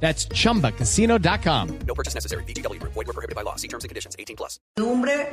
That's 0.00 0.28
chumbacasino.com. 0.28 1.78
No 1.86 1.94
purchase 1.94 2.14
necessary. 2.14 2.44
BGW. 2.44 2.80
Void 2.82 2.94
were 2.94 3.12
prohibited 3.12 3.34
by 3.34 3.42
law. 3.42 3.56
See 3.56 3.68
terms 3.68 3.84
and 3.84 3.88
conditions. 3.88 4.14
18 4.18 4.36
plus. 4.36 4.60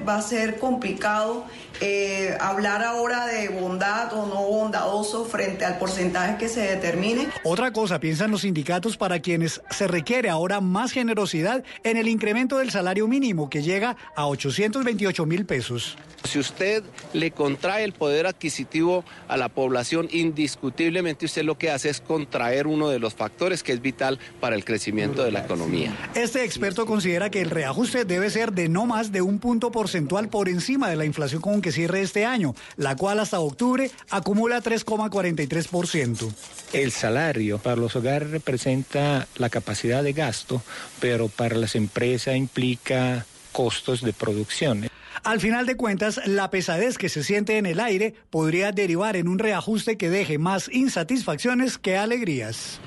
Va 0.08 0.18
a 0.18 0.22
ser 0.22 0.58
complicado 0.60 1.46
eh, 1.82 2.36
hablar 2.40 2.84
ahora 2.84 3.26
de 3.26 3.50
bondad 3.50 4.14
o 4.14 4.26
no 4.26 4.42
bondadoso 4.42 5.26
frente 5.26 5.66
al 5.66 5.78
porcentaje 5.78 6.38
que 6.38 6.50
se 6.50 6.62
determine. 6.62 7.28
Otra 7.44 7.72
cosa 7.72 8.00
piensan 8.00 8.32
los 8.32 8.42
sindicatos 8.42 8.98
para 8.98 9.20
quienes 9.20 9.62
se 9.70 9.88
requiere 9.88 10.30
ahora 10.30 10.62
más 10.62 10.92
generosidad 10.92 11.64
en 11.84 11.98
el 11.98 12.08
incremento 12.08 12.58
del 12.58 12.72
salario 12.72 13.08
mínimo 13.08 13.50
que 13.50 13.62
llega 13.62 13.98
a 14.16 14.28
828 14.28 15.26
mil 15.26 15.46
pesos. 15.46 15.98
Si 16.24 16.40
usted 16.40 16.84
le 17.12 17.32
contrae 17.32 17.84
el 17.84 17.92
poder 17.92 18.28
adquisitivo 18.28 19.04
a 19.28 19.36
la 19.36 19.50
población, 19.50 20.08
indiscutiblemente 20.10 21.26
usted 21.26 21.44
lo 21.44 21.58
que 21.58 21.70
hace 21.70 21.90
es 21.90 22.00
contraer 22.00 22.66
uno 22.66 22.88
de 22.88 23.00
los 23.00 23.14
factores 23.14 23.62
que 23.62 23.74
es 23.74 23.82
vital 23.82 24.20
para 24.40 24.53
el 24.54 24.66
crecimiento 24.66 25.24
de 25.24 25.32
la 25.32 25.42
economía. 25.42 25.96
Este 26.16 26.44
experto 26.44 26.86
considera 26.86 27.30
que 27.30 27.42
el 27.42 27.50
reajuste 27.50 28.06
debe 28.06 28.30
ser 28.30 28.54
de 28.54 28.70
no 28.70 28.86
más 28.86 29.12
de 29.12 29.22
un 29.22 29.40
punto 29.40 29.72
porcentual 29.72 30.30
por 30.30 30.50
encima 30.50 30.90
de 30.90 30.96
la 30.96 31.06
inflación 31.06 31.42
con 31.42 31.62
que 31.62 31.72
cierre 31.72 32.02
este 32.02 32.26
año, 32.26 32.56
la 32.78 32.96
cual 32.96 33.20
hasta 33.20 33.40
octubre 33.40 33.92
acumula 34.10 34.62
3,43%. 34.62 36.34
El 36.74 36.92
salario 36.92 37.60
para 37.60 37.76
los 37.76 37.96
hogares 37.96 38.32
representa 38.32 39.28
la 39.36 39.50
capacidad 39.50 40.04
de 40.04 40.14
gasto, 40.14 40.62
pero 41.00 41.28
para 41.28 41.56
las 41.56 41.76
empresas 41.76 42.36
implica 42.36 43.26
costos 43.52 44.02
de 44.02 44.14
producción. 44.14 44.88
Al 45.24 45.40
final 45.40 45.66
de 45.66 45.78
cuentas, 45.78 46.20
la 46.26 46.50
pesadez 46.50 46.98
que 46.98 47.08
se 47.08 47.24
siente 47.24 47.58
en 47.58 47.66
el 47.66 47.80
aire 47.80 48.14
podría 48.30 48.72
derivar 48.72 49.16
en 49.16 49.28
un 49.28 49.40
reajuste 49.40 49.98
que 49.98 50.10
deje 50.10 50.38
más 50.38 50.70
insatisfacciones 50.70 51.78
que 51.78 51.98
alegrías. 51.98 52.82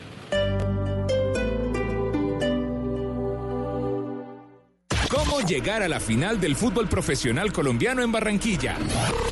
¿Cómo 5.29 5.41
llegar 5.41 5.83
a 5.83 5.89
la 5.89 5.99
final 5.99 6.41
del 6.41 6.55
fútbol 6.55 6.89
profesional 6.89 7.53
colombiano 7.53 8.01
en 8.03 8.13
Barranquilla? 8.13 8.77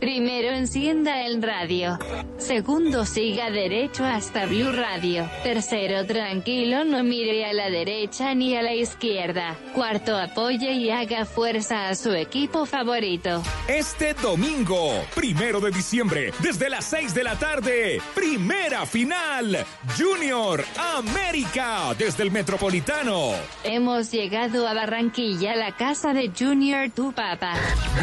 Primero 0.01 0.49
encienda 0.49 1.25
el 1.25 1.41
radio. 1.41 1.99
Segundo 2.37 3.07
siga 3.07 3.51
derecho 3.51 4.05
hasta 4.05 4.47
Blue 4.47 4.73
Radio. 4.73 5.31
Tercero 5.45 6.05
tranquilo, 6.05 6.85
no 6.85 7.05
mire 7.05 7.47
a 7.47 7.53
la 7.53 7.71
derecha 7.71 8.35
ni 8.35 8.57
a 8.57 8.63
la 8.63 8.75
izquierda. 8.75 9.57
Cuarto 9.73 10.17
apoye 10.17 10.73
y 10.73 10.91
haga 10.91 11.25
fuerza 11.25 11.89
a 11.89 11.95
su 11.95 12.13
equipo 12.13 12.67
favorito. 12.67 13.43
Este 13.69 14.15
domingo, 14.15 15.01
primero 15.15 15.61
de 15.61 15.71
diciembre, 15.71 16.33
desde 16.41 16.71
las 16.71 16.85
6 16.87 17.15
de 17.15 17.25
la 17.25 17.39
tarde, 17.39 18.01
primera 18.15 18.85
final, 18.85 19.65
Junior 19.97 20.65
América, 20.97 21.95
desde 21.97 22.25
el 22.25 22.33
Metropolitano. 22.33 23.31
Hemos 23.63 24.11
llegado 24.11 24.67
a 24.67 24.75
Barranquilla, 24.75 25.55
la 25.55 25.73
casa 25.87 26.15
de 26.15 26.31
Junior 26.31 26.89
Tu 26.97 27.13
Papa. 27.13 27.53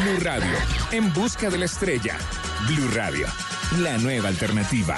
Blue 0.03 0.19
Radio, 0.23 0.55
en 0.91 1.11
busca 1.13 1.49
de 1.49 1.57
la 1.57 1.65
estrella. 1.65 2.15
Blue 2.67 2.87
Radio, 2.93 3.25
la 3.79 3.97
nueva 3.97 4.27
alternativa. 4.27 4.97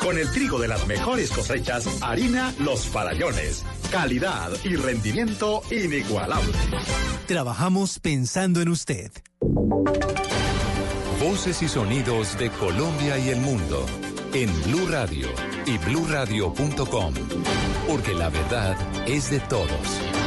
Con 0.00 0.18
el 0.18 0.30
trigo 0.32 0.58
de 0.58 0.68
las 0.68 0.86
mejores 0.86 1.30
cosechas, 1.30 1.86
harina 2.00 2.52
Los 2.58 2.86
Farallones. 2.86 3.64
Calidad 3.90 4.50
y 4.64 4.74
rendimiento 4.76 5.62
inigualable. 5.70 6.52
Trabajamos 7.26 8.00
pensando 8.00 8.60
en 8.60 8.68
usted. 8.68 9.12
Voces 11.20 11.62
y 11.62 11.68
sonidos 11.68 12.36
de 12.36 12.50
Colombia 12.50 13.16
y 13.18 13.28
el 13.28 13.40
mundo 13.40 13.86
en 14.34 14.50
Blue 14.64 14.88
Radio 14.88 15.28
y 15.66 15.78
bluradio.com. 15.78 17.14
Porque 17.86 18.14
la 18.14 18.28
verdad 18.28 18.76
es 19.06 19.30
de 19.30 19.40
todos. 19.40 20.21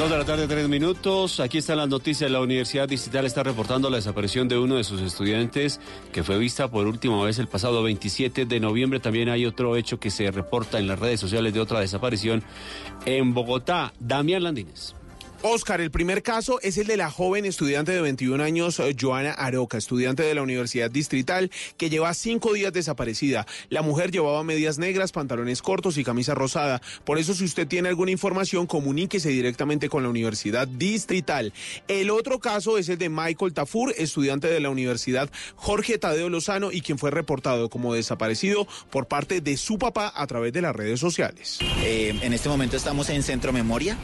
Dos 0.00 0.08
de 0.08 0.16
la 0.16 0.24
tarde, 0.24 0.48
tres 0.48 0.66
minutos. 0.66 1.40
Aquí 1.40 1.58
están 1.58 1.76
las 1.76 1.90
noticias. 1.90 2.30
La 2.30 2.40
Universidad 2.40 2.88
Distrital 2.88 3.26
está 3.26 3.42
reportando 3.42 3.90
la 3.90 3.98
desaparición 3.98 4.48
de 4.48 4.56
uno 4.56 4.76
de 4.76 4.84
sus 4.84 5.02
estudiantes 5.02 5.78
que 6.10 6.22
fue 6.22 6.38
vista 6.38 6.70
por 6.70 6.86
última 6.86 7.22
vez 7.22 7.38
el 7.38 7.48
pasado 7.48 7.82
27 7.82 8.46
de 8.46 8.60
noviembre. 8.60 8.98
También 8.98 9.28
hay 9.28 9.44
otro 9.44 9.76
hecho 9.76 10.00
que 10.00 10.10
se 10.10 10.30
reporta 10.30 10.78
en 10.78 10.86
las 10.86 10.98
redes 10.98 11.20
sociales 11.20 11.52
de 11.52 11.60
otra 11.60 11.80
desaparición 11.80 12.42
en 13.04 13.34
Bogotá. 13.34 13.92
Damián 14.00 14.42
Landines. 14.42 14.94
Oscar, 15.42 15.80
el 15.80 15.90
primer 15.90 16.22
caso 16.22 16.60
es 16.60 16.76
el 16.76 16.86
de 16.86 16.98
la 16.98 17.10
joven 17.10 17.46
estudiante 17.46 17.92
de 17.92 18.02
21 18.02 18.44
años, 18.44 18.78
eh, 18.78 18.94
Joana 18.98 19.32
Aroca, 19.32 19.78
estudiante 19.78 20.22
de 20.22 20.34
la 20.34 20.42
Universidad 20.42 20.90
Distrital, 20.90 21.50
que 21.78 21.88
lleva 21.88 22.12
cinco 22.12 22.52
días 22.52 22.74
desaparecida. 22.74 23.46
La 23.70 23.80
mujer 23.80 24.10
llevaba 24.10 24.44
medias 24.44 24.76
negras, 24.76 25.12
pantalones 25.12 25.62
cortos 25.62 25.96
y 25.96 26.04
camisa 26.04 26.34
rosada. 26.34 26.82
Por 27.06 27.18
eso, 27.18 27.32
si 27.32 27.44
usted 27.44 27.66
tiene 27.66 27.88
alguna 27.88 28.10
información, 28.10 28.66
comuníquese 28.66 29.30
directamente 29.30 29.88
con 29.88 30.02
la 30.02 30.10
Universidad 30.10 30.68
Distrital. 30.68 31.54
El 31.88 32.10
otro 32.10 32.38
caso 32.38 32.76
es 32.76 32.90
el 32.90 32.98
de 32.98 33.08
Michael 33.08 33.54
Tafur, 33.54 33.94
estudiante 33.96 34.48
de 34.48 34.60
la 34.60 34.68
Universidad 34.68 35.30
Jorge 35.56 35.96
Tadeo 35.96 36.28
Lozano 36.28 36.70
y 36.70 36.82
quien 36.82 36.98
fue 36.98 37.10
reportado 37.10 37.70
como 37.70 37.94
desaparecido 37.94 38.68
por 38.90 39.06
parte 39.06 39.40
de 39.40 39.56
su 39.56 39.78
papá 39.78 40.12
a 40.14 40.26
través 40.26 40.52
de 40.52 40.60
las 40.60 40.76
redes 40.76 41.00
sociales. 41.00 41.60
Eh, 41.82 42.14
en 42.20 42.34
este 42.34 42.50
momento 42.50 42.76
estamos 42.76 43.08
en 43.08 43.22
Centro 43.22 43.54
Memoria 43.54 43.96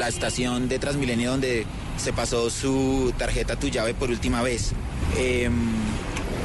la 0.00 0.08
estación 0.08 0.68
de 0.68 0.78
Transmilenio 0.78 1.30
donde 1.30 1.66
se 1.98 2.14
pasó 2.14 2.48
su 2.48 3.12
tarjeta 3.18 3.56
Tu 3.56 3.68
llave 3.68 3.92
por 3.92 4.08
última 4.10 4.40
vez. 4.42 4.72
Eh, 5.18 5.50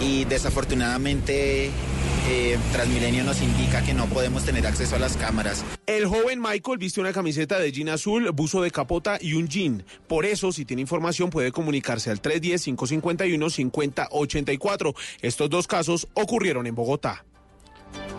y 0.01 0.25
desafortunadamente 0.25 1.71
eh, 2.27 2.57
Transmilenio 2.73 3.23
nos 3.23 3.41
indica 3.41 3.81
que 3.81 3.93
no 3.93 4.07
podemos 4.07 4.43
tener 4.43 4.67
acceso 4.67 4.97
a 4.97 4.99
las 4.99 5.15
cámaras. 5.15 5.63
El 5.85 6.05
joven 6.05 6.41
Michael 6.41 6.77
viste 6.77 6.99
una 6.99 7.13
camiseta 7.13 7.57
de 7.57 7.71
jean 7.71 7.87
azul, 7.87 8.29
buzo 8.31 8.61
de 8.61 8.71
capota 8.71 9.17
y 9.21 9.35
un 9.35 9.47
jean. 9.47 9.85
Por 10.07 10.25
eso, 10.25 10.51
si 10.51 10.65
tiene 10.65 10.81
información, 10.81 11.29
puede 11.29 11.53
comunicarse 11.53 12.11
al 12.11 12.21
310-551-5084. 12.21 14.93
Estos 15.21 15.49
dos 15.49 15.65
casos 15.65 16.09
ocurrieron 16.13 16.67
en 16.67 16.75
Bogotá. 16.75 17.23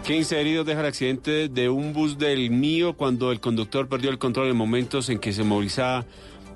15 0.07 0.41
heridos 0.41 0.67
deja 0.67 0.81
el 0.81 0.87
accidente 0.87 1.49
de 1.49 1.69
un 1.69 1.93
bus 1.93 2.17
del 2.17 2.51
mío 2.51 2.97
cuando 2.97 3.33
el 3.33 3.41
conductor 3.41 3.89
perdió 3.89 4.11
el 4.11 4.19
control 4.19 4.49
en 4.49 4.57
momentos 4.57 5.09
en 5.09 5.19
que 5.19 5.33
se 5.33 5.43
movilizaba 5.43 6.05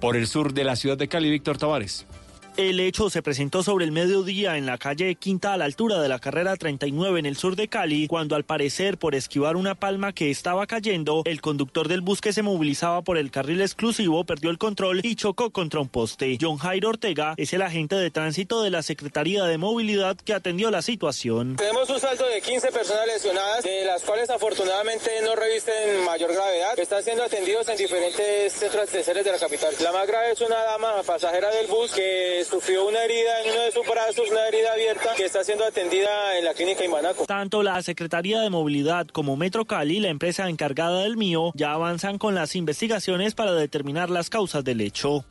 por 0.01 0.17
el 0.17 0.27
sur 0.27 0.55
de 0.55 0.65
la 0.65 0.77
ciudad 0.77 0.97
de 0.97 1.09
Cali, 1.09 1.31
Víctor 1.31 1.59
Tavares. 1.59 2.07
El 2.57 2.81
hecho 2.81 3.09
se 3.11 3.23
presentó 3.23 3.63
sobre 3.63 3.85
el 3.85 3.93
mediodía 3.93 4.57
en 4.57 4.67
la 4.67 4.77
calle 4.77 5.15
Quinta 5.15 5.55
a 5.55 5.57
la 5.57 5.65
altura 5.65 6.01
de 6.01 6.09
la 6.09 6.19
carrera 6.19 6.57
39 6.57 7.21
en 7.21 7.27
el 7.27 7.37
sur 7.37 7.57
de 7.57 7.69
Cali, 7.69 8.07
cuando 8.07 8.35
al 8.37 8.45
parecer 8.45 8.99
por 8.99 9.15
esquivar 9.15 9.57
una 9.57 9.75
palma 9.75 10.13
que 10.13 10.31
estaba 10.31 10.67
cayendo, 10.67 11.23
el 11.25 11.41
conductor 11.41 11.89
del 11.89 12.01
bus 12.01 12.21
que 12.21 12.33
se 12.33 12.43
movilizaba 12.43 13.03
por 13.03 13.19
el 13.19 13.31
carril 13.31 13.63
exclusivo 13.63 14.25
perdió 14.25 14.51
el 14.51 14.59
control 14.59 15.01
y 15.05 15.15
chocó 15.15 15.51
contra 15.51 15.81
un 15.81 15.89
poste. 15.89 16.37
John 16.41 16.59
Jairo 16.59 16.91
Ortega 16.91 17.35
es 17.37 17.53
el 17.53 17.63
agente 17.63 17.95
de 17.95 18.11
tránsito 18.11 18.63
de 18.63 18.71
la 18.71 18.83
Secretaría 18.83 19.45
de 19.45 19.57
Movilidad 19.57 20.17
que 20.17 20.35
atendió 20.35 20.71
la 20.71 20.83
situación. 20.83 21.57
Tenemos 21.57 21.89
un 21.89 22.01
saldo 22.01 22.27
de 22.27 22.43
15 22.43 22.73
personas 22.73 23.07
lesionadas, 23.07 23.65
de 23.65 23.85
las 23.85 24.03
cuales 24.03 24.29
afortunadamente 24.29 25.11
no 25.25 25.35
revisten 25.37 26.05
mayor 26.05 26.33
gravedad. 26.33 26.79
Están 26.79 27.03
siendo 27.03 27.23
atendidos 27.23 27.69
en 27.69 27.77
diferentes 27.79 28.53
centros 28.53 28.83
asistenciales 28.83 29.25
de 29.25 29.33
la 29.33 29.39
capital. 29.39 29.73
La 29.83 29.93
más 29.93 30.07
grave 30.07 30.33
es 30.33 30.41
una 30.41 30.57
dama 30.57 31.03
pasajera 31.07 31.49
del 31.51 31.67
bus 31.69 31.93
que 31.93 32.41
sufrió 32.51 32.87
una 32.87 33.05
herida 33.05 33.43
en 33.45 33.53
uno 33.53 33.63
de 33.63 33.73
sus 33.73 33.87
brazos, 33.87 34.31
una 34.31 34.49
herida 34.49 34.73
abierta, 34.73 35.15
que 35.17 35.25
está 35.25 35.45
siendo 35.45 35.65
atendida 35.65 36.37
en 36.37 36.45
la 36.45 36.53
clínica 36.53 36.85
Imanaco. 36.85 37.25
Tanto 37.27 37.63
la 37.63 37.81
Secretaría 37.83 38.41
de 38.41 38.51
Movilidad 38.51 39.07
como 39.07 39.37
Metro 39.37 39.65
Cali, 39.65 40.01
la 40.01 40.09
empresa 40.09 40.49
encargada 40.49 41.03
del 41.03 41.17
mío, 41.17 41.53
ya 41.55 41.73
avanzan 41.73 42.19
con 42.19 42.35
las 42.35 42.57
investigaciones 42.57 43.35
para 43.35 43.53
determinar 43.53 44.11
las 44.11 44.31
causas 44.31 44.65
del 44.65 44.81
hecho. 44.81 45.25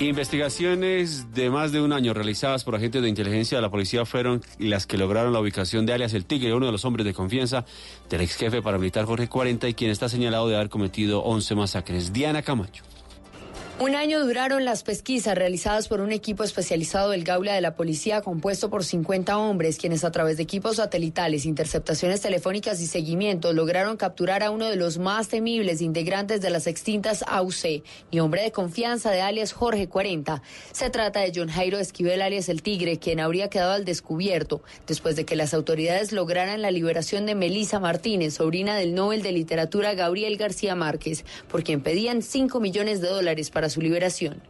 Investigaciones 0.00 1.32
de 1.32 1.50
más 1.50 1.70
de 1.70 1.80
un 1.80 1.92
año 1.92 2.12
realizadas 2.14 2.64
por 2.64 2.74
agentes 2.74 3.00
de 3.00 3.08
inteligencia 3.08 3.56
de 3.58 3.62
la 3.62 3.70
policía 3.70 4.04
fueron 4.04 4.42
las 4.58 4.86
que 4.86 4.98
lograron 4.98 5.32
la 5.32 5.40
ubicación 5.40 5.86
de 5.86 5.92
alias 5.92 6.14
El 6.14 6.26
Tigre, 6.26 6.52
uno 6.52 6.66
de 6.66 6.72
los 6.72 6.84
hombres 6.84 7.06
de 7.06 7.14
confianza 7.14 7.64
del 8.10 8.22
ex 8.22 8.34
jefe 8.34 8.60
paramilitar 8.60 9.04
Jorge 9.04 9.28
40 9.28 9.68
y 9.68 9.74
quien 9.74 9.92
está 9.92 10.08
señalado 10.08 10.48
de 10.48 10.56
haber 10.56 10.68
cometido 10.68 11.22
11 11.22 11.54
masacres. 11.54 12.12
Diana 12.12 12.42
Camacho. 12.42 12.82
Un 13.80 13.96
año 13.96 14.24
duraron 14.24 14.64
las 14.64 14.84
pesquisas 14.84 15.34
realizadas 15.34 15.88
por 15.88 16.00
un 16.00 16.12
equipo 16.12 16.44
especializado 16.44 17.10
del 17.10 17.24
Gaula 17.24 17.54
de 17.54 17.60
la 17.60 17.74
Policía 17.74 18.20
compuesto 18.20 18.70
por 18.70 18.84
50 18.84 19.36
hombres, 19.36 19.78
quienes 19.78 20.04
a 20.04 20.12
través 20.12 20.36
de 20.36 20.44
equipos 20.44 20.76
satelitales, 20.76 21.44
interceptaciones 21.44 22.20
telefónicas 22.20 22.80
y 22.80 22.86
seguimientos 22.86 23.52
lograron 23.52 23.96
capturar 23.96 24.44
a 24.44 24.52
uno 24.52 24.66
de 24.66 24.76
los 24.76 24.98
más 24.98 25.26
temibles 25.26 25.82
integrantes 25.82 26.40
de 26.40 26.50
las 26.50 26.68
extintas 26.68 27.24
AUC 27.26 27.82
y 28.12 28.20
hombre 28.20 28.42
de 28.42 28.52
confianza 28.52 29.10
de 29.10 29.22
alias 29.22 29.52
Jorge 29.52 29.88
40. 29.88 30.40
Se 30.70 30.90
trata 30.90 31.18
de 31.18 31.32
John 31.34 31.48
Jairo 31.48 31.80
Esquivel 31.80 32.22
alias 32.22 32.48
El 32.48 32.62
Tigre, 32.62 33.00
quien 33.00 33.18
habría 33.18 33.50
quedado 33.50 33.72
al 33.72 33.84
descubierto 33.84 34.62
después 34.86 35.16
de 35.16 35.24
que 35.24 35.34
las 35.34 35.52
autoridades 35.52 36.12
lograran 36.12 36.62
la 36.62 36.70
liberación 36.70 37.26
de 37.26 37.34
Melisa 37.34 37.80
Martínez, 37.80 38.34
sobrina 38.34 38.76
del 38.76 38.94
Nobel 38.94 39.22
de 39.22 39.32
Literatura 39.32 39.94
Gabriel 39.94 40.36
García 40.36 40.76
Márquez, 40.76 41.24
por 41.50 41.64
quien 41.64 41.82
pedían 41.82 42.22
5 42.22 42.60
millones 42.60 43.00
de 43.00 43.08
dólares 43.08 43.50
para 43.50 43.63
su 43.68 43.80
liberación. 43.80 44.42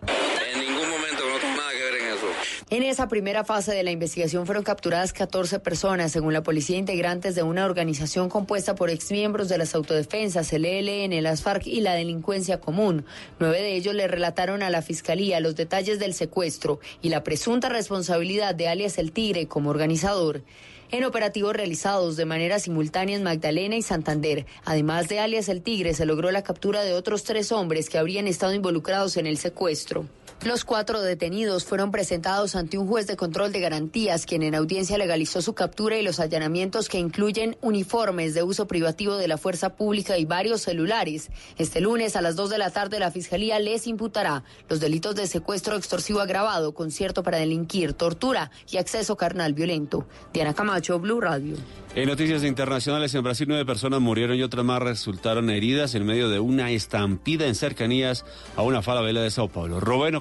En 0.53 0.61
ningún 0.61 0.89
momento 0.89 1.23
no 1.29 1.39
tengo 1.39 1.57
nada 1.57 1.71
que 1.71 1.85
ver 1.85 1.95
en 1.95 2.17
eso. 2.17 2.27
En 2.71 2.83
esa 2.83 3.09
primera 3.09 3.45
fase 3.45 3.73
de 3.73 3.83
la 3.83 3.91
investigación 3.91 4.47
fueron 4.47 4.65
capturadas 4.65 5.13
14 5.13 5.61
personas, 5.61 6.13
según 6.13 6.33
la 6.33 6.43
policía, 6.43 6.77
integrantes 6.77 7.35
de 7.35 7.43
una 7.43 7.65
organización 7.65 8.29
compuesta 8.29 8.75
por 8.75 8.91
exmiembros 8.91 9.49
de 9.49 9.59
las 9.59 9.75
autodefensas, 9.75 10.53
el 10.53 10.65
ELN, 10.65 11.23
las 11.23 11.43
FARC 11.43 11.67
y 11.67 11.81
la 11.83 11.95
delincuencia 11.95 12.61
común. 12.61 13.05
Nueve 13.39 13.61
de 13.61 13.77
ellos 13.77 13.95
le 13.95 14.09
relataron 14.09 14.63
a 14.63 14.71
la 14.71 14.83
fiscalía 14.83 15.41
los 15.41 15.57
detalles 15.57 15.99
del 15.99 16.15
secuestro 16.15 16.81
y 17.03 17.11
la 17.11 17.23
presunta 17.23 17.69
responsabilidad 17.69 18.55
de 18.55 18.69
alias 18.69 18.99
El 18.99 19.13
Tigre 19.13 19.47
como 19.47 19.71
organizador 19.71 20.43
en 20.91 21.05
operativos 21.05 21.55
realizados 21.55 22.17
de 22.17 22.25
manera 22.25 22.59
simultánea 22.59 23.17
en 23.17 23.23
Magdalena 23.23 23.77
y 23.77 23.83
Santander. 23.83 24.47
Además 24.65 25.09
de 25.09 25.21
alias 25.21 25.49
El 25.49 25.63
Tigre, 25.63 25.95
se 25.95 26.07
logró 26.07 26.31
la 26.31 26.43
captura 26.43 26.83
de 26.83 26.95
otros 26.95 27.25
tres 27.25 27.53
hombres 27.53 27.89
que 27.89 27.99
habrían 27.99 28.27
estado 28.27 28.55
involucrados 28.55 29.17
en 29.17 29.27
el 29.27 29.39
secuestro. 29.39 30.07
Los 30.45 30.67
cuatro 30.67 31.01
detenidos 31.01 31.65
fueron 31.65 31.91
presentados 31.91 32.55
ante 32.55 32.77
un 32.77 32.87
juez 32.87 33.07
de 33.07 33.17
control 33.17 33.51
de 33.51 33.61
garantías, 33.61 34.27
quien 34.27 34.43
en 34.43 34.55
audiencia 34.55 34.99
legalizó 34.99 35.41
su 35.41 35.55
captura 35.55 35.97
y 35.97 36.03
los 36.03 36.21
allanamientos 36.21 36.91
que 36.91 36.99
incluyen 36.99 37.57
uniformes 37.63 38.35
de 38.35 38.43
uso 38.43 38.67
privativo 38.67 39.17
de 39.17 39.27
la 39.27 39.39
fuerza 39.39 39.75
pública 39.75 40.19
y 40.19 40.27
varios 40.27 40.61
celulares. 40.61 41.31
Este 41.57 41.81
lunes 41.81 42.15
a 42.15 42.21
las 42.21 42.37
2 42.37 42.51
de 42.51 42.59
la 42.59 42.69
tarde 42.69 42.99
la 42.99 43.11
Fiscalía 43.11 43.59
les 43.59 43.87
imputará 43.87 44.45
los 44.69 44.81
delitos 44.81 45.15
de 45.15 45.27
secuestro 45.29 45.77
extorsivo 45.77 46.21
agravado, 46.21 46.75
concierto 46.75 47.23
para 47.23 47.39
delinquir, 47.39 47.95
tortura 47.95 48.51
y 48.71 48.77
acceso 48.77 49.17
carnal 49.17 49.55
violento. 49.55 50.07
Diana 50.35 50.53
Camacho, 50.53 51.01
Blue 51.01 51.23
Radio. 51.23 51.57
En 51.95 52.09
noticias 52.09 52.43
internacionales, 52.45 53.15
en 53.15 53.23
Brasil 53.23 53.47
nueve 53.49 53.65
personas 53.65 54.01
murieron 54.01 54.37
y 54.37 54.43
otras 54.43 54.65
más 54.65 54.83
resultaron 54.83 55.49
heridas 55.49 55.95
en 55.95 56.05
medio 56.05 56.29
de 56.29 56.41
una 56.41 56.71
estampida 56.71 57.47
en 57.47 57.55
cercanías 57.55 58.27
a 58.57 58.63
una 58.63 58.83
falabella 58.83 59.23
de 59.23 59.31
Sao 59.31 59.49
Paulo. 59.49 59.81
Robeno 59.81 60.21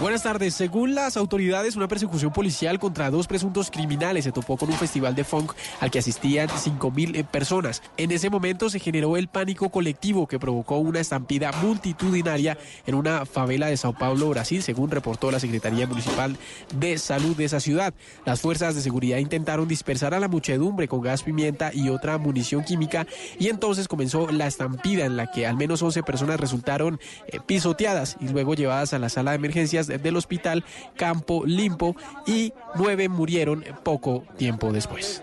Buenas 0.00 0.24
tardes. 0.24 0.54
Según 0.54 0.96
las 0.96 1.16
autoridades, 1.16 1.76
una 1.76 1.86
persecución 1.86 2.32
policial 2.32 2.80
contra 2.80 3.10
dos 3.10 3.28
presuntos 3.28 3.70
criminales 3.70 4.24
se 4.24 4.32
topó 4.32 4.56
con 4.56 4.68
un 4.68 4.76
festival 4.76 5.14
de 5.14 5.22
funk 5.22 5.52
al 5.78 5.90
que 5.92 6.00
asistían 6.00 6.48
5.000 6.48 7.24
personas. 7.26 7.80
En 7.96 8.10
ese 8.10 8.28
momento 8.28 8.68
se 8.68 8.80
generó 8.80 9.16
el 9.16 9.28
pánico 9.28 9.70
colectivo 9.70 10.26
que 10.26 10.40
provocó 10.40 10.78
una 10.78 10.98
estampida 10.98 11.52
multitudinaria 11.62 12.58
en 12.86 12.96
una 12.96 13.24
favela 13.24 13.68
de 13.68 13.76
Sao 13.76 13.96
Paulo, 13.96 14.28
Brasil, 14.30 14.64
según 14.64 14.90
reportó 14.90 15.30
la 15.30 15.38
Secretaría 15.38 15.86
Municipal 15.86 16.36
de 16.74 16.98
Salud 16.98 17.36
de 17.36 17.44
esa 17.44 17.60
ciudad. 17.60 17.94
Las 18.26 18.40
fuerzas 18.40 18.74
de 18.74 18.82
seguridad 18.82 19.18
intentaron 19.18 19.68
dispersar 19.68 20.12
a 20.12 20.20
la 20.20 20.28
muchedumbre 20.28 20.88
con 20.88 21.02
gas 21.02 21.22
pimienta 21.22 21.70
y 21.72 21.88
otra 21.88 22.18
munición 22.18 22.64
química 22.64 23.06
y 23.38 23.48
entonces 23.48 23.86
comenzó 23.86 24.28
la 24.32 24.48
estampida 24.48 25.04
en 25.04 25.16
la 25.16 25.30
que 25.30 25.46
al 25.46 25.56
menos 25.56 25.82
11 25.82 26.02
personas 26.02 26.40
resultaron 26.40 26.98
eh, 27.28 27.38
pisoteadas 27.46 28.16
y 28.20 28.28
luego 28.28 28.54
llevadas 28.54 28.92
a 28.92 28.98
la 28.98 29.08
sala 29.08 29.30
de 29.30 29.36
emergencias 29.36 29.83
del 29.86 30.16
hospital 30.16 30.64
Campo 30.96 31.44
Limpo 31.46 31.96
y 32.26 32.52
nueve 32.74 33.08
murieron 33.08 33.64
poco 33.82 34.24
tiempo 34.36 34.72
después. 34.72 35.22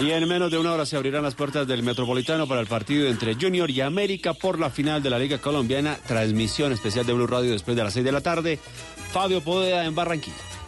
Y 0.00 0.12
en 0.12 0.26
menos 0.26 0.50
de 0.50 0.56
una 0.56 0.72
hora 0.72 0.86
se 0.86 0.96
abrirán 0.96 1.22
las 1.22 1.34
puertas 1.34 1.66
del 1.66 1.82
Metropolitano 1.82 2.48
para 2.48 2.62
el 2.62 2.66
partido 2.66 3.06
entre 3.06 3.34
Junior 3.34 3.70
y 3.70 3.82
América 3.82 4.32
por 4.32 4.58
la 4.58 4.70
final 4.70 5.02
de 5.02 5.10
la 5.10 5.18
Liga 5.18 5.36
Colombiana. 5.36 5.98
Transmisión 6.06 6.72
especial 6.72 7.04
de 7.04 7.12
Blue 7.12 7.26
Radio 7.26 7.52
después 7.52 7.76
de 7.76 7.84
las 7.84 7.92
6 7.92 8.06
de 8.06 8.12
la 8.12 8.22
tarde. 8.22 8.58
Fabio 9.12 9.42
Podea 9.42 9.84
en 9.84 9.94
Barranquilla. 9.94 10.59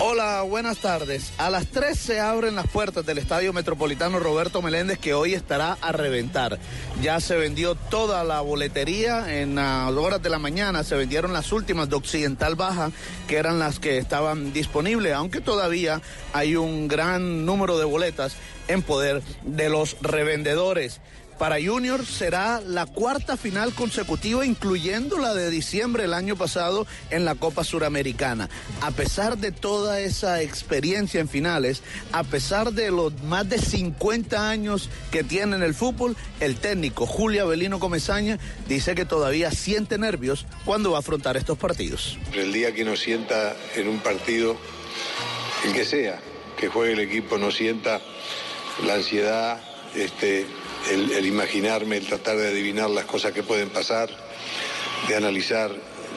Hola, 0.00 0.42
buenas 0.42 0.78
tardes. 0.78 1.32
A 1.38 1.50
las 1.50 1.66
3 1.68 1.98
se 1.98 2.20
abren 2.20 2.56
las 2.56 2.66
puertas 2.66 3.06
del 3.06 3.18
Estadio 3.18 3.52
Metropolitano 3.52 4.18
Roberto 4.18 4.60
Meléndez 4.60 4.98
que 4.98 5.14
hoy 5.14 5.34
estará 5.34 5.78
a 5.80 5.92
reventar. 5.92 6.58
Ya 7.00 7.20
se 7.20 7.36
vendió 7.36 7.74
toda 7.74 8.24
la 8.24 8.40
boletería 8.40 9.40
en 9.40 9.54
las 9.54 9.92
horas 9.92 10.22
de 10.22 10.30
la 10.30 10.38
mañana, 10.38 10.84
se 10.84 10.96
vendieron 10.96 11.32
las 11.32 11.52
últimas 11.52 11.88
de 11.88 11.96
Occidental 11.96 12.56
Baja, 12.56 12.90
que 13.28 13.36
eran 13.36 13.58
las 13.58 13.78
que 13.78 13.98
estaban 13.98 14.52
disponibles, 14.52 15.14
aunque 15.14 15.40
todavía 15.40 16.02
hay 16.32 16.56
un 16.56 16.88
gran 16.88 17.46
número 17.46 17.78
de 17.78 17.84
boletas 17.84 18.36
en 18.68 18.82
poder 18.82 19.22
de 19.42 19.68
los 19.68 19.96
revendedores. 20.00 21.00
Para 21.38 21.56
Junior 21.60 22.06
será 22.06 22.60
la 22.60 22.86
cuarta 22.86 23.36
final 23.36 23.74
consecutiva, 23.74 24.46
incluyendo 24.46 25.18
la 25.18 25.34
de 25.34 25.50
diciembre 25.50 26.04
del 26.04 26.14
año 26.14 26.36
pasado 26.36 26.86
en 27.10 27.24
la 27.24 27.34
Copa 27.34 27.64
Suramericana. 27.64 28.48
A 28.80 28.92
pesar 28.92 29.36
de 29.38 29.50
toda 29.50 30.00
esa 30.00 30.42
experiencia 30.42 31.20
en 31.20 31.28
finales, 31.28 31.82
a 32.12 32.22
pesar 32.22 32.72
de 32.72 32.90
los 32.90 33.20
más 33.24 33.48
de 33.48 33.58
50 33.58 34.48
años 34.48 34.88
que 35.10 35.24
tiene 35.24 35.56
en 35.56 35.62
el 35.62 35.74
fútbol, 35.74 36.16
el 36.40 36.56
técnico 36.56 37.06
Julio 37.06 37.42
Avelino 37.42 37.80
Comesaña 37.80 38.38
dice 38.68 38.94
que 38.94 39.04
todavía 39.04 39.50
siente 39.50 39.98
nervios 39.98 40.46
cuando 40.64 40.92
va 40.92 40.98
a 40.98 41.00
afrontar 41.00 41.36
estos 41.36 41.58
partidos. 41.58 42.16
El 42.32 42.52
día 42.52 42.72
que 42.72 42.84
no 42.84 42.96
sienta 42.96 43.56
en 43.74 43.88
un 43.88 43.98
partido, 43.98 44.56
el 45.64 45.72
que 45.72 45.84
sea, 45.84 46.20
que 46.56 46.68
juegue 46.68 46.92
el 46.92 47.00
equipo, 47.00 47.38
no 47.38 47.50
sienta 47.50 48.00
la 48.86 48.94
ansiedad, 48.94 49.60
este, 49.94 50.46
el, 50.90 51.26
imaginarme, 51.26 51.98
el 51.98 52.06
tratar 52.06 52.36
de 52.36 52.48
adivinar 52.48 52.90
las 52.90 53.04
cosas 53.04 53.32
que 53.32 53.42
pueden 53.42 53.70
pasar, 53.70 54.08
de 55.08 55.16
analizar, 55.16 55.70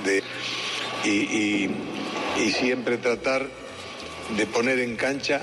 de, 0.03 0.23
y, 1.03 1.09
y, 1.09 1.75
y, 2.37 2.51
siempre 2.51 2.97
tratar 2.97 3.47
de 4.35 4.45
poner 4.47 4.79
en 4.79 4.95
cancha 4.95 5.41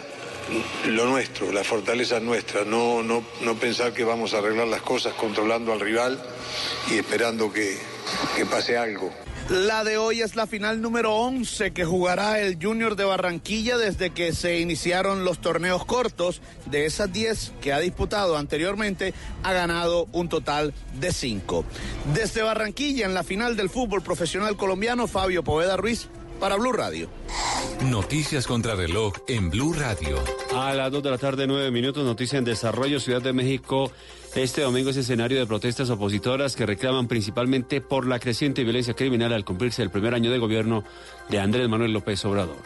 lo 0.87 1.07
nuestro, 1.07 1.52
la 1.52 1.64
fortaleza 1.64 2.21
nuestra, 2.21 2.64
no, 2.64 3.02
no, 3.02 3.25
no 3.40 3.54
pensar 3.54 3.93
que 3.93 4.04
vamos 4.04 4.35
a 4.35 4.38
arreglar 4.38 4.69
las 4.69 4.83
cosas 4.83 5.14
controlando 5.14 5.73
al 5.73 5.81
rival 5.81 6.23
y 6.90 6.99
esperando 6.99 7.52
que, 7.52 7.78
que 8.37 8.47
pase 8.47 8.77
algo. 8.77 9.13
La 9.51 9.85
de 9.85 9.99
hoy 9.99 10.23
es 10.23 10.37
la 10.37 10.47
final 10.47 10.81
número 10.81 11.15
11 11.17 11.73
que 11.73 11.85
jugará 11.85 12.41
el 12.41 12.59
Junior 12.61 12.97
de 12.97 13.05
Barranquilla 13.05 13.77
desde 13.77 14.09
que 14.09 14.33
se 14.33 14.59
iniciaron 14.59 15.25
los 15.25 15.39
torneos 15.39 15.85
cortos. 15.85 16.41
De 16.65 16.87
esas 16.87 17.13
10 17.13 17.53
que 17.61 17.75
ha 17.75 17.79
disputado 17.79 18.39
anteriormente, 18.39 19.13
ha 19.43 19.53
ganado 19.53 20.09
un 20.13 20.31
total 20.31 20.73
de 20.99 21.13
5. 21.13 21.63
Desde 22.15 22.41
Barranquilla, 22.41 23.05
en 23.05 23.13
la 23.13 23.23
final 23.23 23.55
del 23.55 23.69
fútbol 23.69 24.03
profesional 24.03 24.57
colombiano, 24.57 25.07
Fabio 25.07 25.45
Poveda 25.45 25.77
Ruiz 25.77 26.09
para 26.41 26.57
Blue 26.57 26.73
Radio. 26.73 27.11
Noticias 27.85 28.47
contra 28.47 28.75
reloj 28.75 29.13
en 29.29 29.51
Blue 29.51 29.75
Radio. 29.75 30.23
A 30.55 30.73
las 30.73 30.91
2 30.91 31.03
de 31.03 31.11
la 31.11 31.19
tarde, 31.19 31.47
9 31.47 31.71
minutos, 31.71 32.05
noticia 32.05 32.39
en 32.39 32.45
desarrollo, 32.45 32.99
Ciudad 32.99 33.21
de 33.21 33.35
México. 33.35 33.93
Este 34.35 34.62
domingo 34.62 34.91
es 34.91 34.97
escenario 34.97 35.38
de 35.38 35.47
protestas 35.47 35.91
opositoras 35.91 36.57
que 36.57 36.67
reclaman 36.67 37.07
principalmente 37.07 37.81
por 37.81 38.05
la 38.05 38.19
creciente 38.19 38.64
violencia 38.64 38.95
criminal 38.95 39.33
al 39.33 39.45
cumplirse 39.45 39.81
el 39.81 39.91
primer 39.91 40.12
año 40.12 40.33
de 40.33 40.38
gobierno 40.38 40.83
de 41.31 41.38
Andrés 41.38 41.69
Manuel 41.69 41.93
López 41.93 42.25
Obrador. 42.25 42.57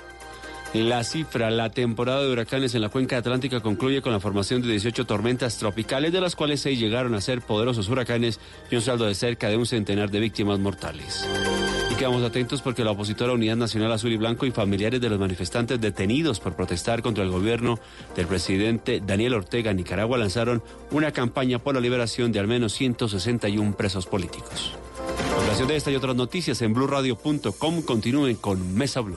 La 0.72 1.04
cifra, 1.04 1.50
la 1.50 1.68
temporada 1.68 2.22
de 2.22 2.32
huracanes 2.32 2.74
en 2.74 2.80
la 2.80 2.88
cuenca 2.88 3.18
atlántica 3.18 3.60
concluye 3.60 4.00
con 4.00 4.12
la 4.12 4.20
formación 4.20 4.62
de 4.62 4.68
18 4.68 5.04
tormentas 5.04 5.58
tropicales, 5.58 6.10
de 6.10 6.22
las 6.22 6.36
cuales 6.36 6.62
6 6.62 6.78
llegaron 6.78 7.14
a 7.14 7.20
ser 7.20 7.42
poderosos 7.42 7.90
huracanes 7.90 8.40
y 8.70 8.76
un 8.76 8.82
saldo 8.82 9.04
de 9.04 9.14
cerca 9.14 9.50
de 9.50 9.58
un 9.58 9.66
centenar 9.66 10.10
de 10.10 10.20
víctimas 10.20 10.58
mortales. 10.58 11.26
Quedamos 11.98 12.22
atentos 12.22 12.62
porque 12.62 12.84
la 12.84 12.92
opositora 12.92 13.32
Unidad 13.32 13.56
Nacional 13.56 13.90
Azul 13.90 14.12
y 14.12 14.16
Blanco 14.16 14.46
y 14.46 14.52
familiares 14.52 15.00
de 15.00 15.08
los 15.08 15.18
manifestantes 15.18 15.80
detenidos 15.80 16.38
por 16.38 16.54
protestar 16.54 17.02
contra 17.02 17.24
el 17.24 17.30
gobierno 17.30 17.80
del 18.14 18.28
presidente 18.28 19.02
Daniel 19.04 19.34
Ortega 19.34 19.72
en 19.72 19.78
Nicaragua 19.78 20.16
lanzaron 20.16 20.62
una 20.92 21.10
campaña 21.10 21.58
por 21.58 21.74
la 21.74 21.80
liberación 21.80 22.30
de 22.30 22.38
al 22.38 22.46
menos 22.46 22.72
161 22.74 23.76
presos 23.76 24.06
políticos. 24.06 24.76
Ocasión 25.44 25.66
de 25.66 25.74
esta 25.74 25.90
y 25.90 25.96
otras 25.96 26.14
noticias 26.14 26.62
en 26.62 26.72
blueradio.com 26.72 27.82
continúen 27.82 28.36
con 28.36 28.74
Mesa 28.74 29.00
Blue. 29.00 29.16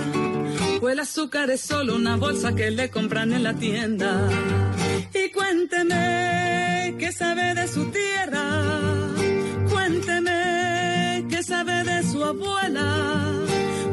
el 0.91 0.99
azúcar 0.99 1.49
es 1.49 1.61
solo 1.61 1.95
una 1.95 2.17
bolsa 2.17 2.53
que 2.53 2.69
le 2.69 2.89
compran 2.89 3.31
en 3.31 3.43
la 3.43 3.53
tienda. 3.53 4.27
Y 5.13 5.31
cuénteme 5.31 6.95
qué 6.99 7.11
sabe 7.11 7.53
de 7.53 7.67
su 7.67 7.85
tierra, 7.91 8.45
cuénteme 9.69 11.25
qué 11.29 11.43
sabe 11.43 11.83
de 11.83 12.03
su 12.03 12.23
abuela, 12.23 13.25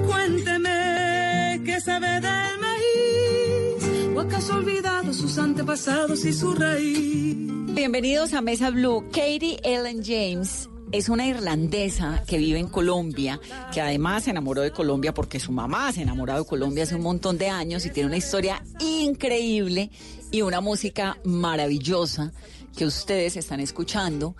cuénteme 0.06 1.62
qué 1.64 1.80
sabe 1.80 2.20
del 2.20 2.58
maíz, 2.66 4.16
o 4.16 4.20
acaso 4.20 4.54
ha 4.54 4.56
olvidado 4.56 5.12
sus 5.14 5.38
antepasados 5.38 6.24
y 6.24 6.32
su 6.32 6.52
raíz. 6.54 7.36
Bienvenidos 7.74 8.34
a 8.34 8.40
Mesa 8.40 8.70
Blue. 8.70 9.04
Katie 9.12 9.60
Ellen 9.62 10.02
James 10.04 10.68
es 10.92 11.08
una 11.08 11.26
irlandesa 11.26 12.22
que 12.26 12.38
vive 12.38 12.58
en 12.58 12.68
Colombia, 12.68 13.40
que 13.72 13.80
además 13.80 14.24
se 14.24 14.30
enamoró 14.30 14.62
de 14.62 14.70
Colombia 14.70 15.12
porque 15.12 15.40
su 15.40 15.52
mamá 15.52 15.92
se 15.92 16.02
enamoró 16.02 16.38
de 16.38 16.44
Colombia 16.44 16.84
hace 16.84 16.94
un 16.94 17.02
montón 17.02 17.36
de 17.38 17.48
años 17.48 17.84
y 17.84 17.90
tiene 17.90 18.08
una 18.08 18.16
historia 18.16 18.62
increíble 18.80 19.90
y 20.30 20.42
una 20.42 20.60
música 20.60 21.18
maravillosa 21.24 22.32
que 22.78 22.86
ustedes 22.86 23.36
están 23.36 23.58
escuchando 23.58 24.36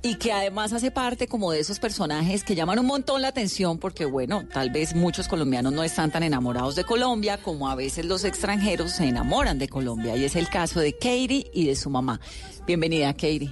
y 0.00 0.14
que 0.14 0.32
además 0.32 0.72
hace 0.72 0.90
parte 0.90 1.28
como 1.28 1.52
de 1.52 1.60
esos 1.60 1.78
personajes 1.78 2.42
que 2.42 2.54
llaman 2.54 2.78
un 2.78 2.86
montón 2.86 3.20
la 3.20 3.28
atención 3.28 3.76
porque 3.76 4.06
bueno, 4.06 4.48
tal 4.50 4.70
vez 4.70 4.94
muchos 4.94 5.28
colombianos 5.28 5.70
no 5.70 5.84
están 5.84 6.10
tan 6.10 6.22
enamorados 6.22 6.76
de 6.76 6.84
Colombia 6.84 7.36
como 7.42 7.68
a 7.68 7.74
veces 7.74 8.06
los 8.06 8.24
extranjeros 8.24 8.92
se 8.92 9.04
enamoran 9.04 9.58
de 9.58 9.68
Colombia 9.68 10.16
y 10.16 10.24
es 10.24 10.34
el 10.34 10.48
caso 10.48 10.80
de 10.80 10.94
Katie 10.94 11.50
y 11.52 11.66
de 11.66 11.76
su 11.76 11.90
mamá. 11.90 12.22
Bienvenida, 12.66 13.12
Katie. 13.12 13.50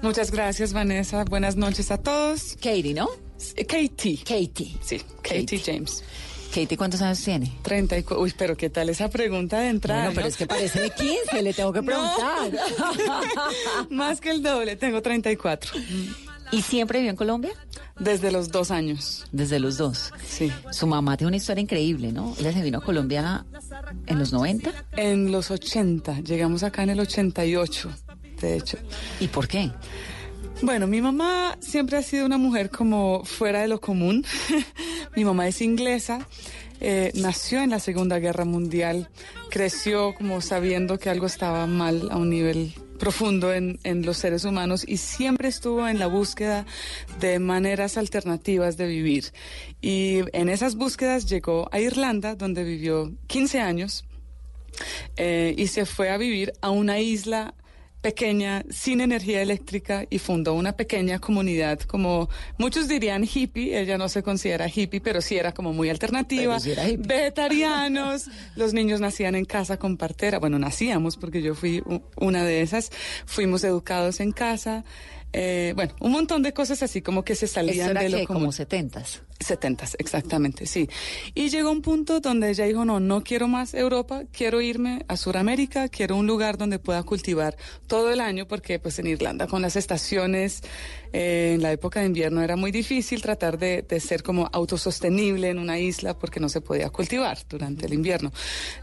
Muchas 0.00 0.30
gracias, 0.30 0.72
Vanessa. 0.72 1.22
Buenas 1.24 1.56
noches 1.56 1.90
a 1.90 1.98
todos. 1.98 2.56
Katie, 2.56 2.94
¿no? 2.94 3.10
Katie. 3.68 4.16
Katie. 4.16 4.78
Sí, 4.80 5.02
Katie, 5.20 5.58
James. 5.58 6.02
Katie, 6.54 6.76
¿cuántos 6.76 7.02
años 7.02 7.20
tiene? 7.20 7.50
34. 7.62 8.22
Uy, 8.22 8.32
pero 8.38 8.56
¿qué 8.56 8.70
tal 8.70 8.88
esa 8.88 9.10
pregunta 9.10 9.58
de 9.58 9.70
entrada? 9.70 10.04
Bueno, 10.04 10.14
pero 10.14 10.28
es 10.28 10.36
que 10.36 10.46
parece 10.46 10.80
de 10.80 10.90
15, 10.90 11.42
le 11.42 11.52
tengo 11.52 11.72
que 11.72 11.82
preguntar. 11.82 12.52
Más 13.90 14.20
que 14.20 14.30
el 14.30 14.40
doble, 14.40 14.76
tengo 14.76 15.02
34. 15.02 15.72
¿Y 16.52 16.62
siempre 16.62 17.00
vivió 17.00 17.10
en 17.10 17.16
Colombia? 17.16 17.50
Desde 17.98 18.30
los 18.30 18.52
dos 18.52 18.70
años. 18.70 19.26
Desde 19.32 19.58
los 19.58 19.78
dos. 19.78 20.12
Sí. 20.24 20.52
Su 20.70 20.86
mamá 20.86 21.16
tiene 21.16 21.28
una 21.28 21.38
historia 21.38 21.62
increíble, 21.62 22.12
¿no? 22.12 22.36
Ella 22.38 22.52
se 22.52 22.62
vino 22.62 22.78
a 22.78 22.80
Colombia 22.82 23.44
en 24.06 24.18
los 24.20 24.32
90. 24.32 24.70
En 24.92 25.32
los 25.32 25.50
80. 25.50 26.20
Llegamos 26.20 26.62
acá 26.62 26.84
en 26.84 26.90
el 26.90 27.00
88, 27.00 27.90
de 28.40 28.56
hecho. 28.56 28.78
¿Y 29.18 29.26
por 29.26 29.48
qué? 29.48 29.72
Bueno, 30.62 30.86
mi 30.86 31.02
mamá 31.02 31.58
siempre 31.60 31.98
ha 31.98 32.02
sido 32.02 32.24
una 32.24 32.38
mujer 32.38 32.70
como 32.70 33.24
fuera 33.24 33.60
de 33.60 33.68
lo 33.68 33.80
común. 33.80 34.24
mi 35.16 35.24
mamá 35.24 35.48
es 35.48 35.60
inglesa, 35.60 36.26
eh, 36.80 37.12
nació 37.14 37.60
en 37.60 37.70
la 37.70 37.80
Segunda 37.80 38.18
Guerra 38.18 38.44
Mundial, 38.44 39.10
creció 39.50 40.14
como 40.14 40.40
sabiendo 40.40 40.98
que 40.98 41.10
algo 41.10 41.26
estaba 41.26 41.66
mal 41.66 42.08
a 42.10 42.16
un 42.16 42.30
nivel 42.30 42.72
profundo 42.98 43.52
en, 43.52 43.78
en, 43.82 44.06
los 44.06 44.16
seres 44.18 44.44
humanos 44.44 44.84
y 44.86 44.96
siempre 44.98 45.48
estuvo 45.48 45.86
en 45.88 45.98
la 45.98 46.06
búsqueda 46.06 46.64
de 47.20 47.38
maneras 47.40 47.98
alternativas 47.98 48.76
de 48.76 48.86
vivir. 48.86 49.32
Y 49.82 50.20
en 50.32 50.48
esas 50.48 50.76
búsquedas 50.76 51.26
llegó 51.26 51.68
a 51.72 51.80
Irlanda, 51.80 52.36
donde 52.36 52.64
vivió 52.64 53.12
15 53.26 53.60
años, 53.60 54.04
eh, 55.16 55.54
y 55.56 55.66
se 55.66 55.86
fue 55.86 56.10
a 56.10 56.16
vivir 56.16 56.52
a 56.60 56.70
una 56.70 56.98
isla 57.00 57.54
pequeña, 58.04 58.62
sin 58.68 59.00
energía 59.00 59.40
eléctrica 59.40 60.04
y 60.10 60.18
fundó 60.18 60.52
una 60.52 60.76
pequeña 60.76 61.20
comunidad 61.20 61.80
como 61.80 62.28
muchos 62.58 62.86
dirían 62.86 63.24
hippie, 63.24 63.80
ella 63.80 63.96
no 63.96 64.10
se 64.10 64.22
considera 64.22 64.68
hippie, 64.68 65.00
pero 65.00 65.22
sí 65.22 65.38
era 65.38 65.54
como 65.54 65.72
muy 65.72 65.88
alternativa, 65.88 66.60
sí 66.60 66.74
vegetarianos, 66.98 68.26
los 68.56 68.74
niños 68.74 69.00
nacían 69.00 69.36
en 69.36 69.46
casa 69.46 69.78
con 69.78 69.96
partera, 69.96 70.38
bueno, 70.38 70.58
nacíamos 70.58 71.16
porque 71.16 71.40
yo 71.40 71.54
fui 71.54 71.82
una 72.16 72.44
de 72.44 72.60
esas, 72.60 72.90
fuimos 73.24 73.64
educados 73.64 74.20
en 74.20 74.32
casa, 74.32 74.84
eh, 75.32 75.72
bueno, 75.74 75.94
un 76.00 76.12
montón 76.12 76.42
de 76.42 76.52
cosas 76.52 76.82
así 76.82 77.00
como 77.00 77.24
que 77.24 77.34
se 77.34 77.46
salían 77.46 77.92
era 77.92 78.02
de 78.02 78.10
lo 78.10 78.18
que, 78.18 78.26
común. 78.26 78.42
como 78.42 78.52
setentas. 78.52 79.22
Setentas, 79.40 79.96
exactamente, 79.98 80.64
sí. 80.64 80.88
Y 81.34 81.48
llegó 81.48 81.70
un 81.70 81.82
punto 81.82 82.20
donde 82.20 82.50
ella 82.50 82.66
dijo, 82.66 82.84
no, 82.84 83.00
no 83.00 83.22
quiero 83.24 83.48
más 83.48 83.74
Europa, 83.74 84.22
quiero 84.32 84.60
irme 84.60 85.04
a 85.08 85.16
Sudamérica, 85.16 85.88
quiero 85.88 86.16
un 86.16 86.26
lugar 86.26 86.56
donde 86.56 86.78
pueda 86.78 87.02
cultivar 87.02 87.56
todo 87.88 88.10
el 88.12 88.20
año, 88.20 88.46
porque 88.46 88.78
pues 88.78 88.98
en 89.00 89.08
Irlanda 89.08 89.46
con 89.48 89.60
las 89.60 89.74
estaciones, 89.76 90.62
eh, 91.12 91.52
en 91.54 91.62
la 91.62 91.72
época 91.72 92.00
de 92.00 92.06
invierno 92.06 92.42
era 92.42 92.56
muy 92.56 92.70
difícil 92.70 93.22
tratar 93.22 93.58
de, 93.58 93.82
de, 93.82 94.00
ser 94.00 94.22
como 94.22 94.48
autosostenible 94.52 95.48
en 95.48 95.58
una 95.58 95.78
isla 95.78 96.18
porque 96.18 96.40
no 96.40 96.48
se 96.48 96.60
podía 96.60 96.90
cultivar 96.90 97.38
durante 97.48 97.86
el 97.86 97.92
invierno. 97.92 98.32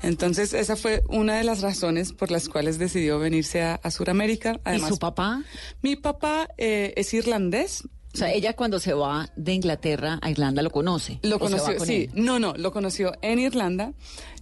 Entonces 0.03 0.53
esa 0.53 0.75
fue 0.75 1.03
una 1.09 1.37
de 1.37 1.43
las 1.43 1.61
razones 1.61 2.13
por 2.13 2.29
las 2.29 2.49
cuales 2.49 2.77
decidió 2.77 3.19
venirse 3.19 3.61
a, 3.61 3.75
a 3.75 3.91
Sudamérica. 3.91 4.59
Además, 4.63 4.91
¿Y 4.91 4.93
su 4.93 4.99
papá? 4.99 5.43
Mi 5.81 5.95
papá 5.95 6.49
eh, 6.57 6.93
es 6.97 7.13
irlandés. 7.13 7.83
O 8.13 8.17
sea, 8.17 8.31
ella 8.31 8.53
cuando 8.53 8.79
se 8.79 8.93
va 8.93 9.29
de 9.35 9.53
Inglaterra 9.53 10.19
a 10.21 10.29
Irlanda 10.29 10.61
lo 10.61 10.69
conoce. 10.69 11.19
Lo 11.23 11.37
¿O 11.37 11.47
se 11.47 11.55
va 11.55 11.59
conoció, 11.61 11.77
con 11.77 11.87
sí. 11.87 12.09
él? 12.13 12.23
No, 12.23 12.39
no, 12.39 12.53
lo 12.55 12.71
conoció 12.71 13.13
en 13.21 13.39
Irlanda. 13.39 13.93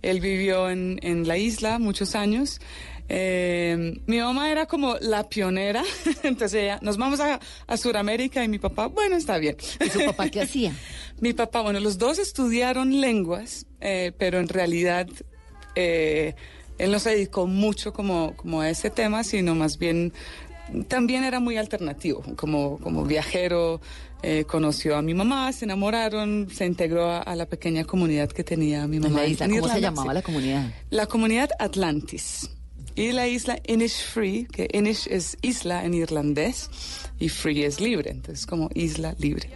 Él 0.01 0.19
vivió 0.21 0.69
en, 0.69 0.99
en 1.03 1.27
la 1.27 1.37
isla 1.37 1.77
muchos 1.77 2.15
años. 2.15 2.59
Eh, 3.11 3.99
mi 4.05 4.19
mamá 4.19 4.51
era 4.51 4.67
como 4.67 4.95
la 5.01 5.27
pionera, 5.27 5.83
entonces 6.23 6.61
ella, 6.61 6.79
nos 6.83 6.97
vamos 6.97 7.19
a, 7.19 7.39
a 7.65 7.77
Sudamérica 7.77 8.43
y 8.43 8.47
mi 8.47 8.59
papá, 8.59 8.85
bueno, 8.85 9.15
está 9.15 9.39
bien. 9.39 9.57
¿Y 9.83 9.89
su 9.89 10.05
papá 10.05 10.29
qué 10.29 10.41
hacía? 10.43 10.75
mi 11.19 11.33
papá, 11.33 11.61
bueno, 11.61 11.79
los 11.79 11.97
dos 11.97 12.19
estudiaron 12.19 13.01
lenguas, 13.01 13.65
eh, 13.81 14.11
pero 14.17 14.37
en 14.37 14.47
realidad 14.47 15.07
eh, 15.75 16.35
él 16.77 16.91
no 16.91 16.99
se 16.99 17.09
dedicó 17.09 17.47
mucho 17.47 17.93
como, 17.93 18.35
como 18.35 18.61
a 18.61 18.69
ese 18.69 18.91
tema, 18.91 19.23
sino 19.23 19.55
más 19.55 19.79
bien 19.79 20.13
también 20.87 21.23
era 21.23 21.39
muy 21.39 21.57
alternativo, 21.57 22.23
como, 22.35 22.77
como 22.79 23.03
viajero, 23.05 23.81
eh, 24.21 24.43
conoció 24.47 24.95
a 24.97 25.01
mi 25.01 25.13
mamá, 25.13 25.51
se 25.53 25.65
enamoraron, 25.65 26.47
se 26.53 26.65
integró 26.65 27.09
a, 27.09 27.19
a 27.21 27.35
la 27.35 27.45
pequeña 27.45 27.85
comunidad 27.85 28.29
que 28.29 28.43
tenía 28.43 28.85
mi 28.87 28.99
mamá. 28.99 29.21
la 29.21 29.27
isla, 29.27 29.45
en 29.45 29.51
¿Cómo 29.59 29.69
se 29.73 29.81
llamaba 29.81 30.11
sí. 30.11 30.15
la 30.15 30.21
comunidad? 30.21 30.73
La 30.89 31.05
comunidad 31.05 31.49
Atlantis. 31.59 32.49
Y 32.95 33.13
la 33.13 33.27
isla 33.29 33.57
Innisfree, 33.65 34.45
que 34.51 34.67
Innish 34.73 35.07
es 35.09 35.37
isla 35.41 35.85
en 35.85 35.93
irlandés 35.93 36.69
y 37.17 37.29
free 37.29 37.63
es 37.63 37.79
libre, 37.79 38.11
entonces 38.11 38.45
como 38.45 38.69
isla 38.73 39.15
libre. 39.19 39.49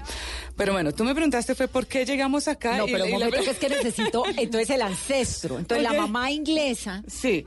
Pero 0.56 0.72
bueno, 0.72 0.94
tú 0.94 1.04
me 1.04 1.14
preguntaste 1.14 1.54
fue 1.54 1.68
por 1.68 1.86
qué 1.88 2.06
llegamos 2.06 2.48
acá. 2.48 2.78
No, 2.78 2.88
y- 2.88 2.92
pero 2.94 3.04
un 3.04 3.10
y 3.10 3.14
la- 3.14 3.26
momento 3.26 3.44
que 3.44 3.52
es 3.52 3.58
que 3.58 3.68
necesito, 3.70 4.24
entonces 4.38 4.70
el 4.70 4.82
ancestro. 4.82 5.60
Entonces 5.60 5.84
la 5.84 5.92
mamá 5.94 6.32
inglesa. 6.32 7.04
Sí. 7.08 7.46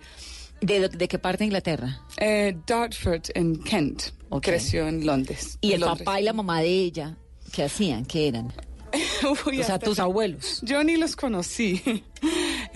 ¿De, 0.61 0.89
de 0.89 1.09
qué 1.09 1.19
parte 1.19 1.39
de 1.39 1.45
Inglaterra? 1.47 2.01
Eh, 2.19 2.57
Dartford 2.67 3.23
en 3.35 3.63
Kent. 3.63 4.05
Creció 4.43 4.89
en 4.89 5.07
Londres. 5.07 5.59
Y 5.61 5.69
en 5.69 5.75
el 5.75 5.81
Londres. 5.81 6.05
papá 6.05 6.21
y 6.21 6.25
la 6.25 6.33
mamá 6.33 6.61
de 6.61 6.69
ella, 6.69 7.17
¿qué 7.53 7.65
hacían? 7.65 8.05
¿Qué 8.05 8.29
eran? 8.29 8.53
Uy, 9.47 9.61
o 9.61 9.65
sea, 9.65 9.79
tus 9.79 9.99
abuelos. 9.99 10.61
Yo 10.63 10.83
ni 10.85 10.97
los 10.97 11.17
conocí. 11.17 11.83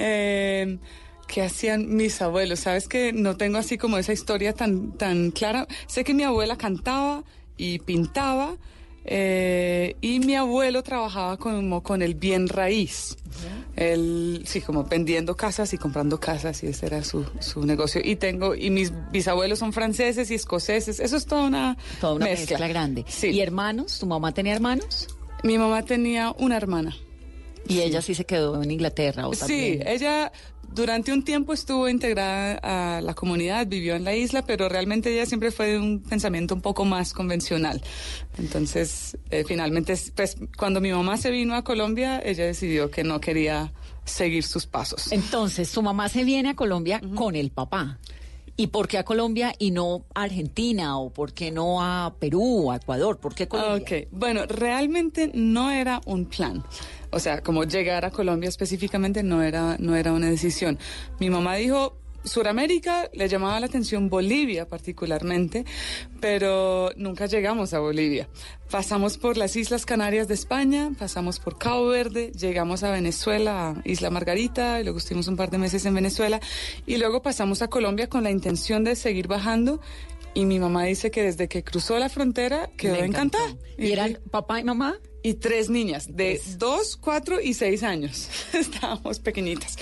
Eh, 0.03 0.79
¿Qué 1.27 1.43
hacían 1.43 1.95
mis 1.95 2.23
abuelos? 2.23 2.61
Sabes 2.61 2.89
que 2.89 3.13
no 3.13 3.37
tengo 3.37 3.59
así 3.59 3.77
como 3.77 3.99
esa 3.99 4.15
historia 4.15 4.55
tan, 4.55 4.93
tan 4.97 5.31
clara. 5.31 5.67
Sé 5.89 6.05
que 6.05 6.15
mi 6.15 6.23
abuela 6.23 6.57
cantaba 6.57 7.23
y 7.59 7.81
pintaba. 7.81 8.57
Eh, 9.05 9.97
y 10.01 10.21
mi 10.21 10.35
abuelo 10.37 10.83
trabajaba 10.83 11.37
como 11.37 11.83
con 11.83 12.03
el 12.03 12.15
bien 12.15 12.49
raíz. 12.49 13.17
Él, 13.77 14.43
sí, 14.47 14.61
como 14.61 14.85
vendiendo 14.85 15.35
casas 15.37 15.73
y 15.73 15.79
comprando 15.79 16.21
casas, 16.21 16.63
y 16.63 16.67
ese 16.67 16.87
era 16.87 17.03
su, 17.03 17.25
su 17.41 17.65
negocio. 17.65 18.01
Y 18.05 18.17
tengo, 18.17 18.55
y 18.55 18.69
mis 18.71 18.93
bisabuelos 19.11 19.59
son 19.59 19.73
franceses 19.73 20.31
y 20.31 20.35
escoceses. 20.35 21.01
Eso 21.01 21.17
es 21.17 21.25
toda 21.27 21.45
una, 21.47 21.77
Toda 22.01 22.15
una 22.15 22.27
mezcla. 22.27 22.59
mezcla, 22.59 22.69
grande. 22.69 23.05
¿Y 23.23 23.41
hermanos? 23.41 23.99
¿Tu 23.99 24.07
mamá 24.07 24.33
tenía 24.33 24.53
hermanos? 24.55 25.09
Mi 25.43 25.57
mamá 25.57 25.83
tenía 25.85 26.35
una 26.39 26.57
hermana. 26.57 26.95
Y 27.69 27.81
ella 27.81 28.03
sí 28.03 28.15
se 28.15 28.25
quedó 28.27 28.63
en 28.63 28.71
Inglaterra. 28.71 29.29
¿o 29.29 29.33
Sí, 29.35 29.41
también? 29.41 29.87
ella 29.87 30.33
durante 30.73 31.13
un 31.13 31.23
tiempo 31.23 31.53
estuvo 31.53 31.89
integrada 31.89 32.97
a 32.97 33.01
la 33.01 33.15
comunidad, 33.15 33.67
vivió 33.67 33.97
en 33.97 34.05
la 34.05 34.15
isla, 34.15 34.43
pero 34.43 34.69
realmente 34.69 35.13
ella 35.13 35.27
siempre 35.27 35.51
fue 35.51 35.73
de 35.73 35.79
un 35.79 36.01
pensamiento 36.01 36.55
un 36.55 36.61
poco 36.61 36.85
más 36.85 37.13
convencional. 37.13 37.83
Entonces, 38.39 39.19
eh, 39.31 39.45
finalmente, 39.47 39.95
pues 40.15 40.37
cuando 40.57 40.81
mi 40.81 40.93
mamá 40.93 41.17
se 41.17 41.31
vino 41.31 41.55
a 41.55 41.65
Colombia, 41.65 42.21
ella 42.25 42.45
decidió 42.45 42.91
que 42.91 43.05
no 43.05 43.21
quería 43.21 43.73
seguir 44.05 44.45
sus 44.45 44.67
pasos. 44.67 45.13
Entonces, 45.13 45.71
tu 45.73 45.83
mamá 45.83 46.09
se 46.09 46.25
viene 46.25 46.51
a 46.51 46.55
Colombia 46.55 47.01
con 47.15 47.37
el 47.37 47.51
papá. 47.51 47.99
¿Y 48.57 48.67
por 48.67 48.89
qué 48.89 48.99
a 48.99 49.05
Colombia 49.05 49.55
y 49.59 49.71
no 49.71 50.05
a 50.15 50.25
Argentina? 50.25 50.99
¿O 50.99 51.11
por 51.11 51.33
qué 51.33 51.51
no 51.51 51.83
a 51.83 52.15
Perú 52.19 52.67
o 52.67 52.73
a 52.73 52.77
Ecuador? 52.77 53.19
¿Por 53.19 53.35
qué 53.35 53.49
Colombia? 53.49 53.83
Ok, 53.83 54.09
bueno, 54.11 54.45
realmente 54.45 55.31
no 55.33 55.71
era 55.71 56.03
un 56.05 56.27
plan. 56.27 56.63
O 57.11 57.19
sea, 57.19 57.43
como 57.43 57.65
llegar 57.65 58.05
a 58.05 58.11
Colombia 58.11 58.49
específicamente 58.49 59.23
no 59.23 59.43
era, 59.43 59.77
no 59.79 59.97
era 59.97 60.13
una 60.13 60.31
decisión. 60.31 60.79
Mi 61.19 61.29
mamá 61.31 61.57
dijo, 61.57 62.01
Suramérica 62.25 63.09
le 63.13 63.29
llamaba 63.29 63.59
la 63.61 63.67
atención 63.67 64.09
Bolivia 64.11 64.69
particularmente, 64.69 65.65
pero 66.21 66.91
nunca 66.97 67.27
llegamos 67.27 67.73
a 67.73 67.81
Bolivia. 67.81 68.29
Pasamos 68.71 69.17
por 69.17 69.37
las 69.37 69.57
Islas 69.57 69.87
Canarias 69.87 70.29
de 70.29 70.35
España, 70.35 70.91
pasamos 70.99 71.41
por 71.41 71.59
Cabo 71.59 71.89
Verde, 71.89 72.31
llegamos 72.33 72.83
a 72.83 72.91
Venezuela, 72.91 73.71
a 73.71 73.83
Isla 73.85 74.11
Margarita, 74.11 74.81
y 74.81 74.85
luego 74.85 74.99
estuvimos 74.99 75.29
un 75.29 75.37
par 75.37 75.51
de 75.51 75.59
meses 75.59 75.87
en 75.87 75.95
Venezuela, 75.95 76.41
y 76.87 76.99
luego 76.99 77.23
pasamos 77.23 77.63
a 77.63 77.69
Colombia 77.69 78.09
con 78.09 78.23
la 78.23 78.31
intención 78.31 78.85
de 78.85 78.97
seguir 78.97 79.27
bajando. 79.27 79.81
Y 80.33 80.45
mi 80.45 80.61
mamá 80.61 80.85
dice 80.85 81.11
que 81.11 81.25
desde 81.25 81.49
que 81.49 81.65
cruzó 81.65 81.99
la 81.99 82.09
frontera 82.09 82.71
quedó 82.77 82.97
encantada. 82.97 83.57
¿Y 83.77 83.91
eran 83.91 84.19
papá 84.31 84.61
y 84.61 84.65
mamá? 84.65 85.01
Y 85.23 85.35
tres 85.35 85.69
niñas 85.69 86.07
de 86.17 86.41
dos, 86.57 86.97
cuatro 86.97 87.41
y 87.41 87.55
seis 87.55 87.83
años. 87.83 88.29
Estábamos 88.55 89.19
pequeñitas. 89.21 89.77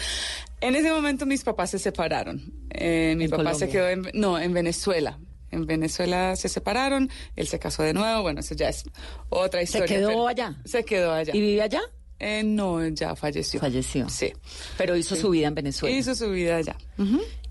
En 0.60 0.74
ese 0.74 0.90
momento 0.90 1.26
mis 1.26 1.44
papás 1.44 1.70
se 1.70 1.78
separaron. 1.78 2.52
Eh, 2.70 3.14
mi 3.16 3.24
¿En 3.24 3.30
papá 3.30 3.54
se 3.54 3.68
quedó 3.68 3.88
en, 3.88 4.10
no, 4.14 4.38
en 4.38 4.52
Venezuela. 4.52 5.18
En 5.50 5.64
Venezuela 5.66 6.36
se 6.36 6.48
separaron, 6.50 7.08
él 7.34 7.48
se 7.48 7.58
casó 7.58 7.82
de 7.82 7.94
nuevo, 7.94 8.20
bueno, 8.22 8.40
eso 8.40 8.54
ya 8.54 8.68
es 8.68 8.84
otra 9.30 9.62
historia. 9.62 9.86
quedó 9.86 10.08
pero- 10.08 10.28
allá? 10.28 10.56
Se 10.66 10.84
quedó 10.84 11.12
allá. 11.12 11.34
¿Y 11.34 11.40
vive 11.40 11.62
allá? 11.62 11.80
Eh, 12.18 12.42
no, 12.44 12.86
ya 12.88 13.14
falleció. 13.16 13.60
Falleció. 13.60 14.08
Sí. 14.10 14.32
Pero 14.76 14.96
hizo 14.96 15.14
Sí. 15.14 15.20
su 15.22 15.30
vida 15.30 15.46
en 15.46 15.54
Venezuela. 15.54 15.96
Hizo 15.96 16.14
su 16.16 16.28
vida 16.30 16.56
allá. 16.56 16.76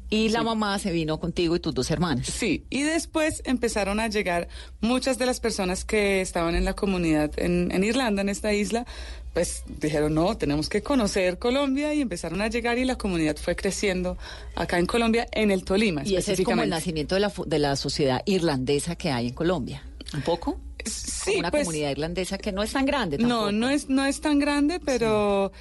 Y 0.09 0.29
la 0.29 0.41
mamá 0.41 0.79
se 0.79 0.91
vino 0.91 1.19
contigo 1.19 1.55
y 1.55 1.59
tus 1.59 1.73
dos 1.73 1.91
hermanas. 1.91 2.27
Sí, 2.27 2.63
y 2.69 2.83
después 2.83 3.41
empezaron 3.45 3.99
a 3.99 4.07
llegar 4.07 4.47
muchas 4.79 5.17
de 5.17 5.25
las 5.25 5.39
personas 5.41 5.83
que 5.83 6.21
estaban 6.21 6.55
en 6.55 6.63
la 6.63 6.73
comunidad 6.73 7.31
en, 7.37 7.71
en 7.71 7.83
Irlanda, 7.83 8.21
en 8.21 8.29
esta 8.29 8.53
isla, 8.53 8.85
pues 9.33 9.63
dijeron, 9.67 10.13
no, 10.13 10.37
tenemos 10.37 10.69
que 10.69 10.81
conocer 10.81 11.37
Colombia 11.39 11.93
y 11.93 12.01
empezaron 12.01 12.41
a 12.41 12.47
llegar 12.47 12.77
y 12.77 12.85
la 12.85 12.97
comunidad 12.97 13.35
fue 13.35 13.55
creciendo 13.55 14.17
acá 14.55 14.79
en 14.79 14.85
Colombia, 14.85 15.27
en 15.31 15.51
el 15.51 15.63
Tolima 15.65 16.03
Y 16.05 16.15
ese 16.15 16.33
es 16.33 16.41
como 16.41 16.63
el 16.63 16.69
nacimiento 16.69 17.15
de 17.15 17.21
la, 17.21 17.33
de 17.45 17.59
la 17.59 17.75
sociedad 17.75 18.21
irlandesa 18.25 18.95
que 18.95 19.11
hay 19.11 19.27
en 19.27 19.33
Colombia. 19.33 19.83
¿Un 20.13 20.21
poco? 20.21 20.59
Sí, 20.85 21.35
Una 21.39 21.51
pues- 21.51 21.65
comunidad 21.65 21.91
irlandesa 21.91 22.37
que 22.37 22.53
no 22.53 22.63
es 22.63 22.71
tan 22.71 22.85
grande 22.85 23.17
No, 23.17 23.27
tampoco. 23.27 23.51
no 23.51 23.69
es, 23.69 23.89
no 23.89 24.05
es 24.05 24.21
tan 24.21 24.39
grande, 24.39 24.79
pero 24.79 25.51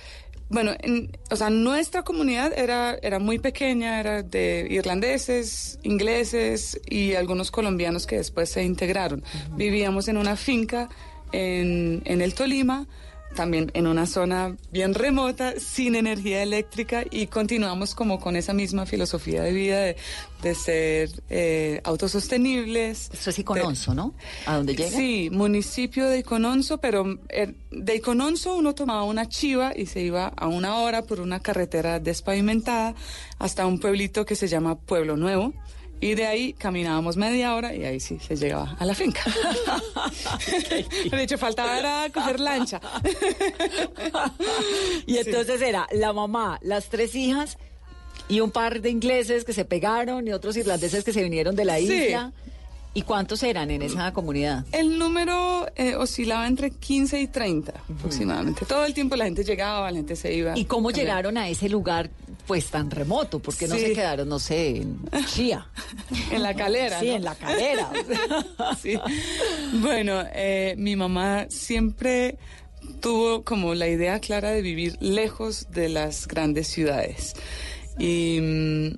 bueno, 0.49 0.73
en- 0.81 1.11
o 1.31 1.37
sea, 1.37 1.51
nuestra 1.51 2.03
comunidad 2.03 2.53
era, 2.57 2.97
era 3.03 3.19
muy 3.19 3.39
pequeña, 3.39 3.99
era 4.01 4.23
de 4.23 4.67
irlandeses, 4.71 5.79
ingleses 5.83 6.81
y 6.89 7.15
algunos 7.15 7.51
colombianos 7.51 8.07
que 8.07 8.17
después 8.17 8.51
se 8.51 8.63
integraron. 8.63 9.23
Vivíamos 9.57 10.09
en 10.09 10.17
una 10.17 10.37
finca 10.37 10.89
en, 11.33 12.03
en 12.05 12.21
el 12.21 12.35
Tolima, 12.35 12.87
también 13.37 13.71
en 13.75 13.87
una 13.87 14.07
zona 14.07 14.57
bien 14.73 14.95
remota, 14.95 15.55
sin 15.61 15.95
energía 15.95 16.43
eléctrica 16.43 17.05
y 17.09 17.29
continuamos 17.29 17.95
como 17.95 18.19
con 18.19 18.35
esa 18.35 18.53
misma 18.53 18.87
filosofía 18.87 19.45
de 19.45 19.53
vida 19.53 19.79
de, 19.79 19.97
de 20.43 20.55
ser 20.57 21.11
eh, 21.31 21.81
autosostenibles. 21.85 23.11
Eso 23.13 23.31
es 23.31 23.39
Icononso, 23.39 23.95
¿no? 23.95 24.15
¿A 24.47 24.57
dónde 24.57 24.75
llega? 24.75 24.91
Sí, 24.91 25.31
municipio 25.31 26.09
de 26.09 26.19
Icononso, 26.19 26.79
pero 26.79 27.19
eh, 27.29 27.55
de 27.71 27.95
Icononso 27.95 28.57
uno 28.57 28.75
tomaba 28.75 29.05
una 29.05 29.29
chiva 29.29 29.73
y 29.77 29.87
se 29.87 30.01
iba 30.01 30.27
a 30.27 30.49
una 30.49 30.79
hora 30.79 31.03
por 31.03 31.21
una 31.21 31.39
carretera 31.39 32.01
despavimentada 32.01 32.97
hasta 33.39 33.67
un 33.67 33.79
pueblito 33.79 34.27
que 34.27 34.35
se 34.35 34.49
llama 34.49 34.77
Pueblo 34.77 35.17
Nuevo. 35.17 35.53
Y 36.01 36.15
de 36.15 36.27
ahí 36.27 36.53
caminábamos 36.53 37.17
media 37.17 37.55
hora 37.55 37.75
y 37.75 37.85
ahí 37.85 38.01
sí 38.01 38.19
se 38.21 38.37
llegaba 38.37 38.77
a 38.79 38.85
la 38.85 38.95
finca. 38.95 39.23
de 41.11 41.23
hecho, 41.23 41.39
faltaba 41.39 41.79
era 41.79 42.07
coger 42.13 42.39
lancha. 42.39 42.81
Y 45.07 45.17
entonces 45.19 45.63
era 45.63 45.87
la 45.93 46.13
mamá, 46.13 46.59
las 46.63 46.89
tres 46.89 47.15
hijas 47.15 47.57
y 48.29 48.41
un 48.41 48.51
par 48.51 48.81
de 48.81 48.91
ingleses 48.91 49.45
que 49.45 49.53
se 49.53 49.65
pegaron 49.65 50.27
y 50.27 50.33
otros 50.33 50.57
irlandeses 50.57 51.05
que 51.05 51.13
se 51.13 51.23
vinieron 51.23 51.55
de 51.57 51.65
la 51.65 51.79
Sí. 51.79 51.85
isla. 51.93 52.33
¿Y 52.93 53.03
cuántos 53.03 53.43
eran 53.43 53.71
en 53.71 53.83
esa 53.83 54.13
comunidad? 54.15 54.65
El 54.73 54.99
número 54.99 55.67
eh, 55.77 55.97
oscilaba 55.97 56.47
entre 56.47 56.71
15 56.71 57.21
y 57.21 57.27
30 57.27 57.75
aproximadamente. 57.95 58.65
Todo 58.65 58.87
el 58.87 58.95
tiempo 58.95 59.17
la 59.17 59.27
gente 59.27 59.45
llegaba, 59.45 59.91
la 59.91 59.97
gente 59.99 60.17
se 60.17 60.33
iba. 60.33 60.57
¿Y 60.59 60.65
cómo 60.65 60.91
llegaron 60.91 61.37
a 61.37 61.47
ese 61.51 61.69
lugar 61.69 62.09
pues 62.47 62.67
tan 62.71 62.91
remoto? 62.91 63.41
¿Por 63.41 63.57
qué 63.57 63.67
no 63.69 63.77
se 63.77 63.93
quedaron, 63.93 64.29
no 64.29 64.39
sé, 64.39 64.79
en 64.79 65.01
Chía? 65.27 65.67
En 66.31 66.43
la 66.43 66.55
calera. 66.55 67.01
Sí, 67.01 67.09
¿no? 67.09 67.17
en 67.17 67.25
la 67.25 67.35
calera. 67.35 67.91
Sí. 68.83 68.99
Bueno, 69.81 70.23
eh, 70.33 70.75
mi 70.79 70.97
mamá 70.97 71.47
siempre 71.49 72.39
tuvo 73.01 73.45
como 73.45 73.75
la 73.75 73.89
idea 73.89 74.21
clara 74.21 74.51
de 74.51 74.63
vivir 74.63 74.97
lejos 75.01 75.69
de 75.71 75.89
las 75.89 76.29
grandes 76.29 76.69
ciudades. 76.69 77.35
Y 77.99 78.39
mm, 78.41 78.97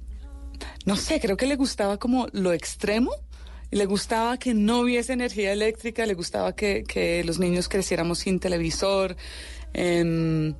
no 0.86 0.96
sé, 0.96 1.20
creo 1.20 1.36
que 1.36 1.46
le 1.46 1.56
gustaba 1.56 1.98
como 1.98 2.28
lo 2.32 2.52
extremo. 2.52 3.12
Le 3.70 3.84
gustaba 3.84 4.38
que 4.38 4.54
no 4.54 4.80
hubiese 4.80 5.12
energía 5.12 5.52
eléctrica, 5.52 6.06
le 6.06 6.14
gustaba 6.14 6.54
que, 6.54 6.84
que 6.84 7.22
los 7.24 7.38
niños 7.38 7.68
creciéramos 7.68 8.20
sin 8.20 8.40
televisor. 8.40 9.16
em, 9.74 10.54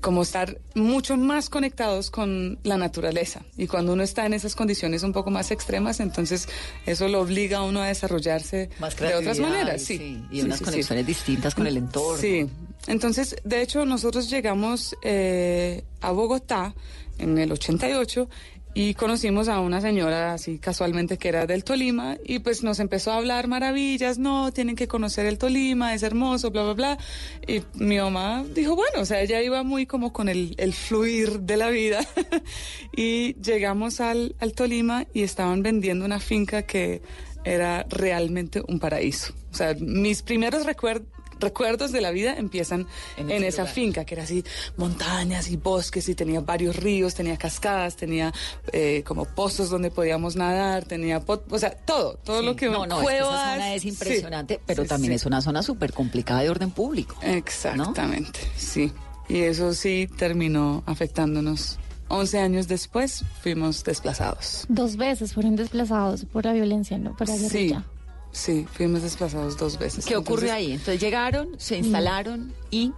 como 0.00 0.22
estar 0.22 0.58
mucho 0.74 1.16
más 1.16 1.48
conectados 1.48 2.10
con 2.10 2.58
la 2.62 2.76
naturaleza. 2.76 3.42
Y 3.56 3.66
cuando 3.66 3.92
uno 3.92 4.02
está 4.02 4.26
en 4.26 4.34
esas 4.34 4.54
condiciones 4.54 5.02
un 5.02 5.12
poco 5.12 5.30
más 5.30 5.50
extremas, 5.50 6.00
entonces 6.00 6.48
eso 6.86 7.08
lo 7.08 7.20
obliga 7.20 7.58
a 7.58 7.62
uno 7.62 7.82
a 7.82 7.86
desarrollarse 7.86 8.70
de 8.98 9.14
otras 9.14 9.38
maneras. 9.38 9.82
Sí, 9.82 10.22
y 10.30 10.42
unas 10.42 10.60
conexiones 10.60 11.06
distintas 11.06 11.54
con 11.54 11.66
el 11.66 11.76
entorno. 11.76 12.20
Sí. 12.20 12.46
Entonces, 12.86 13.36
de 13.44 13.62
hecho, 13.62 13.84
nosotros 13.84 14.30
llegamos 14.30 14.94
eh, 15.02 15.82
a 16.00 16.12
Bogotá 16.12 16.74
en 17.18 17.38
el 17.38 17.50
88 17.52 18.28
y 18.78 18.92
conocimos 18.92 19.48
a 19.48 19.60
una 19.60 19.80
señora 19.80 20.34
así 20.34 20.58
casualmente 20.58 21.16
que 21.16 21.30
era 21.30 21.46
del 21.46 21.64
Tolima 21.64 22.18
y 22.22 22.40
pues 22.40 22.62
nos 22.62 22.78
empezó 22.78 23.10
a 23.10 23.16
hablar 23.16 23.48
maravillas, 23.48 24.18
no, 24.18 24.52
tienen 24.52 24.76
que 24.76 24.86
conocer 24.86 25.24
el 25.24 25.38
Tolima, 25.38 25.94
es 25.94 26.02
hermoso, 26.02 26.50
bla, 26.50 26.62
bla, 26.62 26.74
bla. 26.74 26.98
Y 27.46 27.62
mi 27.72 27.96
mamá 27.96 28.44
dijo, 28.54 28.76
bueno, 28.76 29.00
o 29.00 29.06
sea, 29.06 29.22
ella 29.22 29.40
iba 29.40 29.62
muy 29.62 29.86
como 29.86 30.12
con 30.12 30.28
el, 30.28 30.54
el 30.58 30.74
fluir 30.74 31.40
de 31.40 31.56
la 31.56 31.70
vida 31.70 32.06
y 32.94 33.32
llegamos 33.40 34.02
al, 34.02 34.36
al 34.40 34.52
Tolima 34.52 35.06
y 35.14 35.22
estaban 35.22 35.62
vendiendo 35.62 36.04
una 36.04 36.20
finca 36.20 36.64
que 36.64 37.00
era 37.44 37.86
realmente 37.88 38.60
un 38.68 38.78
paraíso. 38.78 39.32
O 39.52 39.56
sea, 39.56 39.74
mis 39.80 40.20
primeros 40.20 40.66
recuerdos 40.66 41.15
recuerdos 41.40 41.92
de 41.92 42.00
la 42.00 42.10
vida 42.10 42.34
empiezan 42.36 42.86
en, 43.16 43.44
esa 43.44 43.66
finca, 43.66 44.04
que 44.04 44.14
era 44.14 44.24
así, 44.24 44.44
montañas 44.76 45.50
y 45.50 45.56
bosques, 45.56 46.08
y 46.08 46.14
tenía 46.14 46.40
varios 46.40 46.76
ríos, 46.76 47.14
tenía 47.14 47.36
cascadas, 47.36 47.96
tenía 47.96 48.32
eh, 48.72 49.02
como 49.06 49.24
pozos 49.24 49.70
donde 49.70 49.90
podíamos 49.90 50.36
nadar, 50.36 50.84
tenía, 50.84 51.22
o 51.26 51.58
sea, 51.58 51.70
todo, 51.70 52.18
todo 52.24 52.42
lo 52.42 52.56
que... 52.56 52.68
No, 52.68 52.86
no, 52.86 53.08
esa 53.08 53.52
zona 53.52 53.74
es 53.74 53.84
impresionante, 53.84 54.60
pero 54.66 54.84
también 54.84 55.12
es 55.12 55.26
una 55.26 55.40
zona 55.40 55.62
súper 55.62 55.92
complicada 55.92 56.40
de 56.40 56.50
orden 56.50 56.70
público. 56.70 57.16
Exactamente, 57.22 58.40
sí. 58.56 58.92
Y 59.28 59.40
eso 59.40 59.74
sí 59.74 60.08
terminó 60.16 60.84
afectándonos 60.86 61.78
11 62.08 62.38
años 62.38 62.68
después 62.68 63.24
fuimos 63.42 63.82
desplazados. 63.82 64.64
Dos 64.68 64.96
veces 64.96 65.34
fueron 65.34 65.56
desplazados 65.56 66.24
por 66.24 66.44
la 66.44 66.52
violencia, 66.52 66.98
¿no? 66.98 67.16
Por 67.16 67.28
la 67.28 67.36
guerrilla. 67.36 67.80
Sí. 67.80 67.95
Sí, 68.36 68.66
fuimos 68.70 69.00
desplazados 69.00 69.56
dos 69.56 69.78
veces. 69.78 70.04
¿Qué 70.04 70.14
ocurre 70.14 70.50
ahí? 70.50 70.72
Entonces 70.72 71.00
llegaron, 71.00 71.58
se 71.58 71.78
instalaron 71.78 72.52
y 72.70 72.92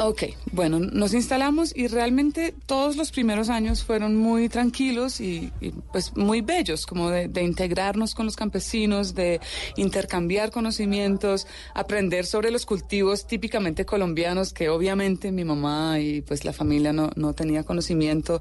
Ok, 0.00 0.22
bueno, 0.52 0.78
nos 0.78 1.12
instalamos 1.12 1.74
y 1.74 1.88
realmente 1.88 2.54
todos 2.66 2.96
los 2.96 3.10
primeros 3.10 3.48
años 3.48 3.82
fueron 3.82 4.14
muy 4.14 4.48
tranquilos 4.48 5.20
y, 5.20 5.52
pues 5.90 6.16
muy 6.16 6.40
bellos, 6.40 6.86
como 6.86 7.10
de, 7.10 7.42
integrarnos 7.42 8.14
con 8.14 8.24
los 8.24 8.36
campesinos, 8.36 9.16
de 9.16 9.40
intercambiar 9.76 10.52
conocimientos, 10.52 11.48
aprender 11.74 12.26
sobre 12.26 12.52
los 12.52 12.64
cultivos 12.64 13.26
típicamente 13.26 13.84
colombianos, 13.84 14.52
que 14.52 14.68
obviamente 14.68 15.32
mi 15.32 15.44
mamá 15.44 15.98
y 15.98 16.20
pues 16.20 16.44
la 16.44 16.52
familia 16.52 16.92
no, 16.92 17.10
no 17.16 17.32
tenía 17.32 17.64
conocimiento 17.64 18.40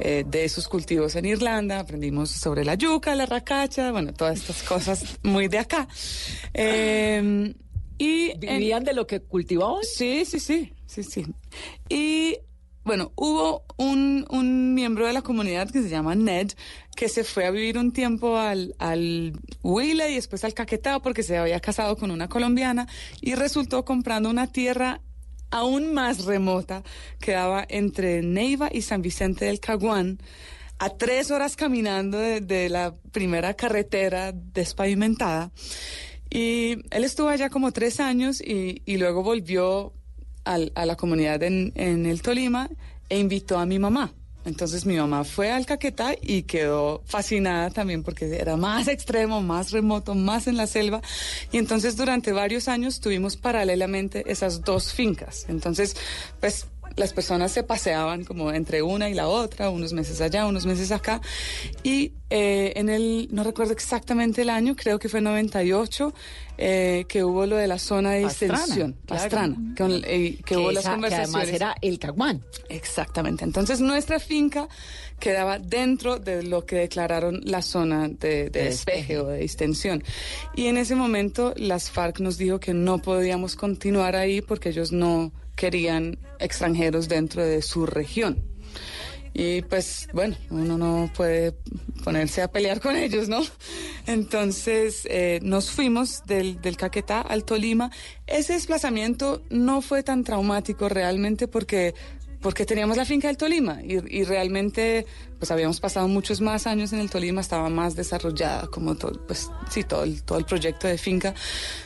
eh, 0.00 0.26
de 0.28 0.44
esos 0.44 0.68
cultivos 0.68 1.16
en 1.16 1.24
Irlanda. 1.24 1.80
Aprendimos 1.80 2.30
sobre 2.32 2.66
la 2.66 2.74
yuca, 2.74 3.14
la 3.14 3.24
racacha, 3.24 3.92
bueno, 3.92 4.12
todas 4.12 4.40
estas 4.40 4.62
cosas 4.62 5.18
muy 5.22 5.48
de 5.48 5.58
acá. 5.58 5.88
Eh, 6.52 7.54
y 7.96 8.38
¿Vivían 8.38 8.84
de 8.84 8.92
lo 8.92 9.06
que 9.06 9.20
cultivaban? 9.20 9.82
Sí, 9.82 10.24
sí, 10.24 10.38
sí, 10.38 10.72
sí, 10.88 11.04
sí. 11.04 11.24
Y 11.88 12.38
bueno, 12.84 13.12
hubo 13.16 13.64
un, 13.76 14.26
un, 14.30 14.72
miembro 14.74 15.06
de 15.06 15.12
la 15.12 15.20
comunidad 15.20 15.70
que 15.70 15.82
se 15.82 15.90
llama 15.90 16.14
Ned, 16.14 16.52
que 16.96 17.10
se 17.10 17.22
fue 17.22 17.44
a 17.44 17.50
vivir 17.50 17.76
un 17.76 17.92
tiempo 17.92 18.38
al, 18.38 18.74
al 18.78 19.38
Huila 19.62 20.08
y 20.08 20.14
después 20.14 20.42
al 20.42 20.54
Caquetá 20.54 20.98
porque 21.00 21.22
se 21.22 21.36
había 21.36 21.60
casado 21.60 21.96
con 21.96 22.10
una 22.10 22.28
colombiana 22.28 22.88
y 23.20 23.34
resultó 23.34 23.84
comprando 23.84 24.30
una 24.30 24.46
tierra 24.46 25.02
aún 25.50 25.92
más 25.92 26.24
remota 26.24 26.82
que 27.20 27.32
daba 27.32 27.62
entre 27.68 28.22
Neiva 28.22 28.70
y 28.72 28.80
San 28.80 29.02
Vicente 29.02 29.44
del 29.44 29.60
Caguán 29.60 30.18
a 30.78 30.90
tres 30.90 31.30
horas 31.30 31.56
caminando 31.56 32.18
de, 32.18 32.68
la 32.70 32.94
primera 33.12 33.52
carretera 33.52 34.32
despavimentada. 34.32 35.50
Y 36.30 36.78
él 36.90 37.04
estuvo 37.04 37.28
allá 37.28 37.50
como 37.50 37.72
tres 37.72 38.00
años 38.00 38.40
y, 38.40 38.82
y 38.86 38.96
luego 38.96 39.22
volvió 39.22 39.92
a 40.54 40.86
la 40.86 40.96
comunidad 40.96 41.42
en, 41.42 41.72
en, 41.74 42.06
el 42.06 42.22
Tolima 42.22 42.70
e 43.08 43.18
invitó 43.18 43.58
a 43.58 43.66
mi 43.66 43.78
mamá. 43.78 44.12
Entonces 44.44 44.86
mi 44.86 44.96
mamá 44.96 45.24
fue 45.24 45.50
al 45.50 45.66
Caquetá 45.66 46.14
y 46.20 46.44
quedó 46.44 47.02
fascinada 47.04 47.70
también 47.70 48.02
porque 48.02 48.34
era 48.38 48.56
más 48.56 48.88
extremo, 48.88 49.42
más 49.42 49.72
remoto, 49.72 50.14
más 50.14 50.46
en 50.46 50.56
la 50.56 50.66
selva. 50.66 51.02
Y 51.52 51.58
entonces 51.58 51.96
durante 51.96 52.32
varios 52.32 52.66
años 52.68 53.00
tuvimos 53.00 53.36
paralelamente 53.36 54.24
esas 54.30 54.62
dos 54.62 54.92
fincas. 54.92 55.44
Entonces, 55.48 55.96
pues 56.40 56.66
las 56.96 57.12
personas 57.12 57.52
se 57.52 57.62
paseaban 57.62 58.24
como 58.24 58.52
entre 58.52 58.82
una 58.82 59.08
y 59.08 59.14
la 59.14 59.28
otra, 59.28 59.70
unos 59.70 59.92
meses 59.92 60.20
allá, 60.20 60.46
unos 60.46 60.66
meses 60.66 60.92
acá. 60.92 61.20
Y 61.82 62.12
eh, 62.30 62.72
en 62.76 62.88
el, 62.88 63.28
no 63.30 63.42
recuerdo 63.42 63.72
exactamente 63.72 64.42
el 64.42 64.50
año, 64.50 64.76
creo 64.76 64.98
que 64.98 65.08
fue 65.08 65.20
98, 65.20 66.12
eh, 66.58 67.04
que 67.08 67.24
hubo 67.24 67.46
lo 67.46 67.56
de 67.56 67.66
la 67.66 67.78
zona 67.78 68.12
de 68.12 68.24
extensión, 68.24 68.96
Pastrana, 69.06 69.56
eh, 70.04 70.38
que, 70.44 70.56
hubo 70.56 70.72
las 70.72 70.86
conversaciones. 70.86 71.34
además 71.34 71.48
era 71.48 71.74
el 71.80 71.98
Caguán. 71.98 72.42
Exactamente. 72.68 73.44
Entonces 73.44 73.80
nuestra 73.80 74.18
finca 74.18 74.68
quedaba 75.18 75.58
dentro 75.58 76.18
de 76.18 76.42
lo 76.42 76.66
que 76.66 76.76
declararon 76.76 77.40
la 77.44 77.62
zona 77.62 78.08
de, 78.08 78.50
despeje 78.50 79.18
o 79.18 79.28
de 79.28 79.44
extensión. 79.44 80.02
Y 80.54 80.66
en 80.66 80.76
ese 80.76 80.94
momento 80.94 81.54
las 81.56 81.90
FARC 81.90 82.20
nos 82.20 82.38
dijo 82.38 82.60
que 82.60 82.74
no 82.74 82.98
podíamos 82.98 83.56
continuar 83.56 84.16
ahí 84.16 84.40
porque 84.42 84.70
ellos 84.70 84.92
no 84.92 85.32
querían 85.58 86.18
extranjeros 86.38 87.08
dentro 87.08 87.44
de 87.44 87.60
su 87.62 87.84
región. 87.84 88.44
Y 89.34 89.62
pues 89.62 90.08
bueno, 90.12 90.36
uno 90.50 90.78
no 90.78 91.10
puede 91.14 91.54
ponerse 92.04 92.42
a 92.42 92.50
pelear 92.50 92.80
con 92.80 92.96
ellos, 92.96 93.28
¿no? 93.28 93.42
Entonces 94.06 95.06
eh, 95.10 95.40
nos 95.42 95.70
fuimos 95.70 96.22
del, 96.26 96.60
del 96.60 96.76
Caquetá 96.76 97.20
al 97.20 97.44
Tolima. 97.44 97.90
Ese 98.26 98.54
desplazamiento 98.54 99.42
no 99.50 99.82
fue 99.82 100.02
tan 100.02 100.24
traumático 100.24 100.88
realmente 100.88 101.48
porque 101.48 101.94
porque 102.40 102.64
teníamos 102.64 102.96
la 102.96 103.04
finca 103.04 103.28
del 103.28 103.36
Tolima 103.36 103.80
y, 103.82 103.96
y, 104.18 104.24
realmente 104.24 105.06
pues 105.38 105.50
habíamos 105.50 105.80
pasado 105.80 106.08
muchos 106.08 106.40
más 106.40 106.66
años 106.66 106.92
en 106.92 107.00
el 107.00 107.10
Tolima, 107.10 107.40
estaba 107.40 107.68
más 107.68 107.96
desarrollada 107.96 108.66
como 108.68 108.96
todo, 108.96 109.20
pues 109.26 109.50
sí, 109.70 109.84
todo 109.84 110.04
el, 110.04 110.22
todo 110.22 110.38
el 110.38 110.44
proyecto 110.44 110.86
de 110.86 110.98
finca. 110.98 111.34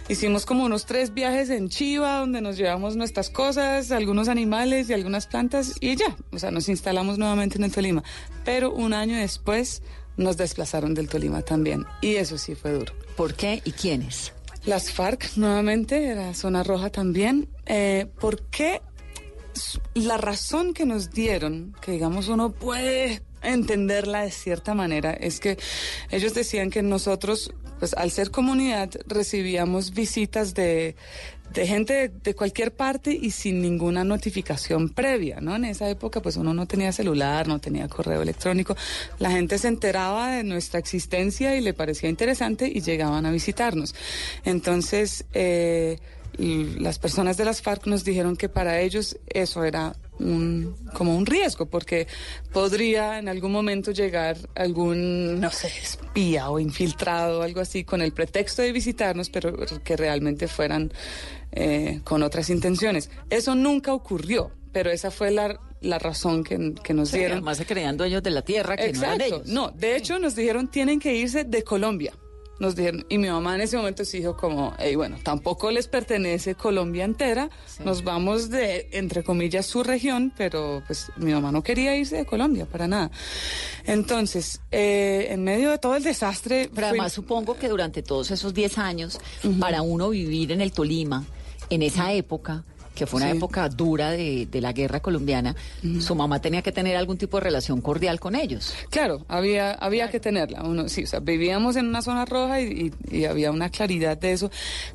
Hicimos 0.08 0.46
como 0.46 0.64
unos 0.64 0.86
tres 0.86 1.14
viajes 1.14 1.50
en 1.50 1.68
Chiva 1.68 2.18
donde 2.18 2.40
nos 2.40 2.56
llevamos 2.56 2.96
nuestras 2.96 3.30
cosas, 3.30 3.90
algunos 3.92 4.28
animales 4.28 4.88
y 4.90 4.92
algunas 4.94 5.26
plantas 5.26 5.74
y 5.80 5.96
ya, 5.96 6.16
o 6.32 6.38
sea, 6.38 6.50
nos 6.50 6.68
instalamos 6.68 7.18
nuevamente 7.18 7.58
en 7.58 7.64
el 7.64 7.72
Tolima. 7.72 8.02
Pero 8.44 8.72
un 8.72 8.94
año 8.94 9.16
después 9.16 9.82
nos 10.16 10.36
desplazaron 10.36 10.94
del 10.94 11.08
Tolima 11.08 11.42
también 11.42 11.84
y 12.00 12.16
eso 12.16 12.38
sí 12.38 12.54
fue 12.54 12.72
duro. 12.72 12.92
¿Por 13.16 13.34
qué 13.34 13.62
y 13.64 13.72
quiénes? 13.72 14.32
Las 14.64 14.92
FARC 14.92 15.36
nuevamente, 15.36 16.14
la 16.14 16.34
zona 16.34 16.62
roja 16.62 16.90
también. 16.90 17.48
Eh, 17.66 18.06
¿Por 18.20 18.42
qué? 18.42 18.80
La 19.94 20.16
razón 20.16 20.74
que 20.74 20.86
nos 20.86 21.10
dieron, 21.10 21.74
que 21.80 21.92
digamos 21.92 22.28
uno 22.28 22.52
puede 22.52 23.22
entenderla 23.42 24.22
de 24.22 24.30
cierta 24.30 24.74
manera, 24.74 25.12
es 25.12 25.40
que 25.40 25.58
ellos 26.10 26.34
decían 26.34 26.70
que 26.70 26.82
nosotros, 26.82 27.52
pues 27.78 27.94
al 27.94 28.10
ser 28.10 28.30
comunidad, 28.30 28.90
recibíamos 29.06 29.92
visitas 29.92 30.54
de, 30.54 30.94
de 31.52 31.66
gente 31.66 32.08
de, 32.08 32.34
cualquier 32.34 32.72
parte 32.72 33.12
y 33.12 33.30
sin 33.30 33.60
ninguna 33.60 34.04
notificación 34.04 34.88
previa, 34.88 35.40
¿no? 35.40 35.56
En 35.56 35.64
esa 35.64 35.88
época, 35.88 36.20
pues 36.22 36.36
uno 36.36 36.54
no 36.54 36.66
tenía 36.66 36.92
celular, 36.92 37.46
no 37.46 37.58
tenía 37.58 37.88
correo 37.88 38.22
electrónico. 38.22 38.76
La 39.18 39.30
gente 39.30 39.58
se 39.58 39.68
enteraba 39.68 40.32
de 40.32 40.44
nuestra 40.44 40.78
existencia 40.78 41.56
y 41.56 41.60
le 41.60 41.74
parecía 41.74 42.08
interesante 42.08 42.70
y 42.72 42.80
llegaban 42.80 43.26
a 43.26 43.30
visitarnos. 43.30 43.94
Entonces, 44.44 45.24
eh, 45.34 45.98
las 46.38 46.98
personas 46.98 47.36
de 47.36 47.44
las 47.44 47.62
FARC 47.62 47.86
nos 47.86 48.04
dijeron 48.04 48.36
que 48.36 48.48
para 48.48 48.80
ellos 48.80 49.18
eso 49.26 49.64
era 49.64 49.94
un, 50.18 50.74
como 50.94 51.16
un 51.16 51.26
riesgo, 51.26 51.66
porque 51.66 52.06
podría 52.52 53.18
en 53.18 53.28
algún 53.28 53.52
momento 53.52 53.90
llegar 53.90 54.36
algún, 54.54 55.40
no 55.40 55.50
sé, 55.50 55.68
espía 55.68 56.50
o 56.50 56.58
infiltrado 56.58 57.40
o 57.40 57.42
algo 57.42 57.60
así 57.60 57.84
con 57.84 58.00
el 58.00 58.12
pretexto 58.12 58.62
de 58.62 58.72
visitarnos, 58.72 59.30
pero 59.30 59.54
que 59.84 59.96
realmente 59.96 60.48
fueran 60.48 60.92
eh, 61.52 62.00
con 62.04 62.22
otras 62.22 62.48
intenciones. 62.50 63.10
Eso 63.28 63.54
nunca 63.54 63.92
ocurrió, 63.92 64.52
pero 64.72 64.90
esa 64.90 65.10
fue 65.10 65.30
la, 65.30 65.58
la 65.80 65.98
razón 65.98 66.44
que, 66.44 66.74
que 66.82 66.94
nos 66.94 67.12
dieron. 67.12 67.38
Además 67.38 67.58
se 67.58 67.66
creían 67.66 67.96
dueños 67.96 68.22
de 68.22 68.30
la 68.30 68.42
tierra 68.42 68.76
que 68.76 68.92
no 68.92 69.02
eran 69.02 69.20
ellos. 69.20 69.46
No, 69.46 69.70
de 69.70 69.96
hecho 69.96 70.18
nos 70.18 70.34
dijeron 70.34 70.68
tienen 70.68 70.98
que 70.98 71.14
irse 71.14 71.44
de 71.44 71.62
Colombia 71.62 72.14
nos 72.58 72.76
dijeron, 72.76 73.04
y 73.08 73.18
mi 73.18 73.28
mamá 73.28 73.54
en 73.54 73.62
ese 73.62 73.76
momento 73.76 74.04
se 74.04 74.18
dijo 74.18 74.36
como, 74.36 74.74
hey, 74.78 74.94
bueno, 74.94 75.18
tampoco 75.22 75.70
les 75.70 75.88
pertenece 75.88 76.54
Colombia 76.54 77.04
entera, 77.04 77.50
nos 77.84 78.04
vamos 78.04 78.50
de, 78.50 78.88
entre 78.92 79.24
comillas, 79.24 79.66
su 79.66 79.82
región, 79.82 80.32
pero 80.36 80.82
pues 80.86 81.10
mi 81.16 81.32
mamá 81.32 81.50
no 81.50 81.62
quería 81.62 81.96
irse 81.96 82.16
de 82.16 82.26
Colombia 82.26 82.66
para 82.66 82.86
nada. 82.86 83.10
Entonces, 83.84 84.60
eh, 84.70 85.28
en 85.30 85.42
medio 85.42 85.70
de 85.70 85.78
todo 85.78 85.96
el 85.96 86.04
desastre... 86.04 86.70
Pero 86.74 86.88
además 86.88 87.12
supongo 87.12 87.56
que 87.56 87.68
durante 87.68 88.02
todos 88.02 88.30
esos 88.30 88.54
10 88.54 88.78
años, 88.78 89.18
para 89.58 89.82
uno 89.82 90.10
vivir 90.10 90.52
en 90.52 90.60
el 90.60 90.72
Tolima, 90.72 91.24
en 91.70 91.82
esa 91.82 92.12
época, 92.12 92.64
que 92.94 93.06
fue 93.06 93.20
una 93.20 93.30
Sí. 93.30 93.36
época 93.36 93.68
dura 93.68 94.10
de, 94.10 94.46
de 94.50 94.60
la 94.60 94.72
guerra 94.72 95.00
colombiana, 95.00 95.54
su 96.00 96.14
mamá 96.14 96.40
tenía 96.40 96.62
que 96.62 96.72
tener 96.72 96.96
algún 96.96 97.16
tipo 97.18 97.38
de 97.38 97.44
relación 97.44 97.80
cordial 97.80 98.20
con 98.20 98.34
ellos. 98.34 98.74
Claro, 98.90 99.24
había, 99.28 99.72
había 99.72 100.10
que 100.10 100.20
tenerla. 100.20 100.62
Uno, 100.62 100.88
sí, 100.88 101.04
o 101.04 101.06
sea, 101.06 101.20
vivíamos 101.20 101.76
en 101.76 101.86
una 101.88 102.02
zona 102.02 102.24
roja 102.24 102.60
y, 102.60 102.92
y- 103.10 103.16
y 103.18 103.24
había 103.24 103.50
una 103.50 103.70
claridad 103.70 104.16
de 104.18 104.32
eso. 104.32 104.50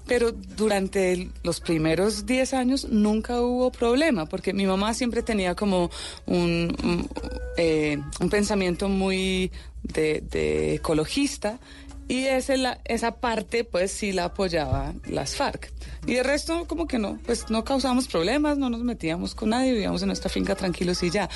Pero 0.05 0.31
durante 0.31 1.13
el- 1.13 1.31
los 1.43 1.59
primeros 1.59 2.25
10 2.25 2.53
años 2.53 2.87
nunca 2.89 3.41
hubo 3.41 3.71
problema, 3.71 4.25
porque 4.27 4.53
mi 4.53 4.65
mamá 4.65 4.93
siempre 4.93 5.23
tenía 5.23 5.55
como 5.55 5.89
un, 6.25 6.75
un, 6.83 7.09
eh, 7.57 7.97
un 8.19 8.29
pensamiento 8.29 8.89
muy 8.89 9.51
de, 9.83 10.21
de 10.29 10.75
ecologista. 10.75 11.59
Y 12.09 12.23
ese, 12.25 12.57
la, 12.57 12.79
esa 12.85 13.15
parte, 13.17 13.63
pues 13.65 13.91
sí 13.91 14.13
la 14.13 14.25
apoyaba 14.25 14.93
las 15.09 15.35
FARC. 15.35 15.71
Y 16.05 16.15
el 16.15 16.23
resto, 16.25 16.65
como 16.65 16.87
que 16.87 16.99
no, 16.99 17.19
pues 17.25 17.49
no 17.49 17.63
causamos 17.65 18.07
problemas, 18.07 18.57
no 18.57 18.69
nos 18.69 18.81
metíamos 18.81 19.35
con 19.35 19.49
nadie, 19.49 19.73
vivíamos 19.73 20.01
en 20.03 20.07
nuestra 20.07 20.29
finca 20.29 20.55
tranquilos 20.55 21.03
y 21.03 21.09
ya. 21.09 21.29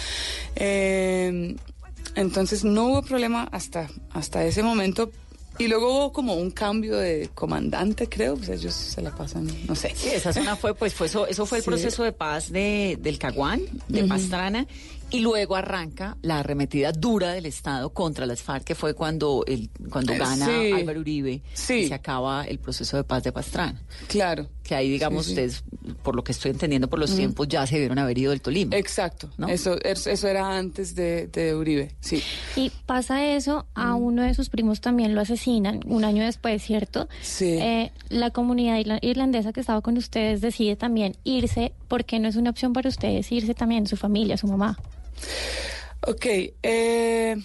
Eh, 0.55 1.55
entonces 2.15 2.63
no 2.63 2.88
hubo 2.88 3.01
problema 3.01 3.47
hasta, 3.51 3.89
hasta 4.12 4.43
ese 4.45 4.63
momento. 4.63 5.12
Y 5.57 5.67
luego 5.67 5.93
hubo 5.93 6.13
como 6.13 6.36
un 6.36 6.49
cambio 6.49 6.95
de 6.97 7.29
comandante, 7.36 8.07
creo, 8.07 8.36
pues 8.38 8.49
ellos 8.49 8.73
se 8.73 9.01
la 9.01 9.12
pasan, 9.13 9.47
no 9.67 9.75
sé. 9.75 9.91
Sí, 9.95 10.07
esa 10.10 10.31
zona 10.31 10.55
fue, 10.55 10.73
pues, 10.73 10.93
fue 10.93 11.07
eso, 11.07 11.27
eso 11.27 11.45
fue 11.45 11.57
el 11.60 11.63
Sí. 11.63 11.69
proceso 11.69 12.03
de 12.03 12.13
paz 12.13 12.51
de, 12.51 12.97
del 13.01 13.19
Caguán, 13.19 13.62
de. 13.89 14.05
Pastrana, 14.05 14.65
y 15.12 15.19
luego 15.19 15.56
arranca 15.56 16.17
la 16.21 16.39
arremetida 16.39 16.91
dura 16.91 17.32
del 17.34 17.45
Estado 17.45 17.91
contra 17.91 18.26
las 18.26 18.41
FARC, 18.41 18.63
que 18.63 18.76
fue 18.76 18.93
cuando, 18.93 19.43
el, 19.47 19.69
cuando 19.91 20.13
Eh, 20.13 20.17
gana 20.17 20.45
sí. 20.45 20.71
Álvaro 20.71 21.00
Uribe 21.02 21.41
Sí. 21.54 21.74
y 21.74 21.88
se 21.88 21.93
acaba 21.93 22.43
el 22.45 22.60
proceso 22.60 22.97
de 22.97 23.04
paz 23.04 23.24
de 23.24 23.32
Pastrana. 23.32 23.82
Claro. 24.08 24.47
Que 24.63 24.76
ahí, 24.76 24.89
digamos, 24.89 25.26
Sí, 25.26 25.36
sí. 25.36 25.41
ustedes, 25.41 25.63
por 26.04 26.15
lo 26.15 26.24
que 26.24 26.32
estoy 26.32 26.52
entendiendo 26.52 26.88
por 26.89 26.97
los 27.00 27.13
tiempos, 27.15 27.47
ya 27.50 27.65
se 27.67 27.76
debieron 27.76 28.00
haber 28.00 28.17
ido 28.17 28.30
del 28.32 28.41
Tolima. 28.41 28.76
Exacto. 28.78 29.30
¿no? 29.38 29.47
Eso, 29.50 29.76
es- 29.84 30.08
eso 30.08 30.28
era 30.28 30.58
antes 30.58 30.95
de, 30.95 31.28
de 31.28 31.56
Uribe, 31.56 31.93
sí. 32.00 32.24
Y 32.56 32.71
pasa 32.86 33.26
eso, 33.26 33.65
a 33.76 33.95
uno 33.95 34.21
de 34.24 34.34
sus 34.34 34.50
primos 34.50 34.80
también 34.80 35.13
lo 35.13 35.21
asesinan 35.21 35.82
un 35.86 36.06
año 36.06 36.24
después, 36.24 36.62
¿cierto? 36.63 37.10
Sí. 37.21 37.58
Eh, 37.60 37.91
la 38.10 38.30
comunidad 38.32 38.78
irla- 38.78 39.00
irlandesa 39.02 39.52
que 39.52 39.60
estaba 39.60 39.82
con 39.82 39.97
ustedes 39.97 40.39
decide 40.41 40.76
también 40.78 41.17
irse, 41.26 41.74
porque 41.89 42.19
no 42.19 42.30
es 42.30 42.36
una 42.38 42.52
opción 42.52 42.71
para 42.71 42.88
ustedes 42.88 43.30
irse 43.32 43.54
también, 43.54 43.88
su 43.88 43.97
familia, 43.97 44.38
su 44.38 44.47
mamá. 44.47 44.78
Ok, 46.07 46.25
eh, 46.63 47.36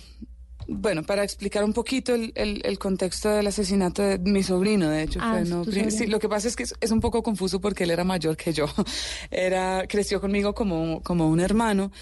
bueno, 0.69 1.03
para 1.05 1.23
explicar 1.23 1.63
un 1.63 1.73
poquito 1.73 2.15
el, 2.15 2.33
el- 2.35 2.63
el 2.65 2.79
contexto 2.79 3.29
del 3.29 3.47
asesinato 3.47 4.03
de 4.03 4.19
mi 4.19 4.43
sobrino, 4.43 4.89
de 4.89 5.03
hecho, 5.03 5.21
Ah, 5.23 5.33
fue, 5.33 5.43
es 5.43 5.49
no, 5.51 5.65
sobrino. 5.65 5.91
sí, 5.91 6.07
lo 6.07 6.19
que 6.19 6.29
pasa 6.29 6.49
es 6.49 6.57
que 6.57 6.63
es, 6.65 6.75
es 6.81 6.91
un 6.91 7.01
poco 7.01 7.23
confuso 7.23 7.61
porque 7.61 7.85
él 7.85 7.91
era 7.91 8.03
mayor 8.05 8.37
que 8.37 8.53
yo. 8.53 8.67
Era, 9.31 9.87
creció 9.89 10.21
conmigo 10.21 10.55
como, 10.55 11.03
como 11.03 11.29
un 11.29 11.41
hermano. 11.41 11.93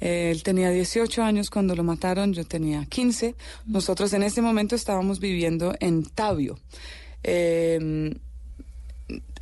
Él 0.00 0.42
tenía 0.42 0.70
18 0.70 1.22
años 1.22 1.48
cuando 1.48 1.74
lo 1.76 1.84
mataron, 1.84 2.32
yo 2.34 2.44
tenía 2.44 2.84
15. 2.86 3.34
Nosotros 3.66 4.12
en 4.12 4.24
ese 4.24 4.42
momento 4.42 4.74
estábamos 4.74 5.18
viviendo 5.20 5.74
en 5.80 6.04
Tabio. 6.04 6.58
Eh, 7.22 8.12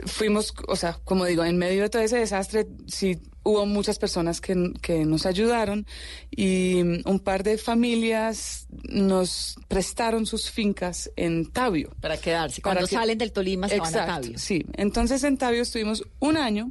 fuimos, 0.07 0.53
o 0.69 0.77
sea, 0.77 0.99
como 1.05 1.25
digo, 1.25 1.45
en 1.45 1.57
medio 1.59 1.83
de 1.83 1.89
todo 1.91 2.03
ese 2.03 2.19
desastre, 2.19 2.67
sí 2.87 3.19
hubo 3.43 3.65
muchas 3.67 3.99
personas 3.99 4.41
que, 4.41 4.73
que 4.83 5.05
nos 5.05 5.27
ayudaron 5.27 5.87
y 6.31 6.83
mm, 6.85 7.03
un 7.09 7.21
par 7.21 7.43
de 7.43 7.57
familias 7.59 8.67
nos 8.89 9.57
prestaron 9.69 10.27
sus 10.27 10.51
fincas 10.51 11.11
en 11.17 11.47
Tabio. 11.51 11.91
Para 12.01 12.17
quedarse. 12.17 12.61
Cuando 12.63 12.87
que- 12.87 12.95
salen 12.95 13.19
del 13.19 13.33
Tolima 13.33 13.69
se 13.69 13.79
van 13.79 13.87
a 13.87 13.89
Exacto, 13.91 14.23
Tabio. 14.23 14.39
Sí, 14.39 14.65
entonces 14.75 15.25
en 15.25 15.37
Tabio 15.39 15.63
estuvimos 15.63 16.05
un 16.19 16.37
año 16.37 16.71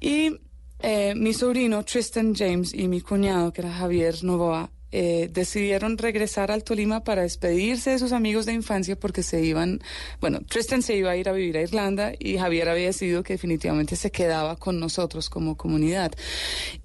y 0.00 0.36
eh, 0.80 1.14
mi 1.16 1.32
sobrino 1.32 1.84
Tristan 1.84 2.34
James 2.34 2.74
y 2.74 2.88
mi 2.88 3.00
cuñado, 3.00 3.52
que 3.52 3.62
era 3.62 3.72
Javier 3.72 4.22
Novoa, 4.24 4.70
eh, 4.92 5.28
decidieron 5.32 5.98
regresar 5.98 6.50
al 6.50 6.64
Tolima 6.64 7.02
para 7.02 7.22
despedirse 7.22 7.90
de 7.90 7.98
sus 7.98 8.12
amigos 8.12 8.46
de 8.46 8.52
infancia 8.52 8.96
porque 8.96 9.22
se 9.22 9.44
iban, 9.44 9.80
bueno, 10.20 10.40
Tristan 10.48 10.82
se 10.82 10.96
iba 10.96 11.10
a 11.10 11.16
ir 11.16 11.28
a 11.28 11.32
vivir 11.32 11.56
a 11.56 11.62
Irlanda 11.62 12.12
y 12.18 12.38
Javier 12.38 12.68
había 12.68 12.86
decidido 12.86 13.22
que 13.22 13.34
definitivamente 13.34 13.96
se 13.96 14.10
quedaba 14.10 14.56
con 14.56 14.78
nosotros 14.78 15.28
como 15.28 15.56
comunidad. 15.56 16.12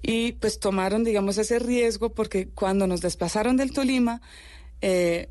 Y 0.02 0.32
pues 0.32 0.58
tomaron, 0.58 1.04
digamos, 1.04 1.38
ese 1.38 1.58
riesgo 1.58 2.12
porque 2.12 2.48
cuando 2.48 2.86
nos 2.86 3.00
desplazaron 3.00 3.56
del 3.56 3.72
Tolima, 3.72 4.20
eh, 4.80 5.28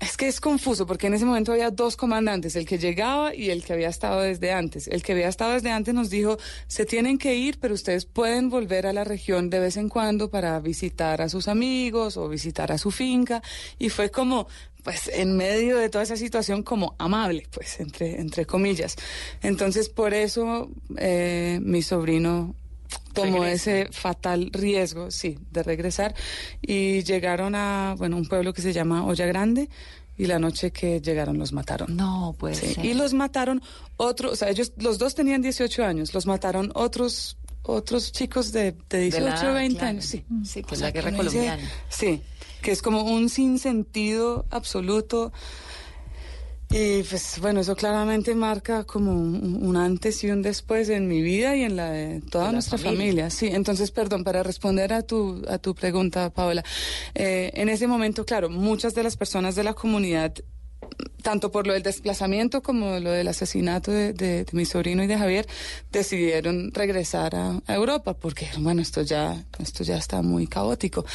es 0.00 0.16
que 0.16 0.28
es 0.28 0.40
confuso 0.40 0.86
porque 0.86 1.08
en 1.08 1.14
ese 1.14 1.24
momento 1.24 1.52
había 1.52 1.70
dos 1.70 1.96
comandantes, 1.96 2.56
el 2.56 2.66
que 2.66 2.78
llegaba 2.78 3.34
y 3.34 3.50
el 3.50 3.64
que 3.64 3.72
había 3.72 3.88
estado 3.88 4.20
desde 4.20 4.52
antes. 4.52 4.86
El 4.88 5.02
que 5.02 5.12
había 5.12 5.28
estado 5.28 5.52
desde 5.52 5.70
antes 5.70 5.94
nos 5.94 6.10
dijo, 6.10 6.38
se 6.68 6.84
tienen 6.86 7.18
que 7.18 7.34
ir, 7.34 7.58
pero 7.60 7.74
ustedes 7.74 8.06
pueden 8.06 8.50
volver 8.50 8.86
a 8.86 8.92
la 8.92 9.04
región 9.04 9.50
de 9.50 9.58
vez 9.58 9.76
en 9.76 9.88
cuando 9.88 10.30
para 10.30 10.58
visitar 10.60 11.20
a 11.22 11.28
sus 11.28 11.48
amigos 11.48 12.16
o 12.16 12.28
visitar 12.28 12.70
a 12.70 12.78
su 12.78 12.90
finca. 12.90 13.42
Y 13.78 13.88
fue 13.88 14.10
como, 14.10 14.46
pues 14.84 15.08
en 15.12 15.36
medio 15.36 15.78
de 15.78 15.88
toda 15.88 16.04
esa 16.04 16.16
situación 16.16 16.62
como 16.62 16.94
amable, 16.98 17.46
pues 17.50 17.80
entre, 17.80 18.20
entre 18.20 18.46
comillas. 18.46 18.96
Entonces 19.42 19.88
por 19.88 20.14
eso 20.14 20.70
eh, 20.96 21.58
mi 21.62 21.82
sobrino 21.82 22.54
tomó 23.14 23.42
Regresa. 23.44 23.78
ese 23.80 23.92
fatal 23.92 24.50
riesgo, 24.52 25.10
sí, 25.10 25.38
de 25.50 25.62
regresar 25.62 26.14
y 26.60 27.02
llegaron 27.04 27.54
a, 27.54 27.94
bueno, 27.96 28.16
un 28.16 28.26
pueblo 28.26 28.52
que 28.52 28.60
se 28.62 28.72
llama 28.72 29.06
Olla 29.06 29.24
Grande 29.26 29.68
y 30.16 30.26
la 30.26 30.38
noche 30.38 30.70
que 30.70 31.00
llegaron 31.00 31.38
los 31.38 31.52
mataron. 31.52 31.96
No, 31.96 32.34
puede 32.38 32.54
Sí. 32.54 32.74
Y 32.82 32.94
los 32.94 33.14
mataron 33.14 33.62
otros, 33.96 34.32
o 34.32 34.36
sea, 34.36 34.50
ellos, 34.50 34.72
los 34.78 34.98
dos 34.98 35.14
tenían 35.14 35.40
18 35.42 35.84
años, 35.84 36.12
los 36.14 36.26
mataron 36.26 36.70
otros 36.74 37.36
otros 37.66 38.12
chicos 38.12 38.52
de, 38.52 38.76
de 38.90 39.00
18 39.00 39.24
la- 39.44 39.50
o 39.50 39.54
20 39.54 39.78
claro. 39.78 39.88
años, 39.88 40.04
sí. 40.04 40.22
Sí, 40.44 40.62
que 40.62 40.74
O 40.74 40.76
sea, 40.78 40.88
la 40.88 40.92
guerra 40.92 41.10
dice- 41.12 41.16
colombiana. 41.24 41.70
Sí, 41.88 42.20
que 42.60 42.72
es 42.72 42.82
como 42.82 43.02
un 43.04 43.30
sinsentido 43.30 44.44
absoluto. 44.50 45.32
Y 46.76 47.04
pues 47.04 47.38
bueno, 47.40 47.60
eso 47.60 47.76
claramente 47.76 48.34
marca 48.34 48.82
como 48.82 49.12
un, 49.12 49.60
un 49.62 49.76
antes 49.76 50.24
y 50.24 50.30
un 50.30 50.42
después 50.42 50.88
en 50.88 51.06
mi 51.06 51.22
vida 51.22 51.54
y 51.54 51.62
en 51.62 51.76
la 51.76 51.90
de 51.92 52.20
toda 52.22 52.46
la 52.46 52.52
nuestra 52.54 52.78
familia. 52.78 52.98
familia. 52.98 53.30
Sí, 53.30 53.46
entonces, 53.46 53.92
perdón, 53.92 54.24
para 54.24 54.42
responder 54.42 54.92
a 54.92 55.02
tu, 55.02 55.40
a 55.48 55.58
tu 55.58 55.76
pregunta, 55.76 56.30
Paola, 56.30 56.64
eh, 57.14 57.52
en 57.54 57.68
ese 57.68 57.86
momento, 57.86 58.24
claro, 58.26 58.50
muchas 58.50 58.92
de 58.96 59.04
las 59.04 59.16
personas 59.16 59.54
de 59.54 59.62
la 59.62 59.74
comunidad 59.74 60.34
tanto 61.22 61.50
por 61.50 61.66
lo 61.66 61.72
del 61.72 61.82
desplazamiento 61.82 62.62
como 62.62 62.98
lo 63.00 63.10
del 63.10 63.26
asesinato 63.28 63.90
de, 63.90 64.12
de- 64.12 64.44
de 64.44 64.52
mi 64.52 64.66
sobrino 64.66 65.02
y 65.02 65.06
de 65.06 65.16
Javier, 65.16 65.46
decidieron 65.90 66.72
regresar 66.74 67.34
a, 67.34 67.60
a 67.66 67.74
Europa 67.74 68.14
porque, 68.14 68.48
bueno, 68.58 68.82
esto 68.82 69.00
ya, 69.00 69.44
esto 69.58 69.82
ya 69.84 69.96
está 69.96 70.20
muy 70.22 70.46
caótico. 70.46 71.06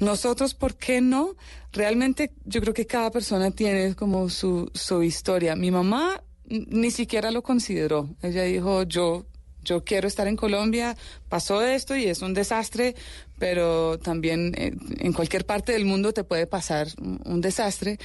Nosotros, 0.00 0.54
¿por 0.54 0.76
qué 0.76 1.00
no? 1.02 1.34
Realmente 1.72 2.32
yo 2.44 2.60
creo 2.60 2.74
que 2.74 2.86
cada 2.86 3.10
persona 3.10 3.50
tiene 3.50 3.94
como 3.94 4.28
su, 4.28 4.70
su 4.74 5.02
historia. 5.02 5.56
Mi 5.56 5.70
mamá 5.70 6.22
ni 6.48 6.90
siquiera 6.90 7.30
lo 7.30 7.42
consideró. 7.42 8.08
Ella 8.22 8.42
dijo, 8.42 8.82
yo 8.84 9.26
yo 9.64 9.84
quiero 9.84 10.08
estar 10.08 10.26
en 10.26 10.34
Colombia, 10.34 10.96
pasó 11.28 11.62
esto 11.62 11.94
y 11.96 12.06
es 12.06 12.20
un 12.20 12.34
desastre, 12.34 12.96
pero 13.38 13.96
también 13.96 14.52
eh, 14.58 14.72
en 14.98 15.12
cualquier 15.12 15.46
parte 15.46 15.70
del 15.70 15.84
mundo 15.84 16.12
te 16.12 16.24
puede 16.24 16.48
pasar 16.48 16.88
un, 17.00 17.20
un 17.24 17.40
desastre. 17.40 17.96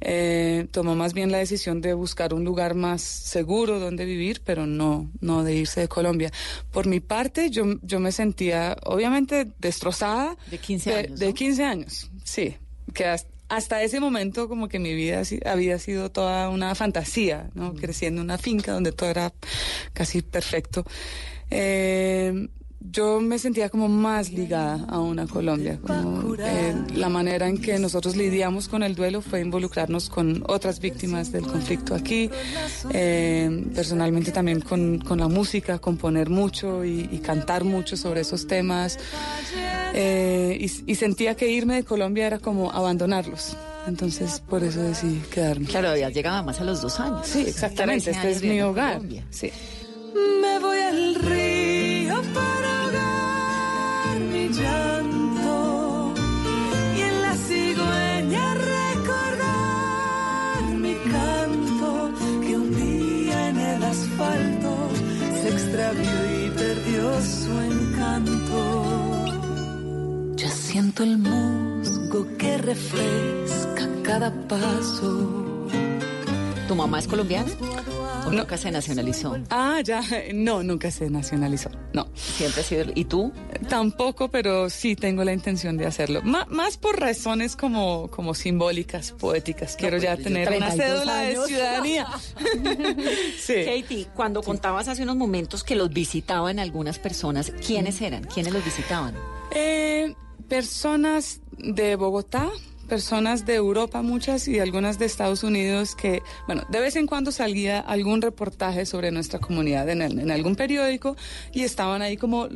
Eh, 0.00 0.66
tomó 0.72 0.96
más 0.96 1.14
bien 1.14 1.30
la 1.30 1.38
decisión 1.38 1.80
de 1.80 1.94
buscar 1.94 2.34
un 2.34 2.42
lugar 2.44 2.74
más 2.74 3.00
seguro 3.00 3.78
donde 3.78 4.04
vivir, 4.06 4.42
pero 4.44 4.66
no, 4.66 5.08
no 5.20 5.44
de 5.44 5.54
irse 5.54 5.82
de 5.82 5.88
Colombia. 5.88 6.32
Por 6.72 6.88
mi 6.88 6.98
parte, 6.98 7.48
yo, 7.48 7.64
yo 7.82 8.00
me 8.00 8.10
sentía 8.10 8.76
obviamente 8.84 9.46
destrozada. 9.60 10.36
De 10.50 10.58
15 10.58 10.90
de- 10.90 10.96
años, 10.96 11.18
De, 11.20 11.26
¿no? 11.28 11.34
15 11.34 11.64
años, 11.64 12.10
sí. 12.24 12.56
Que 12.92 13.06
hasta, 13.06 13.30
hasta 13.48 13.82
ese 13.82 14.00
momento 14.00 14.48
como 14.48 14.68
que 14.68 14.78
mi 14.78 14.94
vida 14.94 15.22
había 15.44 15.78
sido 15.78 16.10
toda 16.10 16.48
una 16.48 16.74
fantasía, 16.74 17.50
¿no? 17.54 17.74
Creciendo 17.74 18.20
en 18.20 18.26
una 18.26 18.38
finca 18.38 18.72
donde 18.72 18.92
todo 18.92 19.10
era 19.10 19.32
casi 19.92 20.22
perfecto. 20.22 20.84
Eh, 21.50 22.48
yo 22.90 23.18
me 23.20 23.38
sentía 23.38 23.70
como 23.70 23.88
más 23.88 24.30
ligada 24.30 24.84
a 24.88 25.00
una 25.00 25.26
Colombia. 25.26 25.78
Como, 25.84 26.34
eh, 26.38 26.74
la 26.94 27.08
manera 27.08 27.48
en 27.48 27.58
que 27.58 27.78
nosotros 27.78 28.14
lidiamos 28.14 28.68
con 28.68 28.82
el 28.82 28.94
duelo 28.94 29.22
fue 29.22 29.40
involucrarnos 29.40 30.10
con 30.10 30.44
otras 30.46 30.80
víctimas 30.80 31.32
del 31.32 31.46
conflicto 31.46 31.94
aquí. 31.94 32.30
Eh, 32.90 33.64
personalmente 33.74 34.32
también 34.32 34.60
con, 34.60 34.98
con 34.98 35.18
la 35.18 35.28
música, 35.28 35.78
componer 35.78 36.28
mucho 36.28 36.84
y, 36.84 37.08
y 37.10 37.18
cantar 37.18 37.64
mucho 37.64 37.96
sobre 37.96 38.20
esos 38.20 38.46
temas. 38.46 38.98
Eh, 39.94 40.58
y, 40.60 40.92
y 40.92 40.94
sentía 40.94 41.34
que 41.36 41.50
irme 41.50 41.76
de 41.76 41.84
Colombia 41.84 42.26
era 42.26 42.38
como 42.38 42.70
abandonarlos. 42.70 43.56
Entonces, 43.86 44.40
por 44.40 44.62
eso 44.62 44.80
decidí 44.82 45.20
quedarme. 45.30 45.66
Claro, 45.66 45.88
había 45.88 46.10
llegado 46.10 46.42
más 46.44 46.60
a 46.60 46.64
los 46.64 46.82
dos 46.82 47.00
años. 47.00 47.26
Sí, 47.26 47.44
exactamente. 47.46 48.12
13 48.12 48.18
Este 48.18 48.30
es 48.30 48.42
mi 48.42 48.60
hogar. 48.60 48.94
Colombia. 48.94 49.24
Sí. 49.30 49.50
Me 50.40 50.58
voy 50.58 50.78
al 50.78 51.14
río 51.16 51.63
para 52.32 52.68
ahogar 52.80 54.16
mi 54.32 54.48
llanto 54.48 56.14
y 56.96 57.00
en 57.00 57.22
la 57.22 57.34
cigüeña 57.34 58.54
recordar 58.54 60.62
mi 60.84 60.94
canto 61.12 61.88
que 62.42 62.56
un 62.56 62.68
día 62.74 63.48
en 63.48 63.58
el 63.58 63.82
asfalto 63.82 64.70
se 65.40 65.48
extravió 65.48 66.12
y 66.38 66.50
perdió 66.50 67.20
su 67.20 67.52
encanto. 67.72 68.58
Ya 70.36 70.50
siento 70.50 71.02
el 71.02 71.18
musgo 71.18 72.26
que 72.38 72.58
refresca 72.58 73.88
cada 74.02 74.30
paso 74.48 75.53
¿Tu 76.74 76.78
mamá 76.78 76.98
es 76.98 77.06
colombiana? 77.06 77.52
¿O 78.26 78.32
nunca 78.32 78.56
se 78.56 78.68
nacionalizó? 78.72 79.36
Ah, 79.48 79.80
ya, 79.84 80.02
no, 80.34 80.64
nunca 80.64 80.90
se 80.90 81.08
nacionalizó, 81.08 81.70
no. 81.92 82.08
Siempre 82.14 82.62
ha 82.62 82.64
sido... 82.64 82.86
¿Y 82.96 83.04
tú? 83.04 83.32
Tampoco, 83.68 84.28
pero 84.28 84.68
sí 84.68 84.96
tengo 84.96 85.22
la 85.22 85.32
intención 85.32 85.76
de 85.76 85.86
hacerlo. 85.86 86.20
Más 86.22 86.76
por 86.76 86.98
razones 86.98 87.54
como, 87.54 88.10
como 88.10 88.34
simbólicas, 88.34 89.12
poéticas. 89.12 89.76
Quiero 89.76 89.98
ya 89.98 90.16
pero 90.16 90.22
yo 90.22 90.24
tener 90.24 90.48
una 90.48 90.66
32 90.66 90.96
cédula 90.96 91.14
de 91.14 91.28
años. 91.28 91.46
ciudadanía. 91.46 92.08
sí. 93.38 93.54
Katie, 93.64 94.08
cuando 94.12 94.42
contabas 94.42 94.88
hace 94.88 95.04
unos 95.04 95.14
momentos 95.14 95.62
que 95.62 95.76
los 95.76 95.90
visitaban 95.90 96.58
algunas 96.58 96.98
personas, 96.98 97.52
¿quiénes 97.64 98.00
eran? 98.00 98.24
¿Quiénes 98.24 98.52
los 98.52 98.64
visitaban? 98.64 99.14
Eh, 99.52 100.12
personas 100.48 101.40
de 101.56 101.94
Bogotá, 101.94 102.50
personas 102.84 103.44
de 103.46 103.54
Europa, 103.54 104.02
muchas 104.02 104.48
y 104.48 104.58
algunas 104.58 104.98
de 104.98 105.06
Estados 105.06 105.42
Unidos 105.42 105.94
que, 105.94 106.22
bueno, 106.46 106.64
de 106.68 106.80
vez 106.80 106.96
en 106.96 107.06
cuando 107.06 107.32
salía 107.32 107.80
algún 107.80 108.22
reportaje 108.22 108.86
sobre 108.86 109.10
nuestra 109.10 109.38
comunidad 109.38 109.88
en, 109.88 110.30
algún 110.30 110.56
periódico 110.56 111.16
y 111.52 111.62
estaban 111.62 112.02
ahí 112.02 112.16
como 112.16 112.48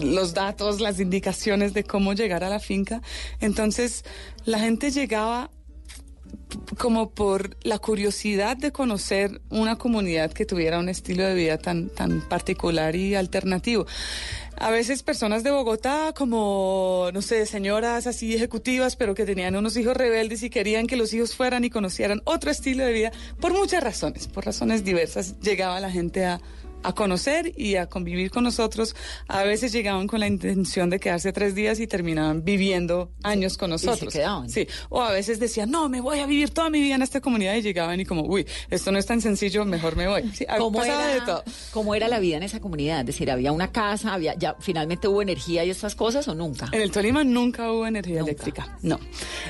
los 0.00 0.34
datos, 0.34 0.80
las 0.80 1.00
indicaciones 1.00 1.74
de 1.74 1.84
cómo 1.84 2.12
llegar 2.12 2.44
a 2.44 2.48
la 2.48 2.60
finca. 2.60 3.02
Entonces, 3.40 4.04
la 4.44 4.58
gente 4.58 4.90
llegaba 4.90 5.50
como 6.78 7.10
por 7.10 7.56
la 7.62 7.78
curiosidad 7.78 8.56
de 8.56 8.72
conocer 8.72 9.40
una 9.50 9.76
comunidad 9.76 10.32
que 10.32 10.46
tuviera 10.46 10.78
un 10.78 10.88
estilo 10.88 11.24
de 11.24 11.34
vida 11.34 11.58
tan, 11.58 11.88
tan 11.88 12.20
particular 12.20 12.96
y 12.96 13.14
alternativo. 13.14 13.86
A 14.58 14.70
veces 14.70 15.02
personas 15.02 15.44
de 15.44 15.50
Bogotá, 15.50 16.14
como, 16.16 17.10
no 17.12 17.20
sé, 17.20 17.44
señoras 17.46 18.06
así 18.06 18.34
ejecutivas, 18.34 18.96
pero 18.96 19.14
que 19.14 19.26
tenían 19.26 19.54
unos 19.54 19.76
hijos 19.76 19.96
rebeldes 19.96 20.42
y 20.42 20.50
querían 20.50 20.86
que 20.86 20.96
los 20.96 21.12
hijos 21.12 21.34
fueran 21.34 21.64
y 21.64 21.70
conocieran 21.70 22.22
otro 22.24 22.50
estilo 22.50 22.84
de 22.84 22.92
vida, 22.92 23.12
por 23.40 23.52
muchas 23.52 23.82
razones, 23.82 24.28
por 24.28 24.46
razones 24.46 24.82
diversas, 24.82 25.38
llegaba 25.40 25.78
la 25.80 25.90
gente 25.90 26.24
a, 26.24 26.40
a 26.82 26.94
conocer 26.94 27.52
y 27.56 27.76
a 27.76 27.86
convivir 27.86 28.30
con 28.30 28.44
nosotros. 28.44 28.94
A 29.28 29.42
veces 29.42 29.72
llegaban 29.72 30.06
con 30.06 30.20
la 30.20 30.26
intención 30.26 30.88
de 30.90 31.00
quedarse 31.00 31.32
tres 31.32 31.54
días 31.54 31.80
y 31.80 31.86
terminaban 31.86 32.44
viviendo 32.44 33.12
años 33.22 33.56
con 33.58 33.72
Y 33.72 33.78
se 33.78 33.86
nosotros. 33.86 34.12
quedaban. 34.12 34.48
Sí, 34.48 34.66
o 34.88 35.02
a 35.02 35.10
veces 35.12 35.40
decían, 35.40 35.70
no, 35.70 35.88
me 35.88 36.00
voy 36.00 36.20
a 36.20 36.26
vivir 36.26 36.50
toda 36.50 36.70
mi 36.70 36.80
vida 36.80 36.94
en 36.94 37.02
esta 37.02 37.20
comunidad 37.20 37.54
y 37.56 37.62
llegaban 37.62 37.98
y 38.00 38.04
como, 38.04 38.22
uy, 38.22 38.46
esto 38.70 38.92
no 38.92 38.98
es 38.98 39.06
tan 39.06 39.20
sencillo, 39.20 39.64
mejor 39.64 39.96
me 39.96 40.06
voy. 40.06 40.22
Sí, 40.32 40.46
¿Cómo 40.58 40.82
era, 40.84 41.06
de 41.08 41.20
todo. 41.22 41.42
¿Cómo 41.72 41.94
era 41.94 42.08
la 42.08 42.18
vida 42.18 42.36
en 42.36 42.42
esa 42.44 42.60
comunidad? 42.60 43.00
Es 43.00 43.06
decir, 43.06 43.30
¿había 43.30 43.52
una 43.52 43.72
casa? 43.72 44.14
había 44.14 44.34
ya 44.34 44.56
¿Finalmente 44.60 45.08
hubo 45.08 45.22
energía 45.22 45.64
y 45.64 45.70
estas 45.70 45.94
cosas 45.94 46.28
o 46.28 46.34
nunca? 46.34 46.68
En 46.72 46.80
el 46.80 46.90
Tolima 46.90 47.24
nunca 47.24 47.70
hubo 47.72 47.86
energía 47.86 48.20
eléctrica, 48.20 48.78
no. 48.82 48.98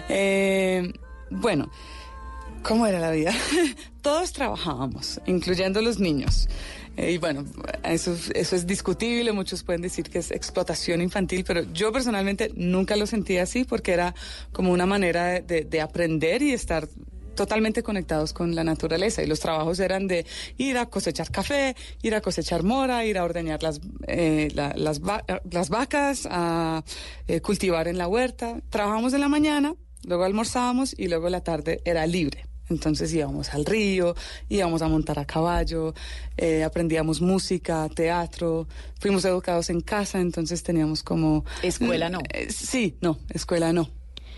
Eh, 0.09 0.93
bueno, 1.31 1.71
¿cómo 2.62 2.87
era 2.87 2.99
la 3.01 3.11
vida? 3.11 3.33
Todos 4.03 4.33
trabajábamos, 4.33 5.21
incluyendo 5.27 5.83
los 5.83 5.99
niños. 5.99 6.49
Eh, 6.96 7.12
y 7.12 7.18
bueno, 7.18 7.44
eso, 7.85 8.16
eso 8.35 8.56
es 8.56 8.66
discutible, 8.66 9.32
muchos 9.32 9.62
pueden 9.62 9.82
decir 9.82 10.09
que 10.09 10.18
es 10.18 10.30
explotación 10.30 11.02
infantil, 11.02 11.44
pero 11.46 11.62
yo 11.72 11.92
personalmente 11.92 12.50
nunca 12.54 12.96
lo 12.96 13.06
sentí 13.06 13.37
así 13.37 13.64
porque 13.64 13.92
era 13.92 14.14
como 14.52 14.72
una 14.72 14.87
manera 14.87 15.26
de, 15.26 15.40
de- 15.42 15.64
de 15.64 15.80
aprender 15.82 16.40
y 16.42 16.52
estar 16.52 16.88
totalmente 17.35 17.82
conectados 17.82 18.32
con 18.32 18.54
la 18.54 18.64
naturaleza 18.64 19.22
y 19.22 19.26
los 19.26 19.40
trabajos 19.40 19.78
eran 19.78 20.06
de 20.09 20.24
ir 20.56 20.78
a 20.78 20.87
cosechar 20.87 21.30
café, 21.30 21.76
ir 22.00 22.14
a 22.14 22.22
cosechar 22.22 22.62
mora, 22.62 23.04
ir 23.04 23.18
a 23.18 23.24
ordeñar 23.24 23.62
las, 23.62 23.78
eh, 24.09 24.48
la- 24.54 24.72
las, 24.74 25.02
las 25.50 25.68
vacas, 25.68 26.26
a 26.30 26.82
eh, 27.28 27.42
cultivar 27.42 27.88
en 27.88 27.98
la 27.98 28.09
huerta. 28.09 28.62
Trabajábamos 28.70 29.12
en 29.12 29.20
la 29.20 29.28
mañana, 29.28 29.74
luego 30.06 30.24
almorzábamos 30.24 30.94
y 30.98 31.09
luego 31.09 31.28
la 31.28 31.42
tarde 31.42 31.82
era 31.85 32.06
libre. 32.06 32.46
Entonces 32.68 33.12
íbamos 33.14 33.55
al 33.55 33.64
río, 33.64 34.14
íbamos 34.48 34.83
a 34.83 34.88
montar 34.88 35.18
a 35.18 35.24
caballo, 35.24 35.94
eh, 36.37 36.64
aprendíamos 36.64 37.20
música, 37.20 37.88
teatro, 37.94 38.66
fuimos 38.98 39.24
educados 39.24 39.70
en 39.70 39.81
casa, 39.81 40.20
entonces 40.20 40.62
teníamos 40.62 41.02
como... 41.02 41.44
¿Escuela 41.62 42.09
no? 42.09 42.18
Eh, 42.33 42.48
sí, 42.50 42.96
no, 43.00 43.18
escuela 43.31 43.72
no. 43.72 43.88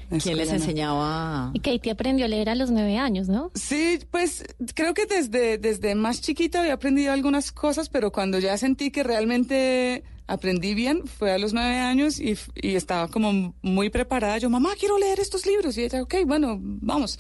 ¿Quién 0.08 0.18
les 0.18 0.26
Escuela 0.26 0.52
no. 0.52 0.56
enseñaba? 0.56 1.50
Y 1.52 1.60
Katie 1.60 1.92
aprendió 1.92 2.24
a 2.24 2.28
leer 2.28 2.48
a 2.48 2.54
los 2.54 2.70
nueve 2.70 2.96
años, 2.96 3.28
¿no? 3.28 3.50
Sí, 3.54 3.98
pues 4.10 4.44
creo 4.74 4.94
que 4.94 5.04
desde, 5.04 5.58
desde 5.58 5.94
más 5.94 6.22
chiquita 6.22 6.60
había 6.60 6.72
aprendido 6.74 7.12
algunas 7.12 7.52
cosas, 7.52 7.90
pero 7.90 8.10
cuando 8.10 8.38
ya 8.38 8.56
sentí 8.56 8.90
que 8.90 9.02
realmente 9.02 10.04
aprendí 10.28 10.74
bien 10.74 11.06
fue 11.06 11.32
a 11.32 11.38
los 11.38 11.52
nueve 11.52 11.78
años 11.78 12.20
y, 12.20 12.36
y 12.54 12.76
estaba 12.76 13.08
como 13.08 13.54
muy 13.62 13.90
preparada. 13.90 14.38
Yo, 14.38 14.48
mamá, 14.48 14.74
quiero 14.78 14.98
leer 14.98 15.18
estos 15.18 15.46
libros. 15.46 15.76
Y 15.76 15.84
ella, 15.84 16.02
ok, 16.02 16.14
bueno, 16.26 16.58
vamos. 16.60 17.18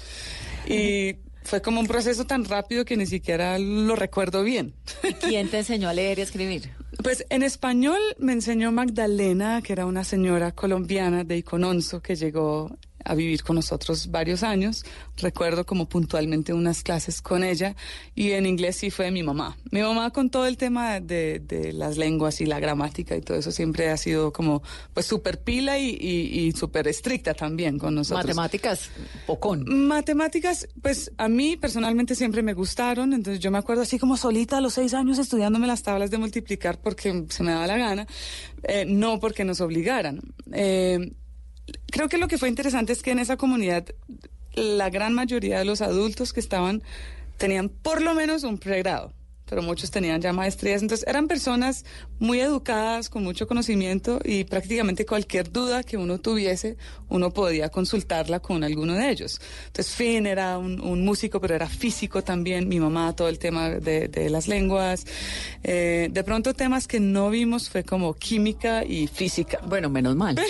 Y 0.68 1.16
fue 1.42 1.62
como 1.62 1.80
un 1.80 1.86
proceso 1.86 2.26
tan 2.26 2.44
rápido 2.44 2.84
que 2.84 2.96
ni 2.96 3.06
siquiera 3.06 3.58
lo 3.58 3.96
recuerdo 3.96 4.44
bien. 4.44 4.74
¿Quién 5.20 5.48
te 5.48 5.58
enseñó 5.58 5.88
a 5.88 5.94
leer 5.94 6.18
y 6.18 6.22
escribir? 6.22 6.70
Pues 7.02 7.24
en 7.30 7.42
español 7.42 8.00
me 8.18 8.32
enseñó 8.32 8.70
Magdalena, 8.70 9.62
que 9.62 9.72
era 9.72 9.86
una 9.86 10.04
señora 10.04 10.52
colombiana 10.52 11.24
de 11.24 11.38
Icononso 11.38 12.02
que 12.02 12.16
llegó 12.16 12.76
a 13.08 13.14
vivir 13.14 13.42
con 13.42 13.56
nosotros 13.56 14.10
varios 14.10 14.42
años. 14.42 14.84
Recuerdo 15.16 15.66
como 15.66 15.88
puntualmente 15.88 16.52
unas 16.52 16.82
clases 16.82 17.20
con 17.20 17.42
ella 17.42 17.74
y 18.14 18.32
en 18.32 18.46
inglés 18.46 18.76
sí 18.76 18.90
fue 18.90 19.10
mi 19.10 19.22
mamá. 19.22 19.56
Mi 19.70 19.80
mamá 19.80 20.10
con 20.10 20.30
todo 20.30 20.46
el 20.46 20.56
tema 20.56 21.00
de, 21.00 21.40
de 21.40 21.72
las 21.72 21.96
lenguas 21.96 22.40
y 22.40 22.46
la 22.46 22.60
gramática 22.60 23.16
y 23.16 23.22
todo 23.22 23.36
eso 23.38 23.50
siempre 23.50 23.88
ha 23.88 23.96
sido 23.96 24.32
como 24.32 24.62
pues 24.94 25.06
súper 25.06 25.40
pila 25.40 25.78
y, 25.78 25.90
y, 26.00 26.40
y 26.40 26.52
súper 26.52 26.86
estricta 26.86 27.34
también 27.34 27.78
con 27.78 27.94
nosotros. 27.94 28.24
Matemáticas, 28.24 28.90
pocón. 29.26 29.64
Matemáticas, 29.88 30.68
pues 30.82 31.10
a 31.16 31.28
mí 31.28 31.56
personalmente 31.56 32.14
siempre 32.14 32.42
me 32.42 32.52
gustaron, 32.52 33.12
entonces 33.12 33.40
yo 33.40 33.50
me 33.50 33.58
acuerdo 33.58 33.82
así 33.82 33.98
como 33.98 34.16
solita 34.16 34.58
a 34.58 34.60
los 34.60 34.74
seis 34.74 34.94
años 34.94 35.18
estudiándome 35.18 35.66
las 35.66 35.82
tablas 35.82 36.10
de 36.10 36.18
multiplicar 36.18 36.78
porque 36.80 37.24
se 37.30 37.42
me 37.42 37.52
daba 37.52 37.66
la 37.66 37.78
gana, 37.78 38.06
eh, 38.64 38.84
no 38.86 39.18
porque 39.18 39.44
nos 39.44 39.60
obligaran. 39.60 40.20
Eh, 40.52 41.12
creo 41.90 42.08
que 42.08 42.18
lo 42.18 42.28
que 42.28 42.38
fue 42.38 42.48
interesante 42.48 42.92
es 42.92 43.02
que 43.02 43.10
en 43.10 43.18
esa 43.18 43.36
comunidad 43.36 43.86
la 44.54 44.90
gran 44.90 45.14
mayoría 45.14 45.58
de 45.58 45.64
los 45.64 45.80
adultos 45.80 46.32
que 46.32 46.40
estaban 46.40 46.82
tenían 47.36 47.68
por 47.68 48.02
lo 48.02 48.14
menos 48.14 48.42
un 48.44 48.58
pregrado, 48.58 49.12
pero 49.48 49.62
muchos 49.62 49.90
tenían 49.90 50.20
ya 50.20 50.32
maestrías. 50.32 50.82
Entonces 50.82 51.06
eran 51.06 51.28
personas 51.28 51.84
muy 52.18 52.40
educadas, 52.40 53.08
con 53.08 53.24
mucho 53.24 53.46
conocimiento 53.46 54.20
y 54.24 54.44
prácticamente 54.44 55.06
cualquier 55.06 55.50
duda 55.50 55.82
que 55.82 55.96
uno 55.96 56.18
tuviese, 56.18 56.76
uno 57.08 57.30
podía 57.30 57.68
consultarla 57.68 58.40
con 58.40 58.64
alguno 58.64 58.94
de 58.94 59.10
ellos. 59.10 59.40
Entonces 59.66 59.94
Finn 59.94 60.26
era 60.26 60.58
un, 60.58 60.80
un 60.80 61.04
músico, 61.04 61.40
pero 61.40 61.54
era 61.54 61.68
físico 61.68 62.22
también. 62.22 62.68
Mi 62.68 62.80
mamá, 62.80 63.14
todo 63.14 63.28
el 63.28 63.38
tema 63.38 63.70
de, 63.70 64.08
de 64.08 64.30
las 64.30 64.48
lenguas. 64.48 65.06
Eh, 65.62 66.08
de 66.10 66.24
pronto 66.24 66.54
temas 66.54 66.86
que 66.86 67.00
no 67.00 67.30
vimos 67.30 67.70
fue 67.70 67.84
como 67.84 68.14
química 68.14 68.84
y 68.84 69.06
física. 69.06 69.60
Bueno, 69.66 69.88
menos 69.88 70.16
mal. 70.16 70.36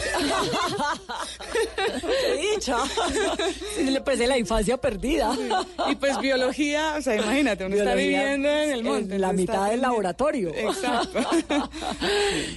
Dicha. 2.55 2.79
Pues 4.05 4.19
de 4.19 4.27
la 4.27 4.39
infancia 4.39 4.77
perdida. 4.77 5.37
Y 5.91 5.97
pues 5.97 6.19
biología, 6.21 6.95
o 6.99 7.03
sea, 7.03 7.17
imagínate, 7.17 7.67
uno 7.67 7.77
está 7.77 7.95
viviendo 7.95 8.49
en 8.49 8.71
el 8.71 8.83
la 9.19 9.33
mitad 9.33 9.71
del 9.71 9.81
laboratorio. 9.81 10.53
Exacto. 10.55 11.19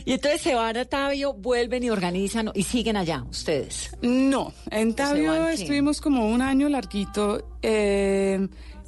Y 0.06 0.14
entonces 0.14 0.42
se 0.42 0.56
van 0.56 0.78
a 0.78 0.86
Tabio, 0.86 1.34
vuelven 1.34 1.84
y 1.84 1.90
organizan 1.90 2.52
y 2.54 2.64
siguen 2.64 2.98
allá 2.98 3.24
ustedes. 3.30 3.96
No, 4.02 4.54
en 4.70 4.94
Tabio 4.94 5.48
estuvimos 5.48 6.02
como 6.02 6.30
un 6.30 6.42
año 6.42 6.70
larguito 6.70 7.58
eh, 7.62 8.48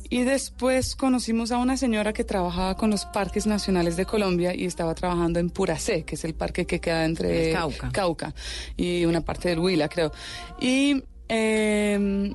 y 0.09 0.23
después 0.23 0.95
conocimos 0.95 1.51
a 1.51 1.57
una 1.57 1.77
señora 1.77 2.13
que 2.13 2.23
trabajaba 2.23 2.75
con 2.75 2.89
los 2.89 3.05
parques 3.05 3.47
nacionales 3.47 3.95
de 3.95 4.05
Colombia 4.05 4.53
y 4.55 4.65
estaba 4.65 4.93
trabajando 4.95 5.39
en 5.39 5.49
Puracé, 5.49 6.03
que 6.03 6.15
es 6.15 6.23
el 6.25 6.33
parque 6.35 6.65
que 6.65 6.79
queda 6.79 7.05
entre 7.05 7.51
Cauca. 7.51 7.91
Cauca 7.91 8.35
y 8.75 9.05
una 9.05 9.21
parte 9.21 9.49
del 9.49 9.59
Huila, 9.59 9.89
creo. 9.89 10.11
Y 10.59 11.03
eh, 11.29 12.33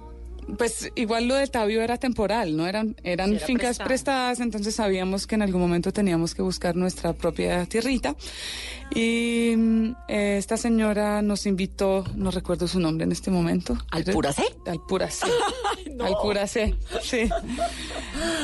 pues 0.56 0.90
igual 0.94 1.28
lo 1.28 1.34
de 1.34 1.46
Tabio 1.46 1.82
era 1.82 1.98
temporal, 1.98 2.56
¿no? 2.56 2.66
Eran, 2.66 2.96
eran 3.02 3.34
era 3.34 3.46
fincas 3.46 3.78
prestadas, 3.78 4.40
entonces 4.40 4.74
sabíamos 4.74 5.26
que 5.26 5.34
en 5.34 5.42
algún 5.42 5.60
momento 5.60 5.92
teníamos 5.92 6.34
que 6.34 6.42
buscar 6.42 6.76
nuestra 6.76 7.12
propia 7.12 7.66
tierrita. 7.66 8.16
Y 8.94 9.54
mm, 9.56 9.96
eh, 10.08 10.36
esta 10.38 10.56
señora 10.56 11.22
nos 11.22 11.46
invitó, 11.46 12.04
no 12.14 12.30
recuerdo 12.30 12.66
su 12.66 12.80
nombre 12.80 13.04
en 13.04 13.12
este 13.12 13.30
momento. 13.30 13.76
¿Al 13.90 14.04
Puracé? 14.04 14.44
Al 14.66 14.80
Puracé. 14.80 15.26
Al 16.00 16.14
Puracé, 16.22 16.74
sí. 17.02 17.28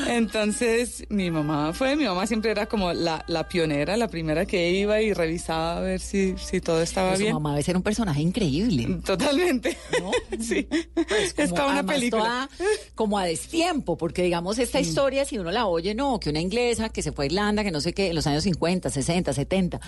Entonces 0.07 1.05
mi 1.09 1.31
mamá 1.31 1.73
fue, 1.73 1.95
mi 1.95 2.05
mamá 2.05 2.27
siempre 2.27 2.51
era 2.51 2.65
como 2.65 2.93
la, 2.93 3.23
la 3.27 3.47
pionera, 3.47 3.97
la 3.97 4.07
primera 4.07 4.45
que 4.45 4.71
iba 4.71 5.01
y 5.01 5.13
revisaba 5.13 5.77
a 5.77 5.79
ver 5.79 5.99
si, 5.99 6.35
si 6.37 6.61
todo 6.61 6.81
estaba 6.81 7.15
bien. 7.15 7.29
Su 7.29 7.33
mamá 7.35 7.51
debe 7.51 7.63
ser 7.63 7.77
un 7.77 7.83
personaje 7.83 8.21
increíble. 8.21 8.99
Totalmente. 9.05 9.77
sí. 10.39 10.67
Pues 10.93 11.51
como, 11.51 11.65
es 11.65 11.71
una 11.71 11.83
película. 11.83 12.23
toda 12.23 12.49
como 12.93 13.17
a 13.17 13.25
destiempo, 13.25 13.97
porque 13.97 14.23
digamos 14.23 14.59
esta 14.59 14.79
historia, 14.79 15.25
si 15.25 15.37
uno 15.37 15.51
la 15.51 15.67
oye, 15.67 15.95
no, 15.95 16.19
que 16.19 16.29
una 16.29 16.41
inglesa 16.41 16.89
que 16.89 17.01
se 17.01 17.11
fue 17.11 17.25
a 17.25 17.27
Irlanda, 17.27 17.63
que 17.63 17.71
no 17.71 17.81
sé 17.81 17.93
qué, 17.93 18.07
en 18.07 18.15
los 18.15 18.27
años 18.27 18.43
50, 18.43 18.89
60, 18.89 19.33
70. 19.33 19.81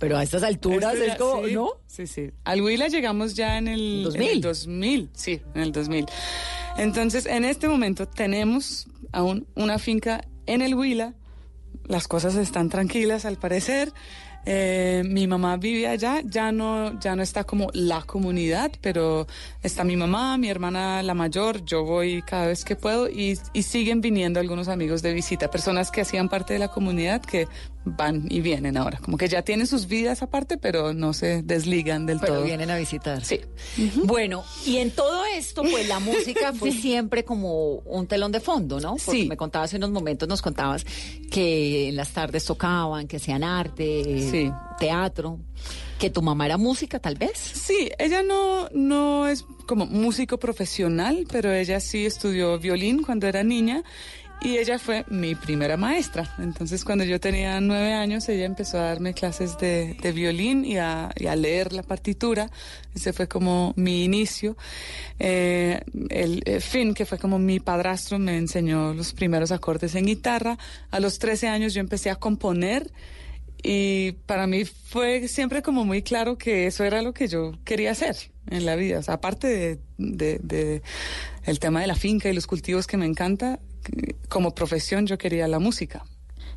Pero 0.00 0.16
a 0.16 0.22
estas 0.24 0.42
alturas 0.42 0.94
Esto 0.94 1.06
ya- 1.06 1.12
es 1.12 1.18
como, 1.18 1.46
sí, 1.46 1.54
¿no? 1.54 1.68
Sí, 1.86 2.06
sí. 2.08 2.30
Al 2.44 2.60
Huila 2.62 2.88
llegamos 2.88 3.34
ya 3.34 3.56
en 3.58 3.68
el 3.68 4.02
2000. 4.04 4.22
en 4.22 4.30
el 4.34 4.40
2000, 4.40 5.10
sí, 5.14 5.40
en 5.54 5.60
el 5.62 5.70
2000. 5.72 6.06
Entonces, 6.78 7.26
en 7.26 7.44
este 7.44 7.68
momento 7.68 8.08
tenemos 8.08 8.86
aún 9.12 9.46
una 9.54 9.78
finca 9.78 10.22
en 10.46 10.62
el 10.62 10.74
Huila. 10.74 11.14
Las 11.86 12.08
cosas 12.08 12.34
están 12.36 12.68
tranquilas 12.68 13.24
al 13.24 13.36
parecer. 13.36 13.92
Eh, 14.46 15.02
mi 15.06 15.26
mamá 15.26 15.58
vive 15.58 15.86
allá, 15.86 16.22
ya 16.24 16.50
no, 16.50 16.98
ya 16.98 17.14
no 17.14 17.22
está 17.22 17.44
como 17.44 17.68
la 17.74 18.00
comunidad, 18.00 18.72
pero 18.80 19.26
está 19.62 19.84
mi 19.84 19.96
mamá, 19.98 20.38
mi 20.38 20.48
hermana 20.48 21.02
la 21.02 21.12
mayor, 21.12 21.62
yo 21.66 21.84
voy 21.84 22.22
cada 22.22 22.46
vez 22.46 22.64
que 22.64 22.74
puedo 22.74 23.06
y, 23.10 23.38
y 23.52 23.62
siguen 23.64 24.00
viniendo 24.00 24.40
algunos 24.40 24.68
amigos 24.68 25.02
de 25.02 25.12
visita, 25.12 25.50
personas 25.50 25.90
que 25.90 26.00
hacían 26.00 26.30
parte 26.30 26.54
de 26.54 26.58
la 26.58 26.68
comunidad 26.68 27.20
que 27.20 27.48
van 27.84 28.26
y 28.28 28.40
vienen 28.42 28.76
ahora, 28.76 28.98
como 28.98 29.16
que 29.16 29.26
ya 29.28 29.42
tienen 29.42 29.66
sus 29.66 29.86
vidas 29.88 30.22
aparte, 30.22 30.58
pero 30.58 30.92
no 30.92 31.12
se 31.14 31.42
desligan 31.42 32.04
del 32.06 32.20
Pero 32.20 32.34
todo. 32.34 32.44
vienen 32.44 32.70
a 32.70 32.76
visitar. 32.76 33.24
Sí. 33.24 33.40
Bueno, 34.04 34.44
y 34.66 34.76
en 34.76 34.90
todo 34.90 35.24
esto, 35.34 35.62
pues 35.62 35.88
la 35.88 35.98
música 35.98 36.52
fue 36.54 36.72
siempre 36.72 37.24
como 37.24 37.76
un 37.86 38.06
telón 38.06 38.32
de 38.32 38.40
fondo, 38.40 38.80
¿no? 38.80 38.96
Porque 39.04 39.22
Sí. 39.22 39.28
me 39.28 39.36
contabas 39.36 39.70
hace 39.70 39.76
unos 39.78 39.90
momentos, 39.92 40.28
nos 40.28 40.42
contabas 40.42 40.84
que 41.30 41.88
en 41.88 41.96
las 41.96 42.10
tardes 42.10 42.44
tocaban, 42.44 43.06
que 43.08 43.16
hacían 43.16 43.42
arte, 43.44 44.28
Sí. 44.30 44.50
teatro, 44.78 45.38
que 45.98 46.08
tu 46.10 46.22
mamá 46.22 46.46
era 46.46 46.56
música, 46.56 46.98
tal 46.98 47.14
vez. 47.16 47.36
Sí, 47.36 47.90
ella 47.98 48.22
no, 48.22 48.68
no 48.72 49.26
es 49.28 49.44
como 49.66 49.86
músico 49.86 50.38
profesional, 50.38 51.26
pero 51.30 51.52
ella 51.52 51.78
sí 51.80 52.06
estudió 52.06 52.58
violín 52.58 53.02
cuando 53.02 53.26
era 53.26 53.42
niña 53.42 53.84
y 54.42 54.56
ella 54.56 54.78
fue 54.78 55.04
mi 55.08 55.34
primera 55.34 55.76
maestra. 55.76 56.34
Entonces 56.38 56.84
cuando 56.84 57.04
yo 57.04 57.20
tenía 57.20 57.60
nueve 57.60 57.92
años 57.92 58.28
ella 58.28 58.46
empezó 58.46 58.78
a 58.78 58.82
darme 58.82 59.12
clases 59.12 59.58
de, 59.58 59.94
de 59.94 60.12
violín 60.12 60.64
y 60.64 60.78
a, 60.78 61.10
leer 61.36 61.72
la 61.72 61.82
partitura. 61.82 62.50
Ese 62.94 63.12
fue 63.12 63.28
como 63.28 63.74
mi 63.76 64.04
inicio. 64.04 64.56
Eh, 65.18 65.80
el 66.08 66.42
eh, 66.46 66.60
Finn, 66.60 66.94
que 66.94 67.04
fue 67.04 67.18
como 67.18 67.38
mi 67.38 67.60
padrastro, 67.60 68.18
me 68.18 68.36
enseñó 68.36 68.94
los 68.94 69.12
primeros 69.12 69.52
acordes 69.52 69.94
en 69.94 70.06
guitarra. 70.06 70.56
A 70.90 71.00
los 71.00 71.18
13 71.18 71.48
años 71.48 71.74
yo 71.74 71.80
empecé 71.80 72.10
a 72.10 72.16
componer. 72.16 72.90
Y 73.62 74.12
para 74.24 74.46
mí 74.46 74.64
fue 74.64 75.28
siempre 75.28 75.60
como 75.60 75.84
muy 75.84 76.00
claro 76.02 76.38
que 76.38 76.66
eso 76.66 76.82
era 76.84 77.02
lo 77.02 77.12
que 77.12 77.28
yo 77.28 77.52
quería 77.64 77.90
hacer 77.90 78.16
en 78.48 78.64
la 78.64 78.74
vida. 78.74 79.02
Aparte 79.06 79.78
de- 79.98 80.38
de 80.38 80.82
el 81.44 81.58
tema 81.58 81.82
de 81.82 81.86
la 81.86 81.94
finca 81.94 82.30
y 82.30 82.32
los 82.32 82.46
cultivos 82.46 82.86
que 82.86 82.96
me 82.96 83.04
encanta, 83.04 83.60
como 84.28 84.54
profesión 84.54 85.06
yo 85.06 85.18
quería 85.18 85.48
la 85.48 85.58
música. 85.58 86.04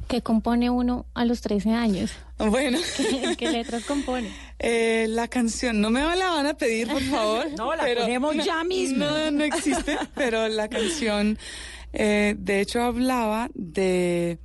¿Qué 0.08 0.22
compone 0.22 0.70
uno 0.70 1.06
a 1.14 1.26
los 1.26 1.42
13 1.42 1.72
años? 1.72 2.12
Bueno. 2.38 2.78
¿Qué, 2.98 3.36
qué 3.38 3.52
letras 3.52 3.86
compone? 3.86 4.32
Eh, 4.60 5.06
la 5.10 5.28
canción, 5.28 5.82
no 5.82 5.90
me 5.90 6.02
la 6.02 6.30
van 6.30 6.46
a 6.46 6.54
pedir, 6.56 6.88
por 6.88 7.02
favor. 7.02 7.48
No, 7.58 7.74
la 7.76 7.86
ponemos 7.86 8.36
ya 8.44 8.64
mismo. 8.66 9.06
No, 9.06 9.32
no 9.32 9.44
existe, 9.44 9.98
pero 10.16 10.48
la 10.48 10.68
canción, 10.68 11.38
eh, 11.94 12.36
de 12.38 12.62
hecho, 12.62 12.82
hablaba 12.82 13.50
de 13.54 14.40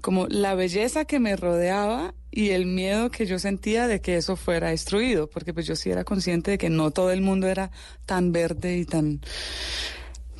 como 0.00 0.26
la 0.26 0.54
belleza 0.54 1.06
que 1.06 1.18
me 1.18 1.34
rodeaba 1.34 2.14
y 2.30 2.50
el 2.50 2.66
miedo 2.66 3.10
que 3.10 3.24
yo 3.24 3.38
sentía 3.38 3.86
de 3.86 4.00
que 4.00 4.16
eso 4.16 4.36
fuera 4.36 4.68
destruido, 4.68 5.30
porque 5.30 5.54
pues 5.54 5.66
yo 5.66 5.76
sí 5.76 5.90
era 5.90 6.04
consciente 6.04 6.50
de 6.52 6.58
que 6.58 6.68
no 6.68 6.90
todo 6.90 7.10
el 7.10 7.22
mundo 7.22 7.46
era 7.46 7.70
tan 8.04 8.32
verde 8.32 8.76
y 8.76 8.84
tan, 8.84 9.20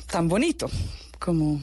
tan 0.05 0.27
bonito 0.27 0.69
como, 1.19 1.61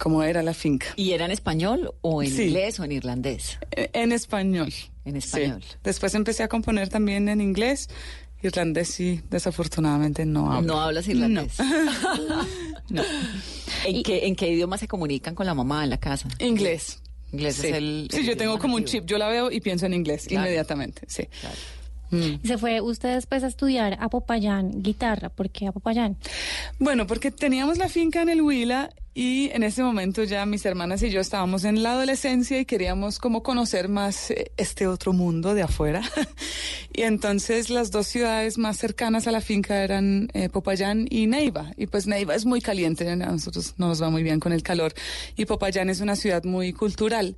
como 0.00 0.22
era 0.22 0.42
la 0.42 0.54
finca. 0.54 0.86
¿Y 0.96 1.12
era 1.12 1.26
en 1.26 1.30
español 1.30 1.92
o 2.00 2.22
en 2.22 2.30
Sí. 2.30 2.44
inglés 2.44 2.80
o 2.80 2.84
en 2.84 2.92
irlandés? 2.92 3.58
Eh, 3.70 3.90
En 3.92 4.12
español. 4.12 4.72
En 5.04 5.16
español. 5.16 5.62
Sí. 5.62 5.76
Después 5.84 6.14
empecé 6.14 6.42
a 6.42 6.48
componer 6.48 6.88
también 6.88 7.28
en 7.28 7.40
inglés. 7.40 7.88
Irlandés 8.42 8.88
sí, 8.88 9.20
desafortunadamente 9.28 10.24
no 10.24 10.50
hablo. 10.50 10.66
No 10.74 10.80
hablas 10.80 11.06
irlandés. 11.08 11.58
No. 12.88 13.02
¿En, 13.84 14.02
qué, 14.02 14.26
¿En 14.26 14.34
qué 14.36 14.48
idioma 14.50 14.78
se 14.78 14.88
comunican 14.88 15.34
con 15.34 15.44
la 15.46 15.54
mamá 15.54 15.84
en 15.84 15.90
la 15.90 15.98
casa? 15.98 16.28
Inglés. 16.38 17.00
Inglés 17.32 17.56
sí. 17.56 17.66
es 17.68 17.74
el. 17.74 18.08
Sí, 18.10 18.20
el 18.20 18.26
yo 18.26 18.36
tengo 18.38 18.58
como 18.58 18.76
un 18.76 18.84
chip. 18.84 19.04
Yo 19.04 19.18
la 19.18 19.28
veo 19.28 19.50
y 19.50 19.60
pienso 19.60 19.84
en 19.86 19.92
inglés 19.94 20.26
Claro. 20.26 20.46
inmediatamente. 20.46 21.02
Sí. 21.06 21.28
Mm. 22.10 22.44
Se 22.44 22.58
fue 22.58 22.80
usted 22.80 23.14
después 23.14 23.44
a 23.44 23.46
estudiar 23.46 23.96
a 24.00 24.08
Popayán 24.08 24.82
guitarra. 24.82 25.28
¿Por 25.28 25.50
qué 25.50 25.66
a 25.68 25.72
Popayán? 25.72 26.16
Bueno, 26.78 27.06
porque 27.06 27.30
teníamos 27.30 27.78
la 27.78 27.88
finca 27.88 28.22
en 28.22 28.30
el 28.30 28.42
Huila 28.42 28.90
y 29.12 29.50
en 29.52 29.64
ese 29.64 29.82
momento 29.82 30.22
ya 30.22 30.46
mis 30.46 30.64
hermanas 30.64 31.02
y 31.02 31.10
yo 31.10 31.20
estábamos 31.20 31.64
en 31.64 31.82
la 31.82 31.92
adolescencia 31.92 32.60
y 32.60 32.64
queríamos 32.64 33.18
como 33.18 33.42
conocer 33.42 33.88
más 33.88 34.30
eh, 34.30 34.52
este 34.56 34.86
otro 34.86 35.12
mundo 35.12 35.52
de 35.54 35.62
afuera. 35.62 36.02
y 36.92 37.02
entonces 37.02 37.70
las 37.70 37.90
dos 37.90 38.06
ciudades 38.06 38.56
más 38.56 38.76
cercanas 38.76 39.26
a 39.26 39.32
la 39.32 39.40
finca 39.40 39.82
eran 39.82 40.28
eh, 40.32 40.48
Popayán 40.48 41.08
y 41.10 41.26
Neiva. 41.26 41.72
Y 41.76 41.86
pues 41.86 42.06
Neiva 42.06 42.36
es 42.36 42.46
muy 42.46 42.60
caliente, 42.60 43.08
a 43.08 43.16
nosotros 43.16 43.74
no 43.78 43.88
nos 43.88 44.00
va 44.00 44.10
muy 44.10 44.22
bien 44.22 44.38
con 44.38 44.52
el 44.52 44.62
calor. 44.62 44.94
Y 45.36 45.44
Popayán 45.44 45.90
es 45.90 46.00
una 46.00 46.14
ciudad 46.14 46.44
muy 46.44 46.72
cultural. 46.72 47.36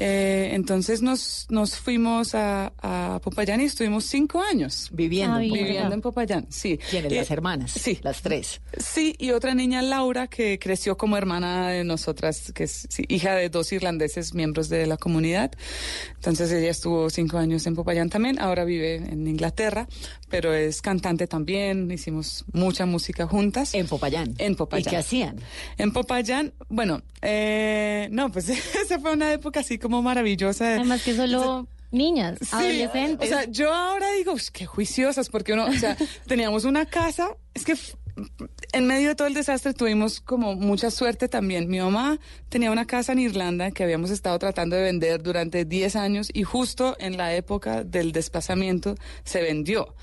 Eh, 0.00 0.50
entonces 0.52 1.02
nos, 1.02 1.46
nos 1.50 1.76
fuimos 1.76 2.34
a, 2.36 2.72
a 2.80 3.20
Popayán 3.20 3.60
y 3.60 3.64
estuvimos 3.64 4.04
cinco 4.04 4.40
años. 4.40 4.88
Viviendo 4.92 5.34
Ah, 5.36 5.42
en 5.42 5.48
viviendo. 5.48 5.68
Viviendo 5.68 5.94
en 5.96 6.00
Popayán, 6.02 6.46
sí. 6.50 6.78
¿Quiénes? 6.88 7.10
Y- 7.12 7.16
Las 7.16 7.30
hermanas. 7.32 7.72
Sí. 7.72 7.98
Las 8.02 8.22
tres. 8.22 8.60
Sí, 8.78 9.16
y 9.18 9.32
otra 9.32 9.54
niña, 9.54 9.82
Laura, 9.82 10.28
que 10.28 10.58
creció 10.60 10.96
como 10.96 11.16
hermana 11.16 11.70
de 11.70 11.82
nosotras, 11.82 12.52
que 12.54 12.64
es 12.64 12.86
sí, 12.88 13.04
hija 13.08 13.34
de 13.34 13.48
dos 13.48 13.72
irlandeses 13.72 14.34
miembros 14.34 14.68
de 14.68 14.86
la 14.86 14.96
comunidad. 14.98 15.50
Entonces 16.14 16.52
ella 16.52 16.70
estuvo 16.70 17.10
cinco 17.10 17.38
años 17.38 17.66
en 17.66 17.74
Popayán 17.74 18.08
también, 18.08 18.38
ahora 18.40 18.64
vive 18.64 18.96
en 18.96 19.26
Inglaterra, 19.26 19.88
pero 20.28 20.54
es 20.54 20.80
cantante 20.80 21.26
también, 21.26 21.90
hicimos 21.90 22.44
mucha 22.52 22.86
música 22.86 23.26
juntas. 23.26 23.74
En 23.74 23.88
Popayán. 23.88 24.34
En 24.38 24.54
Popayán. 24.54 24.86
¿Y 24.86 24.90
qué 24.90 24.96
hacían? 24.96 25.40
En 25.76 25.92
Popayán, 25.92 26.52
bueno, 26.68 27.02
eh, 27.22 28.06
no, 28.12 28.30
pues 28.30 28.48
esa 28.84 29.00
fue 29.00 29.12
una 29.12 29.32
época 29.32 29.60
así 29.60 29.78
como 29.78 29.87
maravillosa. 29.88 30.74
Además 30.74 31.02
que 31.02 31.14
solo 31.14 31.66
niñas, 31.90 32.38
Sí, 32.40 32.48
adolescentes. 32.52 33.28
O 33.28 33.32
sea, 33.32 33.44
yo 33.44 33.72
ahora 33.72 34.10
digo, 34.12 34.32
"Ush, 34.32 34.48
qué 34.52 34.66
juiciosas, 34.66 35.28
porque 35.28 35.52
uno, 35.54 35.66
o 35.66 35.72
sea, 35.72 35.96
teníamos 36.26 36.64
una 36.64 36.86
casa, 36.86 37.36
es 37.54 37.64
que 37.64 37.74
en 38.72 38.86
medio 38.86 39.08
de 39.08 39.14
todo 39.14 39.28
el 39.28 39.34
desastre 39.34 39.74
tuvimos 39.74 40.20
como 40.20 40.54
mucha 40.54 40.90
suerte 40.90 41.28
también. 41.28 41.68
Mi 41.68 41.78
mamá 41.78 42.18
tenía 42.48 42.70
una 42.70 42.86
casa 42.86 43.12
en 43.12 43.20
Irlanda 43.20 43.70
que 43.70 43.84
habíamos 43.84 44.10
estado 44.10 44.38
tratando 44.38 44.76
de 44.76 44.82
vender 44.82 45.22
durante 45.22 45.64
10 45.64 45.96
años 45.96 46.28
y 46.32 46.42
justo 46.42 46.96
en 46.98 47.16
la 47.16 47.34
época 47.34 47.84
del 47.84 48.12
desplazamiento 48.12 48.96
se 49.24 49.42
vendió. 49.42 49.94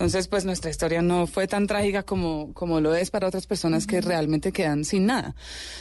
Entonces, 0.00 0.28
pues 0.28 0.46
nuestra 0.46 0.70
historia 0.70 1.02
no 1.02 1.26
fue 1.26 1.46
tan 1.46 1.66
trágica 1.66 2.04
como, 2.04 2.54
como 2.54 2.80
lo 2.80 2.94
es 2.94 3.10
para 3.10 3.28
otras 3.28 3.46
personas 3.46 3.86
que 3.86 4.00
realmente 4.00 4.50
quedan 4.50 4.86
sin 4.86 5.04
nada. 5.04 5.34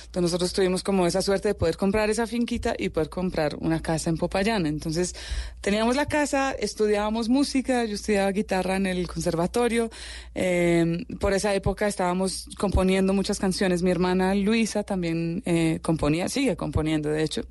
Entonces, 0.07 0.23
nosotros 0.23 0.51
tuvimos 0.51 0.83
como 0.83 1.07
esa 1.07 1.21
suerte 1.21 1.47
de 1.47 1.55
poder 1.55 1.77
comprar 1.77 2.09
esa 2.09 2.27
finquita 2.27 2.75
y 2.77 2.89
poder 2.89 3.07
comprar 3.07 3.55
una 3.61 3.81
casa 3.81 4.09
en 4.09 4.17
Popayán. 4.17 4.65
Entonces, 4.65 5.15
teníamos 5.61 5.95
la 5.95 6.05
casa, 6.05 6.51
estudiábamos 6.51 7.29
música, 7.29 7.85
yo 7.85 7.95
estudiaba 7.95 8.29
guitarra 8.33 8.75
en 8.75 8.87
el 8.87 9.07
conservatorio. 9.07 9.89
Eh, 10.35 11.05
por 11.21 11.31
esa 11.31 11.53
época 11.53 11.87
estábamos 11.87 12.49
componiendo 12.57 13.13
muchas 13.13 13.39
canciones. 13.39 13.83
Mi 13.83 13.91
hermana 13.91 14.35
Luisa 14.35 14.83
también 14.83 15.43
eh, 15.45 15.79
componía, 15.81 16.27
sigue 16.27 16.57
componiendo, 16.57 17.07
de 17.07 17.23
hecho. 17.23 17.43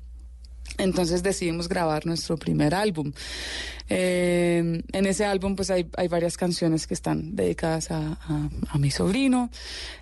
Entonces 0.79 1.21
decidimos 1.21 1.67
grabar 1.67 2.05
nuestro 2.05 2.37
primer 2.37 2.73
álbum. 2.73 3.11
Eh, 3.89 4.81
en 4.91 5.05
ese 5.05 5.25
álbum 5.25 5.55
pues 5.55 5.69
hay, 5.71 5.87
hay 5.97 6.07
varias 6.07 6.37
canciones 6.37 6.87
que 6.87 6.93
están 6.93 7.35
dedicadas 7.35 7.89
a, 7.91 8.17
mi 8.77 8.91
sobrino 8.91 9.49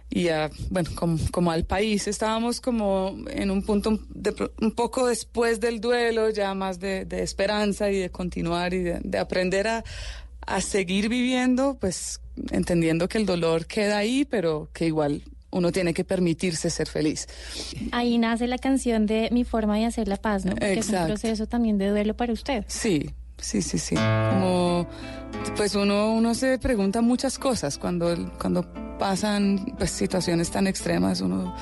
y 0.10 0.28
a, 0.28 0.50
bueno, 0.70 0.90
como, 1.32 1.52
al 1.52 1.66
país. 1.66 2.08
Estábamos 2.08 2.62
como 2.62 3.18
en 3.30 3.50
un 3.52 3.64
punto 3.64 3.90
un 3.90 4.72
poco 4.72 5.08
después 5.08 5.60
del 5.60 5.82
duelo, 5.82 6.30
ya 6.30 6.54
más 6.54 6.80
de, 6.80 7.08
esperanza 7.10 7.90
y 7.90 7.98
de 8.00 8.10
continuar 8.10 8.74
y 8.74 8.84
de, 8.84 9.00
de 9.04 9.18
aprender 9.18 9.68
a 9.68 10.62
seguir 10.62 11.10
viviendo, 11.10 11.78
pues 11.80 12.22
entendiendo 12.52 13.10
que 13.10 13.18
el 13.18 13.26
dolor 13.26 13.66
queda 13.66 13.98
ahí, 13.98 14.26
pero 14.26 14.70
que 14.74 14.86
igual 14.86 15.24
uno 15.58 15.72
tiene 15.72 15.94
que 15.94 16.04
permitirse 16.04 16.70
ser 16.70 16.88
feliz. 16.88 17.28
Ahí 17.92 18.18
nace 18.18 18.48
la 18.48 18.58
canción 18.58 19.06
de 19.06 19.30
Mi 19.32 19.44
forma 19.44 19.78
de 19.78 19.86
hacer 19.86 20.08
la 20.08 20.18
paz, 20.18 20.46
¿no? 20.46 20.56
Que 20.56 20.74
es 20.74 20.90
un 20.90 21.06
proceso 21.06 21.48
también 21.48 21.78
de 21.78 21.90
duelo 21.90 22.16
para 22.16 22.34
usted. 22.34 22.64
Sí, 22.68 23.12
sí, 23.38 23.62
sí, 23.62 23.78
sí. 23.78 23.96
Como, 23.96 24.88
pues 25.56 25.76
uno, 25.76 26.14
uno 26.14 26.34
se 26.34 26.58
pregunta 26.60 27.02
muchas 27.02 27.38
cosas 27.38 27.78
cuando, 27.78 28.34
cuando 28.40 28.87
pasan 28.98 29.76
pues, 29.78 29.92
situaciones 29.92 30.52
tan 30.52 30.68
extremas, 30.68 31.22
uno, 31.22 31.56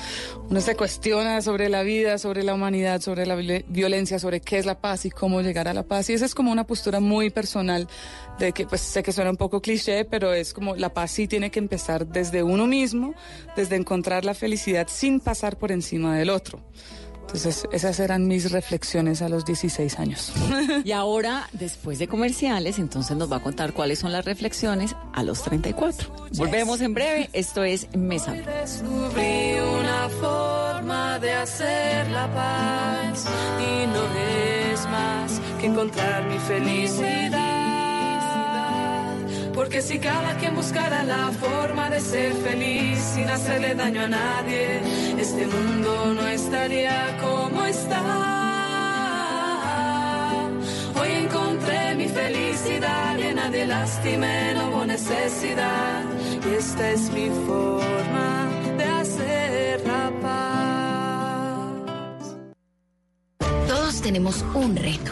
uno 0.49 0.61
se 0.61 0.75
cuestiona 0.75 1.41
sobre 1.41 1.69
la 1.69 1.83
vida, 1.83 2.17
sobre 2.17 2.43
la 2.43 2.53
humanidad, 2.53 3.01
sobre 3.01 3.25
la 3.25 3.35
violencia, 3.35 4.19
sobre 4.19 4.41
qué 4.41 4.57
es 4.57 4.65
la 4.65 4.79
paz 4.79 5.05
y 5.05 5.11
cómo 5.11 5.41
llegar 5.41 5.67
a 5.67 5.73
la 5.73 5.83
paz. 5.83 6.09
Y 6.09 6.13
esa 6.13 6.25
es 6.25 6.35
como 6.35 6.51
una 6.51 6.65
postura 6.65 6.99
muy 6.99 7.29
personal 7.29 7.87
de 8.39 8.51
que 8.51 8.65
pues 8.65 8.81
sé 8.81 9.03
que 9.03 9.11
suena 9.11 9.31
un 9.31 9.37
poco 9.37 9.61
cliché, 9.61 10.05
pero 10.05 10.33
es 10.33 10.53
como 10.53 10.75
la 10.75 10.93
paz 10.93 11.11
sí 11.11 11.27
tiene 11.27 11.51
que 11.51 11.59
empezar 11.59 12.07
desde 12.07 12.43
uno 12.43 12.67
mismo, 12.67 13.13
desde 13.55 13.75
encontrar 13.75 14.25
la 14.25 14.33
felicidad 14.33 14.87
sin 14.89 15.19
pasar 15.19 15.57
por 15.57 15.71
encima 15.71 16.17
del 16.17 16.29
otro. 16.29 16.61
Entonces, 17.25 17.67
esas 17.71 17.99
eran 17.99 18.27
mis 18.27 18.51
reflexiones 18.51 19.21
a 19.21 19.29
los 19.29 19.45
16 19.45 19.99
años. 19.99 20.31
Y 20.83 20.91
ahora, 20.91 21.49
después 21.51 21.99
de 21.99 22.07
comerciales, 22.07 22.79
entonces 22.79 23.17
nos 23.17 23.31
va 23.31 23.37
a 23.37 23.39
contar 23.41 23.73
cuáles 23.73 23.99
son 23.99 24.11
las 24.11 24.23
reflexiones 24.23 24.95
a 25.13 25.23
los 25.23 25.41
34. 25.43 26.29
Volvemos 26.37 26.81
en 26.81 26.93
breve. 26.93 27.29
Esto 27.33 27.63
es 27.63 27.87
Mesa. 27.95 28.33
Descubrí 28.33 29.57
una 29.59 30.09
forma 30.21 31.19
de 31.19 31.33
hacer 31.33 32.09
la 32.11 32.31
paz 32.33 33.25
y 33.59 33.87
no 33.87 34.03
es 34.71 34.85
más 34.85 35.41
que 35.59 35.65
encontrar 35.65 36.25
mi 36.27 36.37
felicidad. 36.39 37.64
Porque 39.65 39.81
si 39.81 39.97
cada 39.97 40.37
quien 40.37 40.53
buscara 40.53 41.03
la 41.03 41.31
forma 41.31 41.89
de 41.89 41.99
ser 41.99 42.33
feliz 42.33 42.99
sin 42.99 43.27
hacerle 43.27 43.73
daño 43.73 44.01
a 44.01 44.07
nadie, 44.07 44.79
este 45.17 45.47
mundo 45.47 46.13
no 46.13 46.27
estaría 46.27 47.17
como 47.19 47.65
está. 47.65 48.03
Hoy 51.01 51.11
encontré 51.13 51.95
mi 51.95 52.07
felicidad 52.07 53.17
llena 53.17 53.49
de 53.49 53.65
lástima, 53.65 54.27
no 54.53 54.69
hubo 54.69 54.85
necesidad. 54.85 56.03
Y 56.47 56.53
esta 56.53 56.91
es 56.91 57.09
mi 57.09 57.31
forma 57.47 58.47
de 58.77 58.83
hacer 58.83 59.81
la 59.87 60.11
paz. 60.21 61.65
Todos 63.67 63.99
tenemos 64.03 64.45
un 64.53 64.75
reto, 64.75 65.11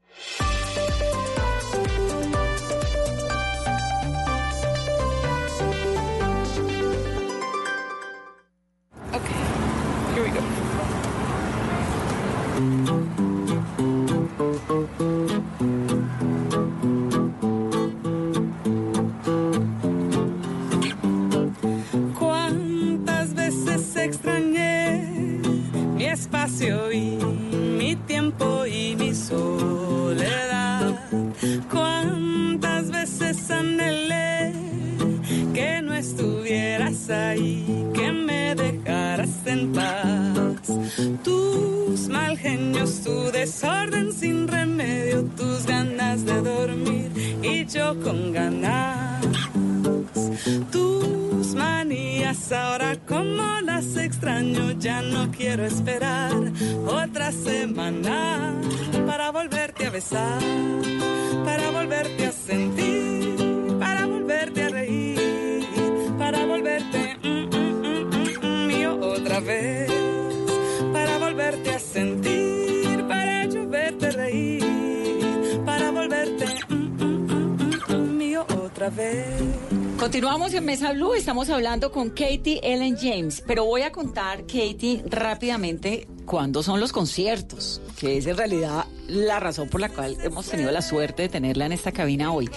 Estamos 81.41 81.57
hablando 81.57 81.91
con 81.91 82.11
Katie 82.11 82.59
Ellen 82.61 82.95
James, 82.95 83.43
pero 83.47 83.65
voy 83.65 83.81
a 83.81 83.91
contar, 83.91 84.41
Katie, 84.41 85.01
rápidamente 85.07 86.07
cuándo 86.23 86.61
son 86.61 86.79
los 86.79 86.91
conciertos, 86.91 87.81
que 87.97 88.17
es 88.17 88.27
en 88.27 88.37
realidad 88.37 88.85
la 89.07 89.39
razón 89.39 89.67
por 89.67 89.81
la 89.81 89.89
cual 89.89 90.17
hemos 90.21 90.47
tenido 90.47 90.69
la 90.69 90.83
suerte 90.83 91.23
de 91.23 91.29
tenerla 91.29 91.65
en 91.65 91.71
esta 91.71 91.91
cabina 91.91 92.31
hoy. 92.31 92.47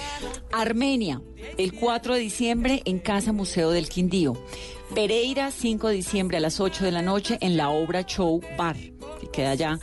Armenia, 0.53 1.23
el 1.57 1.73
4 1.73 2.13
de 2.13 2.21
diciembre 2.21 2.83
en 2.85 2.99
Casa 2.99 3.33
Museo 3.33 3.71
del 3.71 3.89
Quindío. 3.89 4.35
Pereira, 4.95 5.51
5 5.51 5.89
de 5.89 5.95
diciembre 5.95 6.37
a 6.37 6.41
las 6.41 6.61
8 6.61 6.85
de 6.85 6.93
la 6.93 7.01
noche 7.01 7.39
en 7.41 7.57
la 7.57 7.71
obra 7.71 8.03
Show 8.03 8.43
Bar, 8.59 8.77
que 8.77 9.31
queda 9.33 9.53
allá 9.53 9.79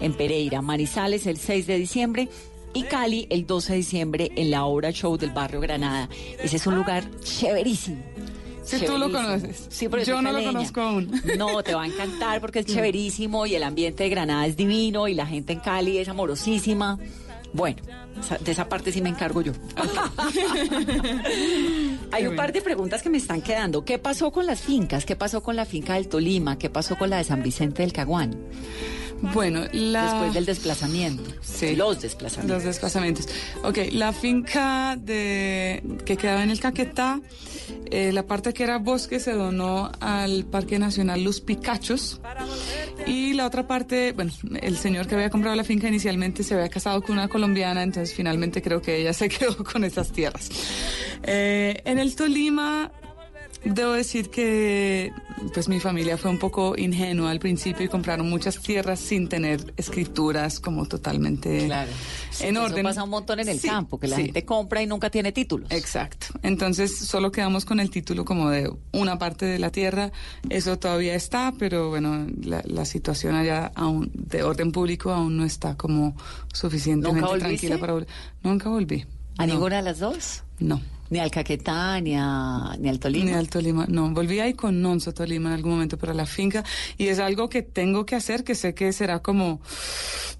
en 0.00 0.12
Pereira. 0.12 0.62
Manizales, 0.62 1.26
el 1.26 1.38
6 1.38 1.66
de 1.66 1.76
diciembre 1.76 2.28
y 2.74 2.82
Cali 2.82 3.26
el 3.30 3.46
12 3.46 3.72
de 3.72 3.76
diciembre 3.78 4.32
en 4.36 4.50
la 4.50 4.64
obra 4.64 4.92
show 4.92 5.16
del 5.16 5.30
barrio 5.30 5.60
Granada. 5.60 6.08
Ese 6.42 6.56
es 6.56 6.66
un 6.66 6.74
lugar 6.74 7.04
chéverísimo. 7.20 8.02
Si 8.64 8.84
tú 8.84 8.98
lo 8.98 9.10
conoces. 9.10 9.66
Sí, 9.68 9.88
pero 9.88 10.02
Yo 10.02 10.22
no 10.22 10.32
lo 10.32 10.42
conozco 10.42 10.80
aún. 10.80 11.10
No, 11.36 11.62
te 11.62 11.74
va 11.74 11.84
a 11.84 11.86
encantar 11.86 12.40
porque 12.40 12.60
es 12.60 12.66
chéverísimo 12.66 13.46
y 13.46 13.54
el 13.54 13.62
ambiente 13.62 14.04
de 14.04 14.10
Granada 14.10 14.46
es 14.46 14.56
divino 14.56 15.08
y 15.08 15.14
la 15.14 15.26
gente 15.26 15.52
en 15.52 15.60
Cali 15.60 15.98
es 15.98 16.08
amorosísima. 16.08 16.98
Bueno, 17.52 17.82
de 18.40 18.50
esa 18.50 18.68
parte 18.68 18.90
sí 18.90 19.00
me 19.00 19.10
encargo 19.10 19.40
yo. 19.40 19.52
Hay 22.12 22.26
un 22.26 22.34
par 22.34 22.52
de 22.52 22.60
preguntas 22.60 23.00
que 23.00 23.10
me 23.10 23.18
están 23.18 23.42
quedando. 23.42 23.84
¿Qué 23.84 23.98
pasó 23.98 24.32
con 24.32 24.46
las 24.46 24.60
fincas? 24.60 25.06
¿Qué 25.06 25.14
pasó 25.14 25.42
con 25.42 25.54
la 25.54 25.64
finca 25.64 25.94
del 25.94 26.08
Tolima? 26.08 26.58
¿Qué 26.58 26.68
pasó 26.68 26.96
con 26.96 27.10
la 27.10 27.18
de 27.18 27.24
San 27.24 27.44
Vicente 27.44 27.82
del 27.82 27.92
Caguán? 27.92 28.34
Bueno, 29.32 29.62
la... 29.72 30.04
Después 30.04 30.34
del 30.34 30.46
desplazamiento. 30.46 31.30
Sí. 31.40 31.76
Los 31.76 32.02
desplazamientos. 32.02 32.56
Los 32.56 32.64
desplazamientos. 32.64 33.28
Ok, 33.62 33.78
la 33.92 34.12
finca 34.12 34.96
de 34.96 35.82
que 36.04 36.16
quedaba 36.16 36.42
en 36.42 36.50
el 36.50 36.60
Caquetá, 36.60 37.20
eh, 37.90 38.12
la 38.12 38.26
parte 38.26 38.52
que 38.52 38.62
era 38.62 38.78
bosque 38.78 39.20
se 39.20 39.32
donó 39.32 39.90
al 40.00 40.44
Parque 40.44 40.78
Nacional 40.78 41.22
Los 41.22 41.40
Picachos 41.40 42.20
y 43.06 43.34
la 43.34 43.46
otra 43.46 43.66
parte, 43.66 44.12
bueno, 44.12 44.32
el 44.60 44.76
señor 44.76 45.06
que 45.06 45.14
había 45.14 45.30
comprado 45.30 45.56
la 45.56 45.64
finca 45.64 45.88
inicialmente 45.88 46.42
se 46.42 46.54
había 46.54 46.68
casado 46.68 47.02
con 47.02 47.12
una 47.12 47.28
colombiana, 47.28 47.82
entonces 47.82 48.14
finalmente 48.14 48.62
creo 48.62 48.80
que 48.80 48.96
ella 48.96 49.12
se 49.12 49.28
quedó 49.30 49.62
con 49.64 49.84
esas 49.84 50.12
tierras. 50.12 50.50
Eh, 51.22 51.82
en 51.84 51.98
el 51.98 52.14
Tolima 52.16 52.90
Debo 53.64 53.92
decir 53.92 54.30
que 54.30 55.12
pues 55.52 55.68
mi 55.68 55.80
familia 55.80 56.16
fue 56.18 56.30
un 56.30 56.38
poco 56.38 56.74
ingenua 56.76 57.30
al 57.30 57.38
principio 57.40 57.84
y 57.84 57.88
compraron 57.88 58.28
muchas 58.28 58.58
tierras 58.60 59.00
sin 59.00 59.28
tener 59.28 59.72
escrituras 59.76 60.60
como 60.60 60.86
totalmente 60.86 61.66
Claro. 61.66 61.90
Sí, 62.30 62.44
en 62.44 62.56
eso 62.56 62.64
orden. 62.66 62.82
pasa 62.84 63.02
un 63.04 63.10
montón 63.10 63.40
en 63.40 63.48
el 63.48 63.58
Sí, 63.58 63.68
campo, 63.68 63.98
que 63.98 64.06
la 64.08 64.16
sí. 64.16 64.24
gente 64.26 64.44
compra 64.44 64.82
y 64.82 64.86
nunca 64.86 65.10
tiene 65.10 65.32
títulos. 65.32 65.70
Exacto. 65.70 66.26
Entonces 66.42 66.96
solo 66.98 67.32
quedamos 67.32 67.64
con 67.64 67.80
el 67.80 67.90
título 67.90 68.24
como 68.24 68.50
de 68.50 68.70
una 68.92 69.18
parte 69.18 69.46
de 69.46 69.58
la 69.58 69.70
tierra. 69.70 70.12
Eso 70.50 70.78
todavía 70.78 71.14
está, 71.14 71.52
pero 71.58 71.88
bueno, 71.88 72.26
la, 72.42 72.62
la 72.66 72.84
situación 72.84 73.34
allá 73.34 73.72
aún 73.74 74.10
de 74.14 74.42
orden 74.42 74.72
público 74.72 75.10
aún 75.10 75.36
no 75.36 75.44
está 75.44 75.76
como 75.76 76.16
suficientemente 76.52 77.38
tranquila 77.38 77.78
para 77.78 77.92
volver. 77.94 78.08
Nunca 78.42 78.68
volví. 78.68 79.04
¿A 79.38 79.46
No. 79.46 79.54
ninguna 79.54 79.76
de 79.76 79.82
las 79.82 79.98
dos? 79.98 80.42
No. 80.58 80.80
Ni 81.10 81.18
al 81.18 81.30
Caquetá, 81.30 82.00
ni, 82.00 82.14
a, 82.16 82.76
ni 82.78 82.88
al 82.88 82.98
Tolima. 82.98 83.24
Ni 83.24 83.32
al 83.32 83.48
Tolima, 83.48 83.86
no. 83.88 84.10
Volví 84.10 84.40
ahí 84.40 84.54
con 84.54 84.80
Nonso 84.80 85.12
Tolima 85.12 85.50
en 85.50 85.54
algún 85.56 85.72
momento 85.72 85.98
para 85.98 86.14
la 86.14 86.26
finca 86.26 86.64
y 86.96 87.08
es 87.08 87.18
algo 87.18 87.48
que 87.48 87.62
tengo 87.62 88.06
que 88.06 88.16
hacer, 88.16 88.44
que 88.44 88.54
sé 88.54 88.74
que 88.74 88.92
será 88.92 89.20
como 89.20 89.60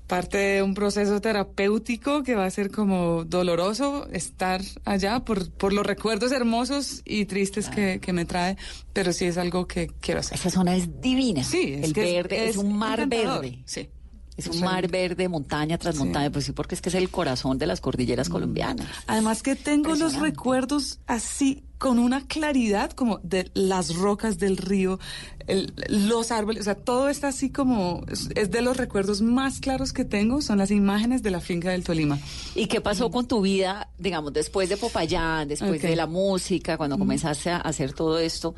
parte 0.06 0.38
de 0.38 0.62
un 0.62 0.74
proceso 0.74 1.20
terapéutico 1.20 2.22
que 2.22 2.34
va 2.34 2.44
a 2.44 2.50
ser 2.50 2.70
como 2.70 3.24
doloroso 3.24 4.06
estar 4.12 4.60
allá 4.84 5.20
por, 5.20 5.50
por 5.50 5.72
los 5.72 5.84
recuerdos 5.86 6.32
hermosos 6.32 7.02
y 7.04 7.24
tristes 7.24 7.68
que, 7.68 8.00
que 8.00 8.12
me 8.12 8.24
trae, 8.24 8.56
pero 8.92 9.12
sí 9.12 9.24
es 9.26 9.38
algo 9.38 9.66
que 9.66 9.90
quiero 10.00 10.20
hacer. 10.20 10.38
Esa 10.38 10.50
zona 10.50 10.76
es 10.76 11.00
divina. 11.00 11.42
Sí, 11.42 11.74
es 11.74 11.84
el 11.84 11.92
verde 11.94 12.44
es, 12.44 12.50
es 12.50 12.56
un 12.56 12.76
mar 12.76 13.06
verde. 13.06 13.58
Sí. 13.64 13.88
Es 14.36 14.48
un 14.48 14.60
mar 14.62 14.88
verde, 14.90 15.28
montaña 15.28 15.78
tras 15.78 15.94
montaña, 15.96 16.30
pues 16.30 16.44
sí, 16.46 16.52
porque 16.52 16.74
es 16.74 16.80
que 16.82 16.88
es 16.88 16.94
el 16.96 17.08
corazón 17.08 17.56
de 17.58 17.66
las 17.68 17.80
cordilleras 17.80 18.28
colombianas. 18.28 18.86
Además 19.06 19.42
que 19.42 19.54
tengo 19.54 19.94
los 19.94 20.14
recuerdos 20.20 20.98
así 21.06 21.62
con 21.78 21.98
una 22.00 22.26
claridad 22.26 22.90
como 22.92 23.18
de 23.22 23.50
las 23.54 23.94
rocas 23.94 24.38
del 24.38 24.56
río, 24.56 24.98
el- 25.46 25.72
los 25.88 26.32
árboles, 26.32 26.62
o 26.62 26.64
sea, 26.64 26.74
todo 26.74 27.08
está 27.10 27.28
así 27.28 27.50
como 27.50 28.02
es, 28.10 28.28
es 28.34 28.50
de 28.50 28.62
los 28.62 28.76
recuerdos 28.76 29.20
más 29.20 29.60
claros 29.60 29.92
que 29.92 30.04
tengo 30.04 30.40
son 30.40 30.58
las 30.58 30.70
imágenes 30.70 31.22
de 31.22 31.30
la 31.30 31.40
finca 31.40 31.70
del 31.70 31.84
Tolima. 31.84 32.18
¿Y 32.56 32.66
qué 32.66 32.80
pasó 32.80 33.10
con 33.10 33.28
tu 33.28 33.40
vida, 33.42 33.88
digamos, 33.98 34.32
después 34.32 34.68
de 34.68 34.76
Popayán, 34.78 35.46
después 35.46 35.80
de 35.82 35.94
la 35.94 36.06
música, 36.06 36.76
cuando 36.76 36.98
comenzaste 36.98 37.50
a 37.50 37.58
hacer 37.58 37.92
todo 37.92 38.18
esto? 38.18 38.54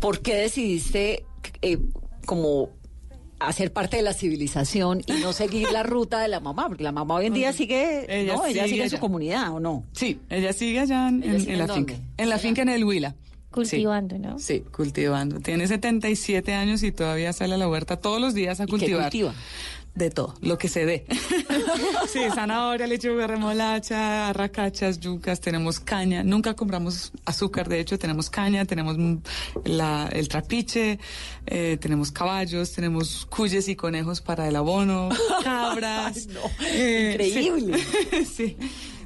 ¿Por 0.00 0.20
qué 0.20 0.34
decidiste 0.34 1.24
eh, 1.62 1.78
como 2.26 2.70
hacer 3.40 3.72
parte 3.72 3.96
de 3.96 4.02
la 4.02 4.12
civilización 4.14 5.02
y 5.06 5.12
no 5.22 5.32
seguir 5.32 5.70
la 5.72 5.82
ruta 5.82 6.20
de 6.20 6.28
la 6.28 6.40
mamá? 6.40 6.68
Porque 6.68 6.82
la 6.84 6.92
mamá 6.92 7.14
hoy 7.14 7.26
en 7.26 7.34
día 7.34 7.52
sigue, 7.52 8.06
Ella 8.08 8.34
¿no? 8.36 8.44
Ella 8.46 8.62
sigue 8.64 8.68
sigue 8.68 8.82
en 8.84 8.90
su 8.90 8.98
comunidad, 8.98 9.52
¿o 9.52 9.60
no? 9.60 9.84
Sí, 9.92 10.18
ella 10.28 10.52
sigue 10.52 10.80
allá 10.80 11.08
en, 11.08 11.22
¿Ella 11.22 11.32
en- 11.34 11.40
sigue 11.40 11.52
en 11.52 11.58
la 11.58 11.68
finca. 11.74 11.94
En 12.16 12.28
la 12.28 12.38
finca 12.38 12.62
en 12.62 12.68
el 12.70 12.84
Huila. 12.84 13.14
Cultivando, 13.50 14.18
¿no? 14.18 14.38
Sí, 14.38 14.60
cultivando. 14.76 15.40
Tiene 15.40 15.66
77 15.66 16.52
años 16.52 16.82
y 16.82 16.92
todavía 16.92 17.32
sale 17.32 17.54
a 17.54 17.56
la 17.56 17.66
huerta 17.68 17.96
todos 17.96 18.20
los 18.20 18.34
días 18.34 18.60
a 18.60 18.66
qué 18.66 18.70
cultivar. 18.70 19.04
cultiva? 19.04 19.34
De 19.94 20.10
todo, 20.10 20.34
lo 20.42 20.58
que 20.58 20.68
se 20.68 20.86
dé. 20.86 21.04
sí, 22.12 22.20
zanahoria, 22.32 22.86
lechuga, 22.86 23.26
remolacha, 23.26 24.28
arracachas, 24.28 25.00
yucas, 25.00 25.40
tenemos 25.40 25.80
caña. 25.80 26.22
Nunca 26.22 26.54
compramos 26.54 27.10
azúcar, 27.24 27.68
de 27.68 27.80
hecho, 27.80 27.98
tenemos 27.98 28.30
caña, 28.30 28.64
tenemos 28.64 28.96
la- 29.64 30.08
el 30.12 30.28
trapiche, 30.28 31.00
eh, 31.46 31.78
tenemos 31.80 32.12
caballos, 32.12 32.72
tenemos 32.72 33.26
cuyes 33.26 33.66
y 33.68 33.74
conejos 33.74 34.20
para 34.20 34.46
el 34.46 34.54
abono, 34.54 35.08
cabras. 35.42 36.28
Eh, 36.72 37.10
Increíble. 37.12 37.78
Sí, 38.36 38.56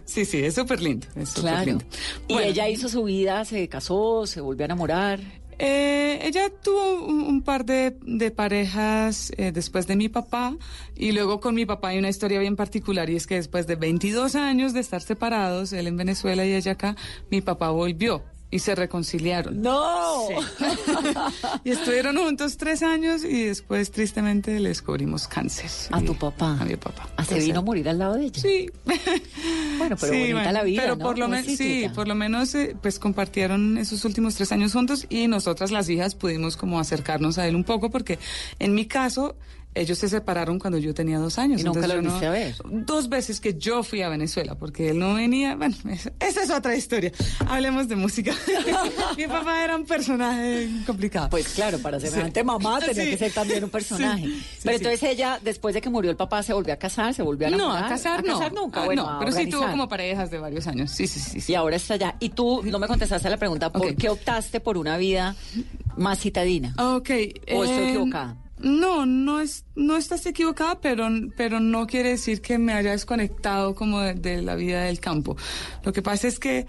sí, 0.04 0.24
sí, 0.26 0.44
es 0.44 0.54
súper 0.54 0.82
lindo. 0.82 1.06
es 1.16 1.30
Claro. 1.30 1.64
lindo. 1.64 1.84
Y 2.28 2.34
Bueno. 2.34 2.48
ella 2.50 2.68
hizo 2.68 2.88
su 2.90 3.04
vida, 3.04 3.46
se 3.46 3.66
casó, 3.68 4.26
se 4.26 4.42
volvió 4.42 4.64
a 4.64 4.66
enamorar. 4.66 5.20
Eh, 5.64 6.18
ella 6.26 6.50
tuvo 6.50 7.04
un, 7.06 7.20
un 7.20 7.40
par 7.40 7.64
de, 7.64 7.96
de 8.02 8.32
parejas 8.32 9.32
eh, 9.36 9.52
después 9.52 9.86
de 9.86 9.94
mi 9.94 10.08
papá 10.08 10.56
y 10.96 11.12
luego 11.12 11.38
con 11.38 11.54
mi 11.54 11.64
papá 11.64 11.90
hay 11.90 12.00
una 12.00 12.08
historia 12.08 12.40
bien 12.40 12.56
particular 12.56 13.08
y 13.08 13.14
es 13.14 13.28
que 13.28 13.36
después 13.36 13.68
de 13.68 13.76
22 13.76 14.34
años 14.34 14.72
de 14.72 14.80
estar 14.80 15.02
separados, 15.02 15.72
él 15.72 15.86
en 15.86 15.96
Venezuela 15.96 16.44
y 16.44 16.52
ella 16.52 16.72
acá, 16.72 16.96
mi 17.30 17.42
papá 17.42 17.70
volvió 17.70 18.24
y 18.52 18.58
se 18.60 18.76
reconciliaron. 18.76 19.60
¡No! 19.60 20.28
y 21.64 21.70
estuvieron 21.70 22.16
juntos 22.16 22.56
tres 22.56 22.82
años 22.82 23.24
y 23.24 23.46
después 23.46 23.90
tristemente 23.90 24.60
le 24.60 24.68
descubrimos 24.68 25.26
cáncer. 25.26 25.70
A 25.90 26.00
Y- 26.00 26.04
tu 26.04 26.14
papá. 26.14 26.58
A 26.60 26.64
mi 26.64 26.76
papá. 26.76 27.08
¿Ah, 27.16 27.24
se 27.24 27.40
vino 27.40 27.58
a 27.58 27.62
morir 27.62 27.88
al 27.88 27.98
lado 27.98 28.14
de 28.14 28.26
ella? 28.26 28.40
Sí. 28.40 28.70
Bueno, 29.78 29.96
pero 29.98 30.12
Sí, 30.12 30.18
bonita 30.20 30.34
bueno, 30.36 30.52
la 30.52 30.62
vida, 30.62 30.82
Pero 30.82 30.96
¿no? 30.96 31.04
por 31.04 31.18
lo 31.18 31.26
menos, 31.28 31.46
sí, 31.56 31.86
por 31.92 32.06
lo 32.06 32.14
menos, 32.14 32.54
eh, 32.54 32.76
pues 32.80 33.00
compartieron 33.00 33.78
esos 33.78 34.04
últimos 34.04 34.36
tres 34.36 34.52
años 34.52 34.74
juntos 34.74 35.06
y 35.08 35.26
nosotras 35.26 35.72
las 35.72 35.88
hijas 35.88 36.14
pudimos 36.14 36.56
como 36.56 36.78
acercarnos 36.78 37.36
a 37.38 37.48
él 37.48 37.56
un 37.56 37.64
poco 37.64 37.90
porque 37.90 38.20
en 38.60 38.74
mi 38.76 38.86
caso 38.86 39.34
ellos 39.74 39.98
se 39.98 40.08
separaron 40.08 40.58
cuando 40.58 40.78
yo 40.78 40.92
tenía 40.94 41.18
dos 41.18 41.38
años. 41.38 41.60
¿Y 41.60 41.64
nunca 41.64 41.86
lo 41.86 41.94
a 42.12 42.30
ver? 42.30 42.54
Dos 42.64 43.08
veces 43.08 43.40
que 43.40 43.54
yo 43.54 43.82
fui 43.82 44.02
a 44.02 44.08
Venezuela 44.08 44.54
porque 44.54 44.90
él 44.90 44.98
no 44.98 45.14
venía. 45.14 45.56
Bueno, 45.56 45.74
es- 45.90 46.10
esa 46.20 46.42
es 46.42 46.50
otra 46.50 46.74
historia. 46.76 47.12
Hablemos 47.46 47.88
de 47.88 47.96
música. 47.96 48.34
mi 49.16 49.26
papá 49.26 49.64
era 49.64 49.76
un 49.76 49.84
personaje 49.86 50.68
complicado. 50.86 51.30
Pues 51.30 51.48
claro, 51.48 51.78
para 51.78 51.98
semejante 52.00 52.40
Sí. 52.40 52.46
mamá 52.46 52.80
tenía 52.80 53.04
Sí. 53.04 53.10
que 53.10 53.18
ser 53.18 53.32
también 53.32 53.64
un 53.64 53.70
personaje. 53.70 54.24
Sí, 54.26 54.42
pero 54.62 54.76
entonces 54.76 55.02
ella, 55.04 55.38
después 55.42 55.74
de 55.74 55.80
que 55.80 55.88
murió 55.90 56.10
el 56.10 56.16
papá, 56.16 56.42
se 56.42 56.52
volvió 56.52 56.74
a 56.74 56.76
casar, 56.76 57.14
se 57.14 57.22
volvió 57.22 57.46
a 57.46 57.50
No, 57.50 57.56
enamorar. 57.56 57.84
a 57.84 57.88
casar 57.88 58.24
no. 58.24 58.50
nunca, 58.50 58.82
Ah, 58.82 58.84
bueno, 58.84 59.02
no, 59.04 59.10
a 59.10 59.18
pero 59.18 59.32
sí 59.32 59.46
tuvo 59.46 59.66
como 59.70 59.88
parejas 59.88 60.30
de 60.30 60.38
varios 60.38 60.66
años. 60.66 60.90
Sí, 60.90 61.06
sí, 61.06 61.18
sí. 61.40 61.52
Y 61.52 61.54
ahora 61.54 61.76
está 61.76 61.94
allá. 61.94 62.16
Y 62.20 62.30
tú 62.30 62.62
no 62.64 62.78
me 62.78 62.86
contestaste 62.86 63.28
a 63.28 63.30
la 63.30 63.36
pregunta, 63.38 63.70
¿por 63.72 63.94
qué 63.96 64.08
optaste 64.08 64.60
por 64.60 64.76
una 64.76 64.96
vida 64.96 65.34
más 65.96 66.18
citadina? 66.20 66.74
Ok. 66.78 67.10
¿O 67.54 67.64
estoy 67.64 67.78
eh, 67.78 67.88
equivocada? 67.90 68.36
No, 68.62 69.06
no 69.06 69.40
es, 69.40 69.64
no 69.74 69.96
estás 69.96 70.24
equivocada, 70.26 70.80
pero, 70.80 71.08
pero 71.36 71.60
no 71.60 71.86
quiere 71.86 72.10
decir 72.10 72.40
que 72.40 72.58
me 72.58 72.72
haya 72.72 72.92
desconectado 72.92 73.74
como 73.74 74.00
de, 74.00 74.42
la 74.42 74.54
vida 74.54 74.84
del 74.84 75.00
campo. 75.00 75.36
Lo 75.84 75.92
que 75.92 76.02
pasa 76.02 76.28
es 76.28 76.38
que 76.38 76.66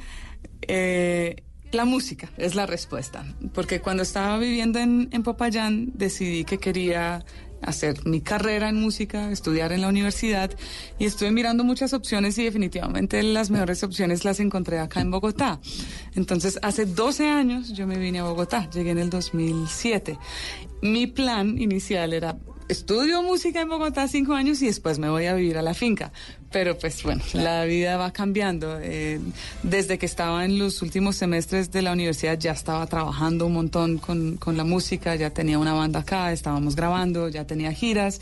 eh, 0.61 1.43
la 1.71 1.85
música 1.85 2.29
es 2.37 2.55
la 2.55 2.65
respuesta, 2.65 3.25
porque 3.53 3.79
cuando 3.79 4.03
estaba 4.03 4.37
viviendo 4.37 4.79
en, 4.79 5.09
en 5.11 5.23
Popayán 5.23 5.91
decidí 5.93 6.45
que 6.45 6.57
quería 6.57 7.23
hacer 7.65 8.05
mi 8.05 8.21
carrera 8.21 8.69
en 8.69 8.75
música, 8.75 9.31
estudiar 9.31 9.71
en 9.71 9.81
la 9.81 9.87
universidad 9.87 10.51
y 10.99 11.05
estuve 11.05 11.31
mirando 11.31 11.63
muchas 11.63 11.93
opciones 11.93 12.37
y 12.37 12.43
definitivamente 12.43 13.21
las 13.23 13.49
mejores 13.49 13.83
opciones 13.83 14.25
las 14.25 14.39
encontré 14.39 14.79
acá 14.79 15.01
en 15.01 15.11
Bogotá. 15.11 15.59
Entonces, 16.15 16.59
hace 16.61 16.85
12 16.85 17.27
años 17.27 17.73
yo 17.73 17.87
me 17.87 17.97
vine 17.97 18.19
a 18.19 18.23
Bogotá, 18.23 18.69
llegué 18.69 18.91
en 18.91 18.99
el 18.99 19.09
2007. 19.09 20.17
Mi 20.81 21.07
plan 21.07 21.57
inicial 21.57 22.13
era 22.13 22.37
estudio 22.69 23.21
música 23.23 23.61
en 23.61 23.69
Bogotá 23.69 24.07
cinco 24.07 24.33
años 24.33 24.61
y 24.61 24.67
después 24.67 24.99
me 24.99 25.09
voy 25.09 25.25
a 25.25 25.33
vivir 25.33 25.57
a 25.57 25.61
la 25.61 25.73
finca. 25.73 26.11
Pero 26.53 26.77
pues 26.77 27.03
bueno, 27.03 27.21
la 27.33 27.65
vida 27.65 27.97
va 27.97 28.13
cambiando. 28.13 28.79
Eh, 28.79 29.19
desde 29.63 29.97
que 29.97 30.05
estaba 30.05 30.45
en 30.45 30.59
los 30.59 30.81
últimos 30.81 31.15
semestres 31.15 31.71
de 31.71 31.81
la 31.81 31.91
universidad 31.91 32.37
ya 32.37 32.51
estaba 32.51 32.85
trabajando 32.87 33.47
un 33.47 33.53
montón 33.53 33.97
con, 33.97 34.37
con 34.37 34.55
la 34.55 34.63
música, 34.63 35.15
ya 35.15 35.31
tenía 35.31 35.59
una 35.59 35.73
banda 35.73 36.01
acá, 36.01 36.31
estábamos 36.31 36.75
grabando, 36.75 37.27
ya 37.27 37.45
tenía 37.45 37.73
giras 37.73 38.21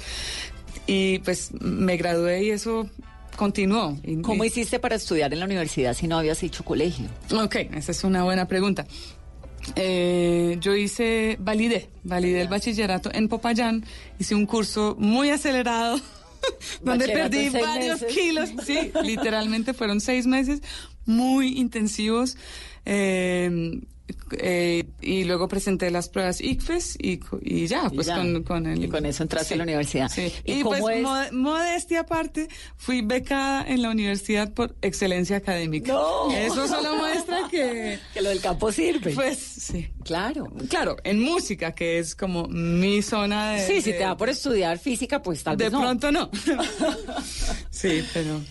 y 0.88 1.20
pues 1.20 1.52
me 1.60 1.98
gradué 1.98 2.46
y 2.46 2.50
eso 2.52 2.90
continuó. 3.36 3.98
¿Cómo 4.22 4.44
hiciste 4.46 4.80
para 4.80 4.96
estudiar 4.96 5.34
en 5.34 5.40
la 5.40 5.46
universidad 5.46 5.94
si 5.94 6.08
no 6.08 6.18
habías 6.18 6.42
hecho 6.44 6.64
colegio? 6.64 7.08
Ok, 7.34 7.56
esa 7.74 7.92
es 7.92 8.04
una 8.04 8.24
buena 8.24 8.48
pregunta. 8.48 8.86
Eh, 9.76 10.58
yo 10.60 10.76
hice, 10.76 11.38
validé, 11.40 11.90
validé 12.04 12.42
el 12.42 12.48
bachillerato 12.48 13.12
en 13.14 13.28
Popayán, 13.28 13.86
hice 14.20 14.36
un 14.36 14.46
curso 14.46 14.96
muy 14.98 15.30
acelerado. 15.30 16.00
donde 16.82 17.08
perdí 17.08 17.50
varios 17.50 18.02
meses. 18.02 18.14
kilos, 18.16 18.50
sí, 18.66 18.92
literalmente 19.04 19.74
fueron 19.74 20.02
seis 20.02 20.28
meses 20.28 20.62
muy 21.06 21.60
intensivos. 21.60 22.38
Eh, 22.86 23.82
eh, 24.38 24.86
y 25.02 25.24
luego 25.24 25.48
presenté 25.48 25.92
las 25.92 26.10
pruebas 26.10 26.42
ICFES 26.42 26.98
y, 27.02 27.20
y 27.44 27.68
ya, 27.68 27.88
Y 27.92 27.96
pues 27.96 28.08
ya. 28.08 28.16
Con, 28.18 28.44
con 28.44 28.66
el... 28.68 28.84
Y 28.84 28.88
con 28.88 29.06
eso 29.06 29.24
entraste 29.24 29.54
a 29.54 29.58
la 29.58 29.64
universidad. 29.64 30.10
Sí. 30.10 30.32
¿Y 30.46 30.64
pues 30.64 30.84
es? 30.94 31.02
mo- 31.02 31.32
modestia 31.32 32.02
aparte, 32.02 32.48
fui 32.78 33.02
becada 33.02 33.66
en 33.68 33.82
la 33.82 33.90
universidad 33.90 34.52
por 34.54 34.76
excelencia 34.82 35.38
académica. 35.38 35.94
No. 35.94 36.32
Eso 36.32 36.68
solo 36.68 36.96
muestra 36.96 37.48
que... 37.50 38.00
Que 38.14 38.22
lo 38.22 38.30
del 38.30 38.42
campo 38.42 38.72
sirve. 38.72 39.14
Pues 39.14 39.38
sí. 39.38 39.88
Claro. 40.04 40.52
Claro, 40.70 40.98
en 41.04 41.22
música, 41.22 41.74
que 41.74 42.00
es 42.00 42.16
como 42.16 42.48
mi 42.48 43.02
zona 43.02 43.52
de... 43.54 43.66
Sí, 43.68 43.82
si 43.82 43.92
de- 43.92 43.98
te 44.00 44.04
da 44.04 44.18
por 44.18 44.30
estudiar 44.30 44.78
física, 44.80 45.22
pues 45.22 45.44
tal 45.44 45.58
De 45.58 45.66
vez 45.66 45.74
no. 45.74 45.80
pronto 45.82 46.12
no. 46.12 46.30
sí, 47.70 48.04
pero... 48.14 48.42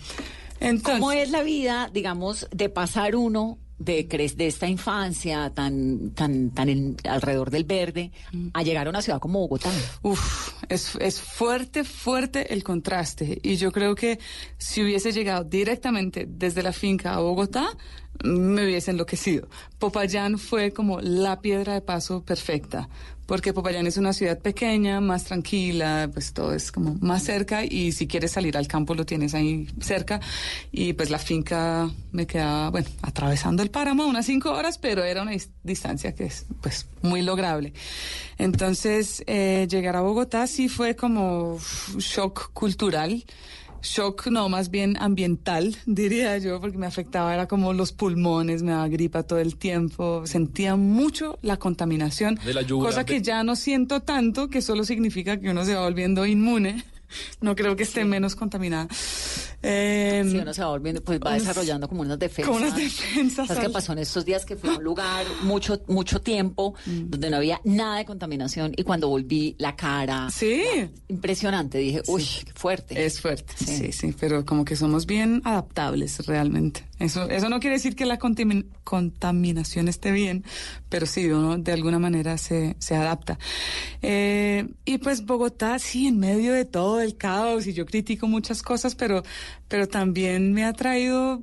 Entonces, 0.59 0.99
¿Cómo 0.99 1.11
es 1.11 1.31
la 1.31 1.41
vida, 1.41 1.89
digamos, 1.91 2.47
de 2.51 2.69
pasar 2.69 3.15
uno 3.15 3.57
de, 3.83 4.03
de 4.35 4.47
esta 4.47 4.67
infancia 4.67 5.51
tan, 5.53 6.11
tan, 6.11 6.51
tan 6.51 6.69
en- 6.69 6.95
alrededor 7.09 7.49
del 7.51 7.63
verde 7.63 8.11
a 8.53 8.63
llegar 8.63 8.87
a 8.87 8.89
una 8.89 9.01
ciudad 9.01 9.19
como 9.19 9.39
Bogotá? 9.39 9.69
Uf, 10.01 10.53
es, 10.69 10.95
es 10.99 11.19
fuerte, 11.21 11.83
fuerte 11.83 12.53
el 12.53 12.63
contraste. 12.63 13.39
Y 13.43 13.55
yo 13.55 13.71
creo 13.71 13.95
que 13.95 14.19
si 14.57 14.83
hubiese 14.83 15.11
llegado 15.11 15.43
directamente 15.43 16.25
desde 16.27 16.63
la 16.63 16.73
finca 16.73 17.13
a 17.13 17.19
Bogotá, 17.19 17.69
me 18.23 18.65
hubiese 18.65 18.91
enloquecido. 18.91 19.47
Popayán 19.79 20.37
fue 20.37 20.71
como 20.71 21.01
la 21.01 21.41
piedra 21.41 21.73
de 21.73 21.81
paso 21.81 22.23
perfecta, 22.23 22.87
porque 23.25 23.53
Popayán 23.53 23.87
es 23.87 23.95
una 23.97 24.11
ciudad 24.11 24.37
pequeña, 24.39 24.99
más 24.99 25.23
tranquila, 25.23 26.09
pues 26.13 26.33
todo 26.33 26.53
es 26.53 26.71
como 26.71 26.95
más 26.99 27.23
cerca 27.23 27.63
y 27.63 27.93
si 27.93 28.05
quieres 28.05 28.31
salir 28.31 28.57
al 28.57 28.67
campo 28.67 28.93
lo 28.93 29.05
tienes 29.05 29.33
ahí 29.33 29.67
cerca. 29.79 30.19
Y 30.71 30.93
pues 30.93 31.09
la 31.09 31.17
finca 31.17 31.89
me 32.11 32.27
quedaba, 32.27 32.69
bueno, 32.71 32.87
atravesando 33.01 33.63
el 33.63 33.69
páramo 33.71 34.05
unas 34.05 34.25
cinco 34.25 34.51
horas, 34.51 34.77
pero 34.77 35.03
era 35.03 35.21
una 35.21 35.31
dis- 35.31 35.49
distancia 35.63 36.13
que 36.13 36.25
es 36.25 36.45
pues 36.61 36.87
muy 37.01 37.21
lograble. 37.21 37.73
Entonces, 38.37 39.23
eh, 39.27 39.65
llegar 39.69 39.95
a 39.95 40.01
Bogotá 40.01 40.45
sí 40.47 40.67
fue 40.67 40.95
como 40.95 41.57
shock 41.97 42.51
cultural. 42.53 43.23
Shock, 43.83 44.27
no, 44.27 44.47
más 44.49 44.69
bien 44.69 44.97
ambiental, 44.99 45.75
diría 45.85 46.37
yo, 46.37 46.59
porque 46.61 46.77
me 46.77 46.85
afectaba, 46.85 47.33
era 47.33 47.47
como 47.47 47.73
los 47.73 47.91
pulmones, 47.91 48.63
me 48.63 48.71
daba 48.71 48.87
gripa 48.87 49.23
todo 49.23 49.39
el 49.39 49.55
tiempo, 49.57 50.25
sentía 50.25 50.75
mucho 50.75 51.39
la 51.41 51.57
contaminación, 51.57 52.39
De 52.45 52.53
la 52.53 52.61
yugular. 52.61 52.91
cosa 52.93 53.05
que 53.05 53.21
ya 53.21 53.43
no 53.43 53.55
siento 53.55 54.01
tanto, 54.01 54.49
que 54.49 54.61
solo 54.61 54.83
significa 54.83 55.39
que 55.39 55.49
uno 55.49 55.65
se 55.65 55.73
va 55.75 55.83
volviendo 55.83 56.25
inmune, 56.25 56.83
no 57.41 57.55
creo 57.55 57.75
que 57.75 57.83
esté 57.83 58.05
menos 58.05 58.35
contaminada. 58.35 58.87
Eh, 59.63 60.23
Si 60.29 60.37
uno 60.37 60.53
se 60.53 60.61
va 60.61 60.69
volviendo, 60.69 61.03
pues 61.03 61.19
va 61.19 61.33
desarrollando 61.33 61.87
como 61.87 62.01
unas 62.01 62.17
defensas. 62.17 62.45
como 62.47 62.65
unas 62.65 62.75
defensas 62.75 63.47
¿Sabes 63.47 63.63
qué 63.63 63.69
pasó 63.69 63.93
en 63.93 63.99
estos 63.99 64.25
días 64.25 64.45
que 64.45 64.55
fui 64.55 64.69
a 64.69 64.73
un 64.77 64.83
lugar 64.83 65.25
mucho, 65.43 65.81
mucho 65.87 66.21
tiempo 66.21 66.73
donde 66.85 67.29
no 67.29 67.37
había 67.37 67.61
nada 67.63 67.97
de 67.97 68.05
contaminación 68.05 68.73
y 68.75 68.83
cuando 68.83 69.07
volví 69.09 69.55
la 69.59 69.75
cara. 69.75 70.29
Sí. 70.31 70.63
Impresionante. 71.07 71.77
Dije, 71.77 72.01
uy, 72.07 72.25
qué 72.45 72.51
fuerte. 72.55 73.05
Es 73.05 73.21
fuerte, 73.21 73.53
sí. 73.57 73.91
sí, 73.91 74.15
pero 74.19 74.45
como 74.45 74.65
que 74.65 74.75
somos 74.75 75.05
bien 75.05 75.41
adaptables 75.45 76.25
realmente. 76.25 76.85
Eso, 77.01 77.27
eso 77.29 77.49
no 77.49 77.59
quiere 77.59 77.77
decir 77.77 77.95
que 77.95 78.05
la 78.05 78.19
contamin- 78.19 78.67
contaminación 78.83 79.87
esté 79.87 80.11
bien, 80.11 80.43
pero 80.89 81.05
sí, 81.05 81.25
uno 81.27 81.57
de 81.57 81.71
alguna 81.71 81.99
manera 81.99 82.37
se, 82.37 82.75
se 82.79 82.95
adapta. 82.95 83.39
Eh, 84.01 84.67
y 84.85 84.97
pues 84.99 85.25
Bogotá, 85.25 85.79
sí, 85.79 86.07
en 86.07 86.19
medio 86.19 86.53
de 86.53 86.65
todo 86.65 87.01
el 87.01 87.17
caos, 87.17 87.67
y 87.67 87.73
yo 87.73 87.85
critico 87.85 88.27
muchas 88.27 88.61
cosas, 88.61 88.95
pero, 88.95 89.23
pero 89.67 89.87
también 89.87 90.53
me 90.53 90.63
ha 90.63 90.73
traído, 90.73 91.41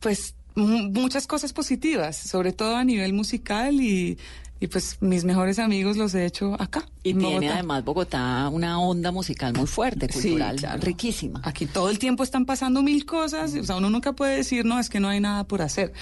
pues, 0.00 0.34
mu- 0.54 0.90
muchas 0.90 1.26
cosas 1.26 1.52
positivas, 1.52 2.16
sobre 2.16 2.52
todo 2.52 2.76
a 2.76 2.84
nivel 2.84 3.12
musical 3.12 3.80
y, 3.80 4.18
y 4.60 4.66
pues 4.66 4.98
mis 5.00 5.24
mejores 5.24 5.58
amigos 5.58 5.96
los 5.96 6.14
he 6.14 6.26
hecho 6.26 6.54
acá. 6.60 6.86
Y 7.02 7.10
en 7.10 7.18
tiene 7.18 7.34
Bogotá. 7.36 7.54
además 7.54 7.84
Bogotá 7.84 8.48
una 8.52 8.78
onda 8.80 9.10
musical 9.10 9.54
muy 9.54 9.66
fuerte, 9.66 10.06
Sí, 10.12 10.20
cultural, 10.28 10.56
claro. 10.56 10.82
riquísima. 10.82 11.40
Aquí 11.44 11.64
todo 11.66 11.88
el 11.90 11.98
tiempo 11.98 12.22
están 12.22 12.44
pasando 12.46 12.82
mil 12.82 13.04
cosas, 13.06 13.54
o 13.54 13.64
sea, 13.64 13.76
uno 13.76 13.88
nunca 13.90 14.12
puede 14.12 14.36
decir, 14.36 14.64
no, 14.66 14.78
es 14.78 14.90
que 14.90 15.00
no 15.00 15.08
hay 15.08 15.20
nada 15.20 15.44
por 15.44 15.62
hacer. 15.62 15.92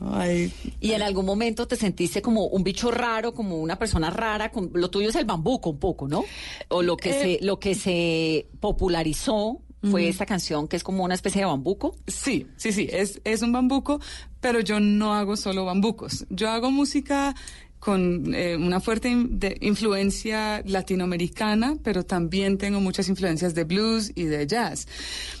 Hay- 0.00 0.52
Y 0.80 0.92
en 0.92 1.02
algún 1.02 1.26
momento 1.26 1.66
te 1.66 1.74
sentiste 1.74 2.22
como 2.22 2.44
un 2.46 2.62
bicho 2.62 2.90
raro, 2.92 3.34
como 3.34 3.56
una 3.56 3.76
persona 3.78 4.10
rara, 4.10 4.52
con, 4.52 4.70
lo 4.74 4.90
tuyo 4.90 5.08
es 5.08 5.16
el 5.16 5.24
bambuco 5.24 5.70
un 5.70 5.78
poco, 5.78 6.06
¿no? 6.06 6.24
O 6.68 6.82
lo 6.82 6.96
que 6.96 7.10
Eh, 7.10 7.38
se, 7.40 7.44
lo 7.44 7.58
que 7.58 7.74
se 7.74 8.46
popularizó 8.60 9.60
fue 9.90 10.08
esta 10.08 10.26
canción 10.26 10.66
que 10.66 10.76
es 10.76 10.82
como 10.82 11.04
una 11.04 11.14
especie 11.14 11.40
de 11.40 11.46
bambuco. 11.46 11.94
Sí, 12.06 12.46
sí, 12.56 12.72
sí, 12.72 12.88
es, 12.90 13.20
es 13.24 13.42
un 13.42 13.52
bambuco, 13.52 14.00
pero 14.40 14.58
yo 14.60 14.80
no 14.80 15.14
hago 15.14 15.36
solo 15.36 15.64
bambucos. 15.64 16.26
Yo 16.30 16.50
hago 16.50 16.70
música 16.72 17.34
con 17.78 18.34
eh, 18.34 18.56
una 18.56 18.80
fuerte 18.80 19.08
in- 19.08 19.38
de- 19.38 19.56
influencia 19.60 20.62
latinoamericana, 20.66 21.76
pero 21.82 22.04
también 22.04 22.58
tengo 22.58 22.80
muchas 22.80 23.08
influencias 23.08 23.54
de 23.54 23.64
blues 23.64 24.10
y 24.14 24.24
de 24.24 24.46
jazz. 24.46 24.86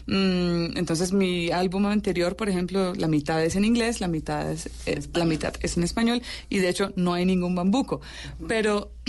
Mm, 0.06 0.76
entonces 0.76 1.12
mi 1.12 1.50
álbum 1.50 1.86
anterior, 1.86 2.36
por 2.36 2.48
ejemplo, 2.48 2.94
la 2.94 3.08
mitad 3.08 3.42
es 3.44 3.56
en 3.56 3.64
inglés, 3.64 4.00
la 4.00 4.08
mitad 4.08 4.50
es, 4.50 4.68
es- 4.86 5.08
la 5.14 5.24
mitad 5.24 5.52
es 5.60 5.76
en 5.76 5.82
español 5.82 6.22
y 6.48 6.58
de 6.58 6.68
hecho 6.68 6.92
no 6.96 7.14
hay 7.14 7.24
ningún 7.24 7.54
bambuco. 7.54 8.00
Pero 8.46 8.92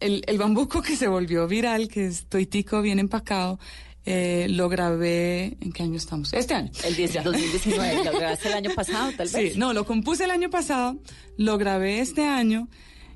el, 0.00 0.22
el 0.26 0.38
bambuco 0.38 0.80
que 0.82 0.96
se 0.96 1.08
volvió 1.08 1.46
viral, 1.48 1.88
que 1.88 2.06
es 2.06 2.26
Toitico 2.26 2.82
bien 2.82 2.98
empacado, 2.98 3.58
eh, 4.06 4.46
lo 4.50 4.68
grabé, 4.68 5.56
¿en 5.60 5.72
qué 5.72 5.82
año 5.82 5.96
estamos? 5.96 6.32
Este 6.32 6.54
año. 6.54 6.70
El 6.84 6.96
10 6.96 7.24
2019, 7.24 8.04
lo 8.04 8.12
grabaste 8.18 8.48
el 8.48 8.54
año 8.54 8.70
pasado, 8.74 9.10
tal 9.16 9.28
vez. 9.28 9.52
Sí, 9.52 9.58
no, 9.58 9.72
lo 9.72 9.84
compuse 9.84 10.24
el 10.24 10.30
año 10.30 10.50
pasado, 10.50 10.98
lo 11.36 11.58
grabé 11.58 12.00
este 12.00 12.24
año 12.24 12.68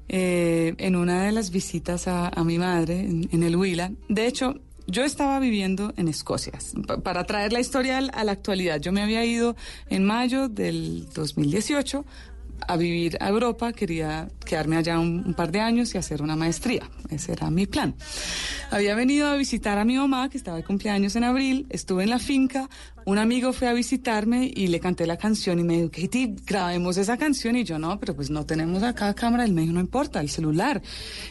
eh, 0.09 0.75
en 0.79 0.97
una 0.97 1.25
de 1.25 1.33
las 1.33 1.51
visitas 1.51 2.07
a, 2.09 2.29
a 2.29 2.45
mi 2.45 2.59
madre 2.59 3.01
en, 3.01 3.29
en 3.33 3.43
el 3.43 3.57
Huila. 3.57 3.93
De 4.09 4.27
hecho, 4.27 4.61
yo 4.87 5.03
estaba 5.05 5.41
viviendo 5.41 5.95
en 5.97 6.09
Escocia. 6.09 6.53
Pa- 6.87 6.99
para 7.01 7.25
traer 7.25 7.53
la 7.55 7.61
historia 7.61 7.97
a 7.99 8.23
la 8.25 8.33
actualidad, 8.33 8.81
yo 8.81 8.93
me 8.93 9.01
había 9.03 9.25
ido 9.25 9.57
en 9.89 10.05
mayo 10.05 10.49
del 10.51 11.07
2018 11.15 12.05
a 12.67 12.77
vivir 12.77 13.17
a 13.21 13.29
Europa, 13.29 13.73
quería 13.73 14.29
quedarme 14.45 14.77
allá 14.77 14.99
un, 14.99 15.35
par 15.35 15.51
de 15.53 15.61
años 15.61 15.95
y 15.95 15.99
hacer 15.99 16.23
una 16.23 16.37
maestría. 16.37 16.89
Ese 17.11 17.33
era 17.33 17.51
mi 17.51 17.67
plan. 17.67 17.95
Había 18.71 18.95
venido 18.95 19.29
a 19.29 19.37
visitar 19.37 19.79
a 19.79 19.85
mi 19.85 19.97
mamá, 19.97 20.29
que 20.29 20.39
estaba 20.39 20.57
de 20.57 20.65
cumpleaños 20.65 21.17
en 21.17 21.25
abril, 21.25 21.67
estuve 21.71 22.05
en 22.05 22.11
la 22.11 22.19
finca, 22.19 22.69
un 23.07 23.19
amigo 23.19 23.53
fue 23.53 23.69
a 23.69 23.73
visitarme 23.73 24.51
y 24.55 24.69
le 24.69 24.81
canté 24.81 25.07
la 25.07 25.17
canción 25.17 25.59
y 25.59 25.65
me 25.65 25.77
dijo, 25.77 25.91
Katie, 25.91 26.35
grabemos 26.47 26.97
esa 26.97 27.17
canción. 27.17 27.57
Y 27.57 27.65
yo, 27.65 27.79
no, 27.79 27.99
pero 28.01 28.15
pues 28.15 28.31
no 28.31 28.47
tenemos 28.47 28.83
acá 28.83 29.13
cámara. 29.15 29.45
Él 29.45 29.53
me 29.53 29.63
dijo, 29.63 29.75
no 29.75 29.81
importa, 29.81 30.21
el 30.21 30.31
celular. 30.31 30.83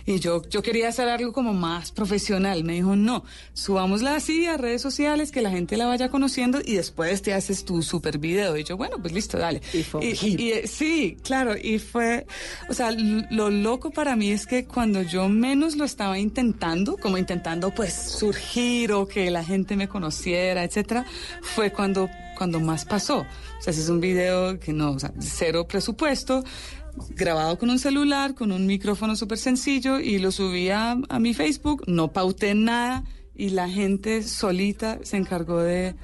Y 0.05 0.19
yo, 0.19 0.41
yo 0.49 0.61
quería 0.61 0.89
hacer 0.89 1.09
algo 1.09 1.33
como 1.33 1.53
más 1.53 1.91
profesional. 1.91 2.63
Me 2.63 2.73
dijo, 2.73 2.95
no, 2.95 3.23
subámosla 3.53 4.15
así 4.15 4.45
a 4.45 4.57
redes 4.57 4.81
sociales, 4.81 5.31
que 5.31 5.41
la 5.41 5.49
gente 5.49 5.77
la 5.77 5.87
vaya 5.87 6.09
conociendo 6.09 6.59
y 6.63 6.75
después 6.75 7.21
te 7.21 7.33
haces 7.33 7.65
tu 7.65 7.81
super 7.81 8.17
video. 8.17 8.55
Y 8.57 8.63
yo, 8.63 8.77
bueno, 8.77 8.97
pues 9.01 9.13
listo, 9.13 9.37
dale. 9.37 9.61
Y, 9.73 10.43
y, 10.43 10.51
eh, 10.51 10.67
sí, 10.67 11.17
claro, 11.23 11.55
y 11.57 11.79
fue, 11.79 12.25
o 12.69 12.73
sea, 12.73 12.91
lo 12.91 13.49
loco 13.49 13.91
para 13.91 14.15
mí 14.15 14.31
es 14.31 14.45
que 14.45 14.65
cuando 14.65 15.01
yo 15.01 15.27
menos 15.29 15.75
lo 15.75 15.85
estaba 15.85 16.19
intentando, 16.19 16.97
como 16.97 17.17
intentando 17.17 17.71
pues 17.71 17.93
surgir 17.93 18.91
o 18.91 19.07
que 19.07 19.31
la 19.31 19.43
gente 19.43 19.75
me 19.75 19.87
conociera, 19.87 20.63
etcétera, 20.63 21.05
fue 21.41 21.62
cuando, 21.71 22.09
cuando 22.37 22.59
más 22.59 22.85
pasó. 22.85 23.19
O 23.19 23.61
sea, 23.61 23.71
ese 23.71 23.81
es 23.81 23.89
un 23.89 23.99
video 23.99 24.59
que 24.59 24.73
no, 24.73 24.91
o 24.91 24.99
sea, 24.99 25.13
cero 25.19 25.67
presupuesto, 25.67 26.43
grabado 27.09 27.57
con 27.57 27.69
un 27.69 27.79
celular, 27.79 28.35
con 28.35 28.51
un 28.51 28.65
micrófono 28.67 29.15
súper 29.15 29.37
sencillo 29.37 29.99
y 29.99 30.19
lo 30.19 30.31
subí 30.31 30.69
a, 30.69 30.97
a 31.09 31.19
mi 31.19 31.33
Facebook, 31.33 31.83
no 31.87 32.11
pauté 32.11 32.53
nada 32.55 33.03
y 33.35 33.49
la 33.49 33.69
gente 33.69 34.23
solita 34.23 34.99
se 35.03 35.17
encargó 35.17 35.59
de, 35.59 35.95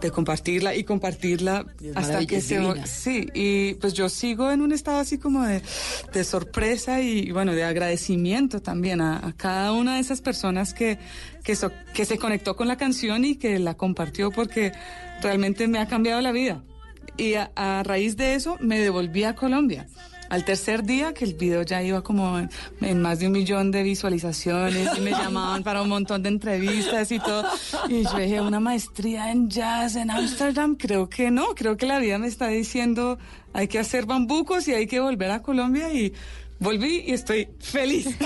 de 0.00 0.10
compartirla 0.10 0.74
y 0.76 0.84
compartirla 0.84 1.66
hasta 1.94 2.24
que 2.26 2.40
se... 2.40 2.58
divina. 2.58 2.86
Sí, 2.86 3.26
y 3.34 3.74
pues 3.74 3.94
yo 3.94 4.08
sigo 4.08 4.50
en 4.50 4.62
un 4.62 4.72
estado 4.72 4.98
así 4.98 5.18
como 5.18 5.44
de, 5.44 5.62
de 6.12 6.24
sorpresa 6.24 7.00
y 7.00 7.30
bueno, 7.32 7.52
de 7.52 7.64
agradecimiento 7.64 8.60
también 8.62 9.00
a, 9.00 9.26
a 9.26 9.32
cada 9.32 9.72
una 9.72 9.94
de 9.96 10.00
esas 10.00 10.20
personas 10.20 10.74
que, 10.74 10.98
que, 11.42 11.56
so- 11.56 11.72
que 11.94 12.04
se 12.04 12.18
conectó 12.18 12.54
con 12.56 12.68
la 12.68 12.76
canción 12.76 13.24
y 13.24 13.36
que 13.36 13.58
la 13.58 13.74
compartió 13.74 14.30
porque 14.30 14.72
realmente 15.22 15.66
me 15.68 15.78
ha 15.80 15.86
cambiado 15.88 16.20
la 16.20 16.32
vida. 16.32 16.62
Y 17.16 17.34
a, 17.34 17.50
a 17.56 17.82
raíz 17.82 18.16
de 18.16 18.34
eso 18.34 18.56
me 18.60 18.78
devolví 18.78 19.24
a 19.24 19.34
Colombia. 19.34 19.88
Al 20.28 20.44
tercer 20.44 20.84
día, 20.84 21.14
que 21.14 21.24
el 21.24 21.34
video 21.34 21.62
ya 21.62 21.82
iba 21.82 22.02
como 22.02 22.38
en, 22.38 22.50
en 22.80 23.00
más 23.00 23.18
de 23.18 23.26
un 23.26 23.32
millón 23.32 23.70
de 23.70 23.82
visualizaciones 23.82 24.88
y 24.96 25.00
me 25.00 25.10
llamaban 25.12 25.62
para 25.62 25.82
un 25.82 25.88
montón 25.88 26.22
de 26.22 26.28
entrevistas 26.28 27.10
y 27.12 27.18
todo. 27.18 27.44
Y 27.88 28.04
yo 28.04 28.18
dije, 28.18 28.40
una 28.40 28.60
maestría 28.60 29.30
en 29.30 29.48
jazz 29.48 29.96
en 29.96 30.10
Ámsterdam, 30.10 30.76
creo 30.76 31.08
que 31.08 31.30
no, 31.30 31.54
creo 31.54 31.76
que 31.76 31.86
la 31.86 31.98
vida 31.98 32.18
me 32.18 32.26
está 32.26 32.48
diciendo, 32.48 33.18
hay 33.52 33.68
que 33.68 33.78
hacer 33.78 34.06
bambucos 34.06 34.68
y 34.68 34.74
hay 34.74 34.86
que 34.86 35.00
volver 35.00 35.30
a 35.30 35.42
Colombia 35.42 35.92
y 35.92 36.12
volví 36.58 37.04
y 37.06 37.12
estoy 37.12 37.48
feliz. 37.60 38.08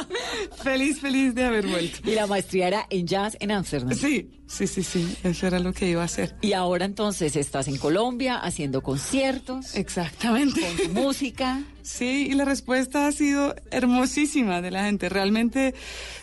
feliz, 0.62 1.00
feliz 1.00 1.34
de 1.34 1.44
haber 1.44 1.66
vuelto. 1.66 1.98
Y 2.08 2.14
la 2.14 2.26
maestría 2.26 2.68
era 2.68 2.86
en 2.90 3.06
jazz 3.06 3.36
en 3.40 3.50
Ámsterdam. 3.50 3.94
Sí, 3.94 4.28
Sí, 4.50 4.66
sí, 4.66 4.82
sí, 4.82 5.16
eso 5.22 5.46
era 5.46 5.60
lo 5.60 5.72
que 5.72 5.88
iba 5.88 6.02
a 6.02 6.06
hacer. 6.06 6.34
Y 6.40 6.54
ahora 6.54 6.84
entonces 6.84 7.36
estás 7.36 7.68
en 7.68 7.78
Colombia 7.78 8.36
haciendo 8.36 8.82
conciertos. 8.82 9.76
Exactamente. 9.76 10.60
Con 10.60 10.76
tu 10.88 10.92
música. 11.00 11.62
Sí, 11.82 12.26
y 12.28 12.34
la 12.34 12.44
respuesta 12.44 13.06
ha 13.06 13.12
sido 13.12 13.54
hermosísima 13.70 14.60
de 14.60 14.72
la 14.72 14.84
gente. 14.84 15.08
Realmente, 15.08 15.72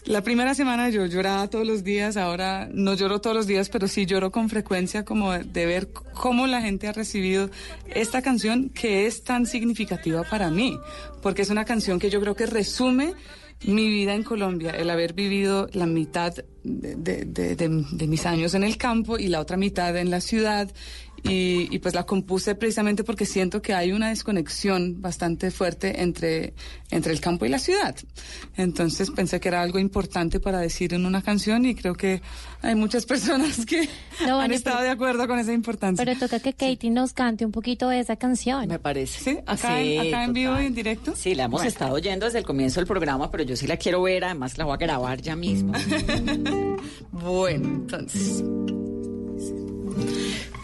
la 0.03 0.23
primera 0.23 0.53
semana 0.55 0.89
yo 0.89 1.05
lloraba 1.05 1.47
todos 1.49 1.65
los 1.65 1.85
días, 1.85 2.17
ahora 2.17 2.67
no 2.69 2.95
lloro 2.95 3.21
todos 3.21 3.35
los 3.35 3.47
días, 3.47 3.69
pero 3.69 3.87
sí 3.87 4.05
lloro 4.05 4.29
con 4.29 4.49
frecuencia 4.49 5.05
como 5.05 5.31
de 5.31 5.65
ver 5.65 5.93
cómo 5.93 6.47
la 6.47 6.61
gente 6.61 6.89
ha 6.89 6.91
recibido 6.91 7.49
esta 7.95 8.21
canción 8.21 8.69
que 8.69 9.07
es 9.07 9.23
tan 9.23 9.45
significativa 9.45 10.23
para 10.23 10.51
mí, 10.51 10.77
porque 11.21 11.43
es 11.43 11.49
una 11.49 11.63
canción 11.63 11.97
que 11.97 12.09
yo 12.09 12.19
creo 12.19 12.35
que 12.35 12.45
resume 12.45 13.13
mi 13.65 13.89
vida 13.89 14.13
en 14.13 14.23
Colombia, 14.23 14.71
el 14.71 14.89
haber 14.89 15.13
vivido 15.13 15.67
la 15.73 15.85
mitad 15.85 16.33
de, 16.63 16.95
de, 16.95 17.25
de, 17.25 17.55
de, 17.55 18.07
mis 18.07 18.25
años 18.25 18.53
en 18.53 18.63
el 18.63 18.77
campo 18.77 19.17
y 19.17 19.27
la 19.27 19.39
otra 19.39 19.57
mitad 19.57 19.95
en 19.97 20.11
la 20.11 20.21
ciudad 20.21 20.71
y, 21.27 21.67
y, 21.73 21.79
pues 21.79 21.93
la 21.93 22.05
compuse 22.05 22.55
precisamente 22.55 23.03
porque 23.03 23.25
siento 23.25 23.61
que 23.61 23.73
hay 23.73 23.91
una 23.91 24.09
desconexión 24.09 25.01
bastante 25.01 25.51
fuerte 25.51 26.01
entre, 26.01 26.53
entre 26.89 27.13
el 27.13 27.19
campo 27.19 27.45
y 27.45 27.49
la 27.49 27.59
ciudad. 27.59 27.95
Entonces 28.55 29.11
pensé 29.11 29.39
que 29.39 29.47
era 29.47 29.61
algo 29.61 29.79
importante 29.79 30.39
para 30.39 30.59
decir 30.59 30.93
en 30.93 31.05
una 31.05 31.21
canción 31.21 31.65
y 31.65 31.75
creo 31.75 31.95
que 31.95 32.21
hay 32.61 32.75
muchas 32.75 33.05
personas 33.05 33.65
que 33.65 33.87
no, 34.25 34.39
han 34.39 34.51
estado 34.51 34.81
de 34.81 34.89
acuerdo 34.89 35.27
con 35.27 35.39
esa 35.39 35.53
importancia. 35.53 36.03
Pero 36.03 36.17
toca 36.17 36.39
que 36.39 36.53
Katie 36.53 36.89
nos 36.89 37.13
cante 37.13 37.45
un 37.45 37.51
poquito 37.51 37.89
de 37.89 37.99
esa 37.99 38.15
canción. 38.15 38.67
Me 38.67 38.79
parece. 38.79 39.19
Sí, 39.19 39.37
acá, 39.45 39.79
en, 39.81 40.07
acá 40.07 40.23
en 40.23 40.33
vivo 40.33 40.59
y 40.59 40.65
en 40.65 40.73
directo. 40.73 41.15
Sí, 41.15 41.35
la 41.35 41.45
hemos 41.45 41.63
estado 41.65 41.93
oyendo 41.93 42.25
desde 42.25 42.39
el 42.39 42.45
comienzo 42.45 42.79
del 42.79 42.87
programa, 42.87 43.29
pero 43.31 43.43
yo 43.43 43.55
sí 43.55 43.67
la 43.67 43.77
quiero 43.77 44.01
ver, 44.01 44.23
además 44.23 44.57
la 44.57 44.65
voy 44.65 44.73
a 44.73 44.77
grabar 44.77 45.21
ya 45.21 45.35
mismo. 45.35 45.73
bueno, 47.11 47.67
entonces... 47.67 48.43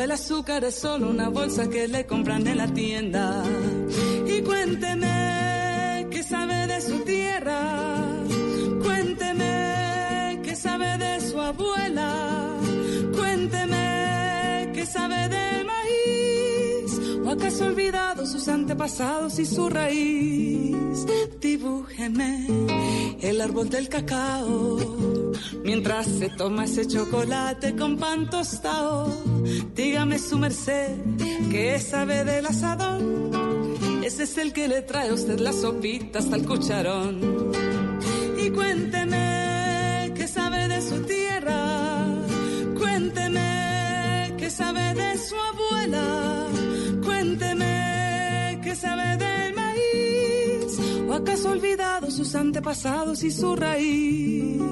el 0.00 0.10
azúcar 0.12 0.64
es 0.64 0.76
solo 0.76 1.08
una 1.08 1.28
bolsa 1.28 1.68
que 1.68 1.88
le 1.88 2.06
compran 2.06 2.46
en 2.46 2.58
la 2.58 2.68
tienda. 2.68 3.42
Y 4.26 4.42
cuénteme 4.42 6.06
qué 6.10 6.22
sabe 6.22 6.66
de 6.66 6.80
su 6.80 6.98
tierra, 7.00 7.60
cuénteme 8.82 10.40
qué 10.44 10.54
sabe 10.54 10.98
de 10.98 11.20
su 11.20 11.40
abuela, 11.40 12.27
acaso 17.28 17.66
olvidado 17.66 18.26
sus 18.26 18.48
antepasados 18.48 19.38
y 19.38 19.46
su 19.46 19.68
raíz. 19.68 21.06
Dibújeme 21.40 22.46
el 23.20 23.40
árbol 23.40 23.68
del 23.68 23.88
cacao 23.88 24.78
mientras 25.64 26.06
se 26.06 26.30
toma 26.30 26.64
ese 26.64 26.86
chocolate 26.86 27.76
con 27.76 27.98
pan 27.98 28.30
tostado. 28.30 29.12
Dígame 29.74 30.18
su 30.18 30.38
merced, 30.38 30.96
¿qué 31.50 31.78
sabe 31.78 32.24
del 32.24 32.46
asadón? 32.46 34.02
Ese 34.02 34.22
es 34.22 34.38
el 34.38 34.52
que 34.52 34.68
le 34.68 34.82
trae 34.82 35.10
a 35.10 35.14
usted 35.14 35.38
la 35.38 35.52
sopita 35.52 36.20
hasta 36.20 36.36
el 36.36 36.46
cucharón. 36.46 37.52
Y 38.42 38.50
cuénteme, 38.50 40.12
¿qué 40.16 40.26
sabe 40.26 40.68
de 40.68 40.80
su 40.80 41.02
tierra? 41.02 42.06
Cuénteme, 42.78 44.34
¿qué 44.38 44.50
sabe 44.50 44.94
de 44.94 45.18
su 45.18 45.34
abuela? 45.36 46.27
Acaso 51.18 51.48
ha 51.48 51.52
olvidado 51.52 52.10
sus 52.10 52.34
antepasados 52.34 53.22
y 53.22 53.30
su 53.30 53.56
raíz? 53.56 54.62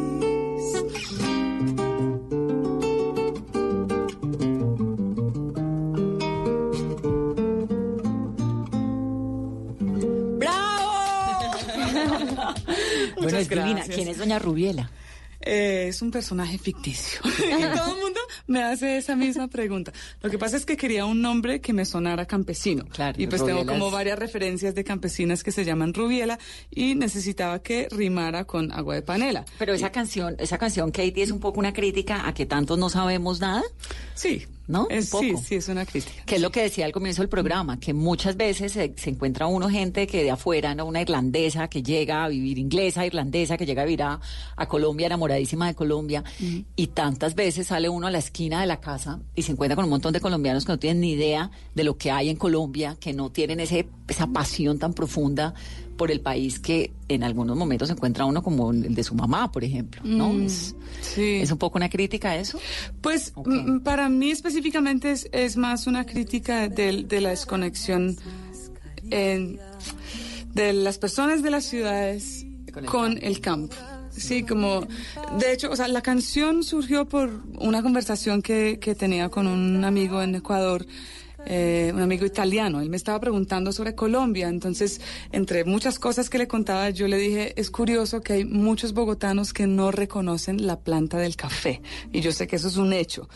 Bueno, 13.21 13.39
es 13.39 13.49
divina. 13.49 13.83
¿Quién 13.93 14.09
es 14.09 14.19
Doña 14.19 14.39
Rubiela? 14.39 14.91
Eh, 15.47 15.87
es 15.89 16.03
un 16.03 16.11
personaje 16.11 16.59
ficticio. 16.59 17.21
y 17.25 17.63
todo 17.77 17.95
el 17.95 18.01
mundo 18.03 18.21
me 18.49 18.63
hace 18.63 18.99
esa 18.99 19.15
misma 19.15 19.49
pregunta. 19.49 19.93
Lo 20.21 20.29
que 20.29 20.39
pasa 20.39 20.57
es 20.57 20.67
que 20.67 20.77
quería 20.77 21.07
un 21.07 21.23
nombre 21.23 21.61
que 21.61 21.73
me 21.73 21.85
sonara 21.85 22.27
campesino. 22.27 22.85
Claro. 22.87 23.21
Y 23.21 23.27
pues 23.29 23.45
tengo 23.45 23.65
como 23.65 23.91
varias 23.91 24.19
referencias 24.19 24.75
de 24.75 24.85
campesinas 24.85 25.45
que 25.45 25.53
se 25.53 25.65
llaman 25.65 25.95
Rubiela 25.95 26.39
y 26.71 26.97
necesitaba 26.97 27.61
que 27.63 27.89
rimara 27.91 28.45
con 28.45 28.73
agua 28.73 28.97
de 28.97 29.03
panela. 29.03 29.45
Pero 29.59 29.73
esa 29.73 29.93
canción, 29.93 30.35
esa 30.39 30.59
canción, 30.59 30.91
Katie, 30.91 31.23
es 31.23 31.31
un 31.31 31.41
poco 31.41 31.61
una 31.61 31.73
crítica 31.73 32.27
a 32.27 32.35
que 32.35 32.45
tantos 32.45 32.79
no 32.79 32.89
sabemos 32.89 33.41
nada. 33.41 33.63
Sí, 34.15 34.47
¿no? 34.67 34.87
Es, 34.91 35.11
sí, 35.11 35.35
sí, 35.37 35.55
es 35.57 35.69
una 35.69 35.87
crítica. 35.87 36.25
Que 36.25 36.37
es 36.37 36.41
lo 36.41 36.51
que 36.51 36.63
decía 36.63 36.85
al 36.85 36.93
comienzo 36.93 37.23
del 37.23 37.29
programa, 37.29 37.79
que 37.79 37.95
muchas 37.95 38.37
veces 38.37 38.73
se, 38.73 38.95
se, 38.97 39.11
encuentra 39.11 39.47
uno 39.47 39.69
gente 39.69 40.07
que 40.07 40.23
de 40.23 40.31
afuera, 40.31 40.75
¿no? 40.75 40.87
Una 40.87 41.03
irlandesa 41.03 41.69
que 41.69 41.83
llega 41.83 42.25
a 42.25 42.29
vivir, 42.29 42.59
inglesa, 42.59 43.07
irlandesa, 43.07 43.57
que 43.57 43.67
llega 43.67 43.83
a 43.83 43.85
vivir 43.85 44.03
a, 44.03 44.21
a 44.57 44.67
Colombia, 44.67 45.07
enamoradísima 45.07 45.67
de 45.67 45.75
Colombia, 45.75 46.25
y 46.75 46.87
tantas 46.89 47.35
veces 47.35 47.69
sale 47.69 47.89
uno 47.89 48.07
a 48.07 48.11
la 48.11 48.19
esquina 48.19 48.61
de 48.61 48.67
la 48.67 48.81
casa 48.81 49.21
y 49.35 49.43
se 49.43 49.53
encuentra 49.53 49.77
con 49.77 49.85
un 49.85 49.91
montón 49.91 50.13
de 50.13 50.21
colombianos 50.21 50.65
que 50.65 50.73
no 50.73 50.79
tienen 50.79 51.01
ni 51.01 51.13
idea 51.13 51.51
de 51.75 51.85
lo 51.85 51.97
que 51.97 52.11
hay 52.11 52.29
en 52.29 52.37
Colombia, 52.37 52.97
que 52.99 53.13
no 53.13 53.31
tienen 53.31 53.61
ese, 53.61 53.89
esa 54.09 54.27
pasión 54.27 54.79
tan 54.79 54.93
profunda 54.93 55.55
por 55.97 56.11
el 56.11 56.21
país 56.21 56.59
que 56.59 56.93
en 57.09 57.23
algunos 57.25 57.57
momentos 57.57 57.89
se 57.89 57.95
encuentra 57.95 58.25
uno 58.25 58.43
como 58.43 58.71
el 58.71 58.95
de 58.95 59.05
su 59.05 59.15
mamá, 59.15 59.51
por 59.51 59.65
ejemplo, 59.65 60.01
¿no? 60.05 60.33
Mm, 60.33 60.47
es, 60.47 60.75
sí. 61.01 61.37
¿Es 61.37 61.51
un 61.51 61.59
poco 61.59 61.79
una 61.79 61.89
crítica 61.89 62.31
a 62.31 62.37
eso? 62.37 62.59
Pues 63.01 63.33
okay. 63.35 63.81
para 63.83 64.09
mí 64.09 64.31
específicamente 64.31 65.11
es, 65.11 65.29
es, 65.33 65.57
más 65.57 65.87
una 65.87 66.05
crítica 66.05 66.69
de, 66.69 67.05
de 67.05 67.21
la 67.21 67.31
desconexión 67.31 68.17
en, 69.11 69.59
de 70.55 70.73
las 70.73 70.99
personas 70.99 71.43
de 71.43 71.51
las 71.51 71.65
ciudades 71.65 72.47
con 72.73 72.85
el, 72.85 72.91
con 72.91 73.19
el 73.23 73.41
campo. 73.41 73.77
Sí, 74.11 74.45
como, 74.45 74.87
de 75.39 75.53
hecho, 75.53 75.71
o 75.71 75.77
sea, 75.77 75.89
la 75.89 76.01
canción 76.01 76.63
surgió 76.63 77.07
por 77.07 77.43
una 77.59 77.83
conversación 77.83 78.41
que, 78.41 78.79
que 78.81 78.95
tenía 78.95 79.29
con 79.29 79.47
un 79.47 79.85
amigo 79.85 80.23
en 80.23 80.35
Ecuador 80.35 80.87
eh, 81.47 81.93
un 81.95 82.03
amigo 82.03 82.27
italiano. 82.27 82.81
Él 82.81 82.91
me 82.91 82.97
estaba 82.97 83.21
preguntando 83.21 83.73
sobre 83.73 83.95
Colombia, 83.95 84.49
entonces, 84.49 85.01
entre 85.33 85.65
muchas 85.65 85.99
cosas 85.99 86.29
que 86.29 86.39
le 86.39 86.49
contaba, 86.49 86.91
yo 86.91 87.09
le 87.09 87.17
dije, 87.17 87.59
es 87.61 87.71
curioso 87.71 88.21
que 88.21 88.35
hay 88.35 88.45
muchos 88.45 88.93
bogotanos 88.93 89.53
que 89.53 89.67
no 89.67 89.91
reconocen 89.91 90.67
la 90.67 90.81
planta 90.81 91.19
del 91.19 91.37
café, 91.37 91.81
y 92.13 92.21
yo 92.21 92.33
sé 92.33 92.47
que 92.47 92.57
eso 92.57 92.69
es 92.69 92.77
un 92.77 92.93
hecho. 92.93 93.29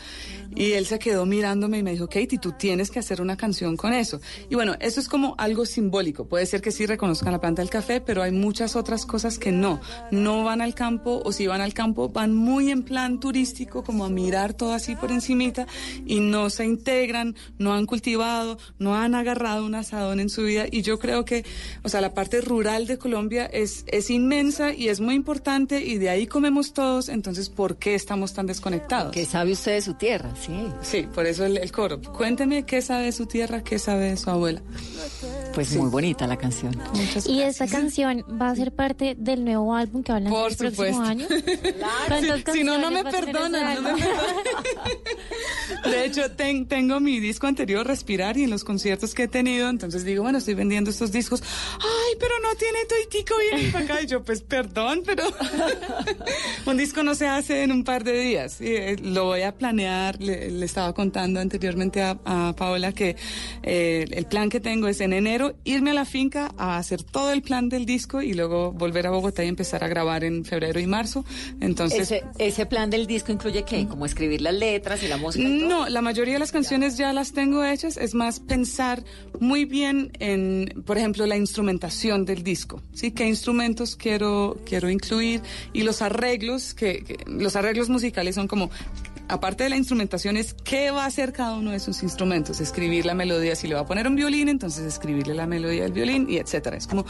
Y 0.55 0.73
él 0.73 0.85
se 0.85 0.99
quedó 0.99 1.25
mirándome 1.25 1.79
y 1.79 1.83
me 1.83 1.91
dijo, 1.91 2.07
Katie, 2.07 2.39
tú 2.39 2.51
tienes 2.53 2.91
que 2.91 2.99
hacer 2.99 3.21
una 3.21 3.37
canción 3.37 3.77
con 3.77 3.93
eso. 3.93 4.21
Y 4.49 4.55
bueno, 4.55 4.75
eso 4.79 4.99
es 4.99 5.07
como 5.07 5.35
algo 5.37 5.65
simbólico. 5.65 6.25
Puede 6.25 6.45
ser 6.45 6.61
que 6.61 6.71
sí 6.71 6.85
reconozcan 6.85 7.31
la 7.31 7.39
planta 7.39 7.61
del 7.61 7.69
café, 7.69 8.01
pero 8.01 8.21
hay 8.21 8.31
muchas 8.31 8.75
otras 8.75 9.05
cosas 9.05 9.39
que 9.39 9.51
no. 9.51 9.79
No 10.11 10.43
van 10.43 10.61
al 10.61 10.75
campo, 10.75 11.21
o 11.23 11.31
si 11.31 11.47
van 11.47 11.61
al 11.61 11.73
campo, 11.73 12.09
van 12.09 12.33
muy 12.33 12.71
en 12.71 12.83
plan 12.83 13.19
turístico, 13.19 13.83
como 13.83 14.05
a 14.05 14.09
mirar 14.09 14.53
todo 14.53 14.73
así 14.73 14.95
por 14.95 15.11
encimita, 15.11 15.67
y 16.05 16.19
no 16.19 16.49
se 16.49 16.65
integran, 16.65 17.35
no 17.57 17.73
han 17.73 17.85
cultivado 17.85 18.11
no 18.79 18.95
han 18.95 19.15
agarrado 19.15 19.65
un 19.65 19.75
asadón 19.75 20.19
en 20.19 20.29
su 20.29 20.43
vida 20.43 20.65
y 20.69 20.81
yo 20.81 20.99
creo 20.99 21.25
que, 21.25 21.45
o 21.83 21.89
sea, 21.89 22.01
la 22.01 22.13
parte 22.13 22.41
rural 22.41 22.87
de 22.87 22.97
Colombia 22.97 23.45
es, 23.45 23.83
es 23.87 24.09
inmensa 24.09 24.73
y 24.73 24.89
es 24.89 24.99
muy 24.99 25.15
importante 25.15 25.83
y 25.83 25.97
de 25.97 26.09
ahí 26.09 26.27
comemos 26.27 26.73
todos, 26.73 27.09
entonces, 27.09 27.49
¿por 27.49 27.77
qué 27.77 27.95
estamos 27.95 28.33
tan 28.33 28.47
desconectados? 28.47 29.11
¿Qué 29.11 29.25
sabe 29.25 29.51
usted 29.51 29.73
de 29.73 29.81
su 29.81 29.93
tierra? 29.93 30.35
Sí. 30.45 30.67
Sí, 30.81 31.07
por 31.13 31.25
eso 31.25 31.45
el, 31.45 31.57
el 31.57 31.71
coro. 31.71 32.01
Cuénteme 32.01 32.65
qué 32.65 32.81
sabe 32.81 33.05
de 33.05 33.11
su 33.11 33.25
tierra, 33.27 33.63
qué 33.63 33.77
sabe 33.79 34.09
de 34.09 34.17
su 34.17 34.29
abuela. 34.29 34.61
Pues 35.53 35.67
sí. 35.69 35.77
muy 35.77 35.89
bonita 35.89 36.25
la 36.27 36.37
canción. 36.37 36.75
Muchas 36.95 37.27
y 37.27 37.41
esta 37.41 37.67
canción 37.67 38.23
va 38.41 38.49
a 38.49 38.55
ser 38.55 38.71
parte 38.71 39.15
del 39.17 39.43
nuevo 39.43 39.75
álbum 39.75 40.01
que 40.01 40.11
van 40.13 40.27
a 40.27 40.29
Por 40.29 40.51
el 40.51 40.57
próximo 40.57 40.87
supuesto. 40.87 41.01
año. 41.03 41.27
Claro. 42.07 42.37
Si, 42.45 42.51
si 42.59 42.63
no, 42.63 42.77
no 42.77 42.89
me 42.91 43.03
perdonan. 43.03 43.83
No 43.83 43.93
me 43.93 44.01
perdonan. 44.01 44.21
de 45.91 46.05
hecho, 46.05 46.31
ten, 46.31 46.67
tengo 46.67 46.99
mi 46.99 47.19
disco 47.19 47.47
anterior, 47.47 47.85
respirar 47.85 48.37
y 48.37 48.43
en 48.43 48.49
los 48.49 48.63
conciertos 48.63 49.13
que 49.13 49.23
he 49.23 49.27
tenido, 49.27 49.69
entonces 49.69 50.03
digo, 50.05 50.23
bueno, 50.23 50.37
estoy 50.37 50.53
vendiendo 50.53 50.89
estos 50.89 51.11
discos. 51.11 51.41
Ay, 51.79 52.15
pero 52.19 52.33
no 52.41 52.55
tiene 52.55 52.79
toitico 52.85 53.33
bien 53.37 53.71
para 53.71 53.85
acá. 53.85 54.01
Y 54.01 54.07
yo, 54.07 54.23
pues 54.23 54.41
perdón, 54.41 55.03
pero 55.05 55.23
un 56.65 56.77
disco 56.77 57.03
no 57.03 57.15
se 57.15 57.27
hace 57.27 57.63
en 57.63 57.71
un 57.71 57.83
par 57.83 58.03
de 58.03 58.13
días. 58.19 58.61
Y, 58.61 58.67
eh, 58.67 58.95
lo 59.01 59.25
voy 59.25 59.41
a 59.41 59.53
planear. 59.55 60.17
Le, 60.31 60.51
le 60.51 60.65
estaba 60.65 60.93
contando 60.93 61.39
anteriormente 61.39 62.01
a, 62.01 62.17
a 62.25 62.53
Paola 62.55 62.91
que 62.93 63.15
eh, 63.63 64.05
el 64.11 64.25
plan 64.25 64.49
que 64.49 64.59
tengo 64.59 64.87
es 64.87 65.01
en 65.01 65.13
enero 65.13 65.55
irme 65.63 65.91
a 65.91 65.93
la 65.93 66.05
finca 66.05 66.53
a 66.57 66.77
hacer 66.77 67.03
todo 67.03 67.31
el 67.31 67.41
plan 67.41 67.69
del 67.69 67.85
disco 67.85 68.21
y 68.21 68.33
luego 68.33 68.71
volver 68.71 69.07
a 69.07 69.11
Bogotá 69.11 69.43
y 69.43 69.47
empezar 69.47 69.83
a 69.83 69.87
grabar 69.87 70.23
en 70.23 70.45
febrero 70.45 70.79
y 70.79 70.87
marzo. 70.87 71.25
Entonces, 71.59 72.11
ese, 72.11 72.23
ese 72.37 72.65
plan 72.65 72.89
del 72.89 73.07
disco 73.07 73.31
incluye 73.31 73.63
qué? 73.63 73.87
Como 73.87 74.05
escribir 74.05 74.41
las 74.41 74.53
letras 74.53 75.03
y 75.03 75.07
la 75.07 75.17
música. 75.17 75.47
y 75.47 75.59
todo? 75.59 75.69
no, 75.69 75.89
la 75.89 76.01
mayoría 76.01 76.35
de 76.35 76.39
las 76.39 76.51
canciones 76.51 76.97
ya 76.97 77.13
las 77.13 77.33
tengo 77.33 77.63
hechas. 77.63 77.97
Es 77.97 78.13
más 78.13 78.39
pensar 78.39 79.03
muy 79.39 79.65
bien 79.65 80.11
en, 80.19 80.83
por 80.85 80.97
ejemplo, 80.97 81.25
la 81.25 81.37
instrumentación 81.37 82.25
del 82.25 82.43
disco. 82.43 82.81
¿Sí? 82.93 83.11
¿Qué 83.11 83.27
instrumentos 83.27 83.95
quiero, 83.95 84.57
quiero 84.65 84.89
incluir? 84.89 85.41
Y 85.73 85.83
los 85.83 86.01
arreglos, 86.01 86.73
que, 86.73 87.03
que 87.03 87.17
los 87.27 87.55
arreglos 87.55 87.89
musicales 87.89 88.35
son 88.35 88.47
como 88.47 88.69
aparte 89.27 89.63
de 89.63 89.69
la 89.69 89.77
instrumentación, 89.77 90.37
es 90.37 90.53
qué 90.63 90.91
va 90.91 91.03
a 91.03 91.07
hacer 91.07 91.33
cada 91.33 91.55
uno 91.57 91.71
de 91.71 91.79
sus 91.79 92.03
instrumentos. 92.03 92.59
Escribir 92.59 93.05
la 93.05 93.13
melodía, 93.13 93.55
si 93.55 93.67
le 93.67 93.75
va 93.75 93.81
a 93.81 93.85
poner 93.85 94.07
un 94.07 94.15
violín, 94.15 94.49
entonces 94.49 94.83
escribirle 94.85 95.33
la 95.33 95.47
melodía 95.47 95.83
del 95.83 95.93
violín 95.93 96.27
y 96.29 96.37
etcétera. 96.37 96.77
Es 96.77 96.87
como 96.87 97.03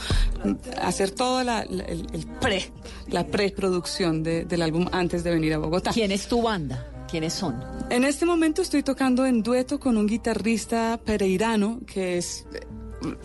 mm, 0.44 0.52
hacer 0.82 1.10
toda 1.10 1.44
la, 1.44 1.64
la- 1.68 1.84
el, 1.84 2.06
el 2.12 2.26
pre, 2.40 2.70
la 3.08 3.26
preproducción 3.26 4.22
de- 4.22 4.44
del 4.44 4.62
álbum 4.62 4.86
antes 4.92 5.24
de 5.24 5.30
venir 5.32 5.54
a 5.54 5.58
Bogotá. 5.58 5.92
¿Quién 5.92 6.12
es 6.12 6.26
tu 6.28 6.42
banda? 6.42 6.88
¿Quiénes 7.10 7.34
son? 7.34 7.62
En 7.90 8.04
este 8.04 8.24
momento 8.24 8.62
estoy 8.62 8.82
tocando 8.82 9.26
en 9.26 9.42
dueto 9.42 9.78
con 9.78 9.98
un 9.98 10.06
guitarrista 10.06 10.98
pereirano 11.04 11.80
que 11.86 12.16
es 12.16 12.46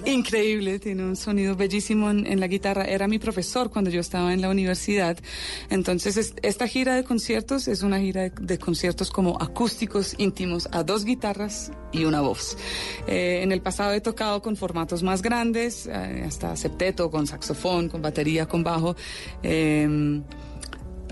increíble, 0.06 0.80
tiene 0.80 1.04
un 1.04 1.16
sonido 1.16 1.56
bellísimo 1.56 2.10
en, 2.10 2.26
en 2.28 2.40
la 2.40 2.48
guitarra. 2.48 2.86
Era 2.86 3.08
mi 3.08 3.20
profesor 3.20 3.70
cuando 3.70 3.90
yo 3.90 4.00
estaba 4.02 4.34
en 4.34 4.42
la 4.42 4.50
universidad. 4.50 5.18
Entonces, 5.70 6.18
es- 6.18 6.34
esta 6.42 6.68
gira 6.68 6.96
de 6.96 7.04
conciertos 7.04 7.68
es 7.68 7.82
una 7.84 8.00
gira 8.00 8.22
de, 8.24 8.32
de 8.40 8.58
conciertos 8.60 9.12
como 9.12 9.38
acústicos 9.42 10.16
íntimos 10.18 10.68
a 10.72 10.84
dos 10.84 11.06
guitarras 11.06 11.72
y 11.92 12.06
una 12.06 12.22
voz. 12.22 12.58
Eh, 13.08 13.42
en 13.44 13.52
el 13.52 13.62
pasado 13.62 13.94
he 13.94 14.02
tocado 14.02 14.42
con 14.42 14.56
formatos 14.56 15.04
más 15.04 15.22
grandes, 15.22 15.88
eh, 15.88 16.24
hasta 16.28 16.56
septeto, 16.56 17.10
con 17.10 17.28
saxofón, 17.28 17.90
con 17.90 18.02
batería, 18.02 18.46
con 18.48 18.64
bajo. 18.64 18.96
Eh, 19.44 20.22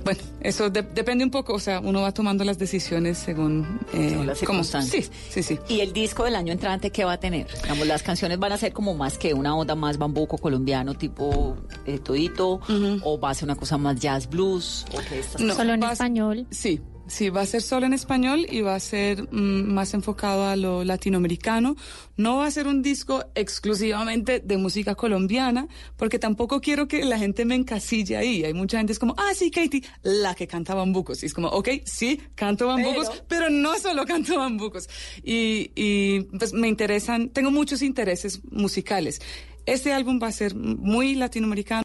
bueno, 0.06 0.20
eso 0.40 0.70
de- 0.70 0.84
depende 0.84 1.24
un 1.26 1.32
poco, 1.32 1.54
o 1.54 1.60
sea, 1.60 1.82
uno 1.82 2.02
va 2.02 2.14
tomando 2.14 2.44
las 2.46 2.58
decisiones 2.58 3.18
según, 3.18 3.80
eh, 3.94 4.10
Según 4.12 4.28
las 4.28 4.40
cómo- 4.40 4.64
circunstancias. 4.64 5.12
Sí, 5.30 5.42
sí, 5.42 5.44
sí. 5.44 5.60
¿Y 5.68 5.82
el 5.82 5.92
disco 5.92 6.24
del 6.24 6.36
año 6.36 6.54
entrante 6.54 6.92
qué 6.92 7.04
va 7.04 7.14
a 7.14 7.20
tener? 7.20 7.48
Digamos, 7.64 7.86
las 7.88 8.02
canciones 8.04 8.40
van 8.40 8.54
a 8.54 8.58
ser 8.58 8.72
como 8.72 8.94
más 8.94 9.18
que 9.18 9.34
una 9.34 9.56
onda 9.56 9.76
más 9.76 9.98
bambuco 9.98 10.38
colombiano, 10.38 10.94
tipo 10.94 11.58
eh, 11.86 12.00
todito, 12.00 12.62
o 13.04 13.20
va 13.20 13.32
a 13.32 13.34
ser 13.34 13.46
una 13.46 13.56
cosa 13.56 13.78
más 13.78 14.00
jazz 14.00 14.30
blues, 14.30 14.86
o 14.94 14.98
qué 15.10 15.20
estás 15.20 15.42
No, 15.42 15.54
Solo 15.56 15.74
en 15.74 15.82
va 15.82 15.92
español. 15.92 16.48
Sí, 16.52 16.80
sí, 17.08 17.30
va 17.30 17.42
a 17.42 17.46
ser 17.46 17.62
solo 17.62 17.86
en 17.86 17.94
español 17.94 18.46
y 18.50 18.62
va 18.62 18.76
a 18.76 18.80
ser 18.80 19.24
mm, 19.32 19.74
más 19.74 19.94
enfocado 19.94 20.46
a 20.46 20.56
lo 20.56 20.84
latinoamericano. 20.84 21.76
No 22.18 22.38
va 22.38 22.48
a 22.48 22.52
ser 22.52 22.68
un 22.68 22.82
disco 22.82 23.26
exclusivamente 23.36 24.40
de 24.40 24.58
música 24.58 24.96
colombiana, 24.96 25.68
porque 25.98 26.20
tampoco 26.20 26.62
quiero 26.62 26.88
que 26.88 27.04
la 27.04 27.18
gente 27.18 27.46
me 27.46 27.56
encasille 27.56 28.16
ahí. 28.16 28.44
Hay 28.44 28.54
mucha 28.54 28.78
gente 28.78 28.94
es 28.94 29.00
como, 29.00 29.16
ah, 29.18 29.34
sí, 29.36 29.52
Katie, 29.52 29.84
la 30.04 30.36
que 30.36 30.48
canta 30.48 30.74
bambucos. 30.74 31.24
Y 31.24 31.26
es 31.26 31.34
como, 31.34 31.50
ok, 31.50 31.70
sí, 31.84 32.22
canto 32.36 32.68
bambucos, 32.68 33.24
pero, 33.28 33.50
no 33.50 33.78
solo 33.78 34.06
canto 34.06 34.38
bambucos. 34.38 34.88
Y, 35.24 35.72
y 35.76 36.22
pues 36.38 36.54
me 36.54 36.68
interesan, 36.68 37.30
tengo 37.30 37.52
muchos 37.52 37.82
intereses 37.82 38.42
musicales. 38.52 39.22
Este 39.66 39.92
álbum 39.94 40.20
va 40.22 40.28
a 40.28 40.32
ser 40.32 40.54
muy 40.54 41.16
latinoamericano. 41.16 41.84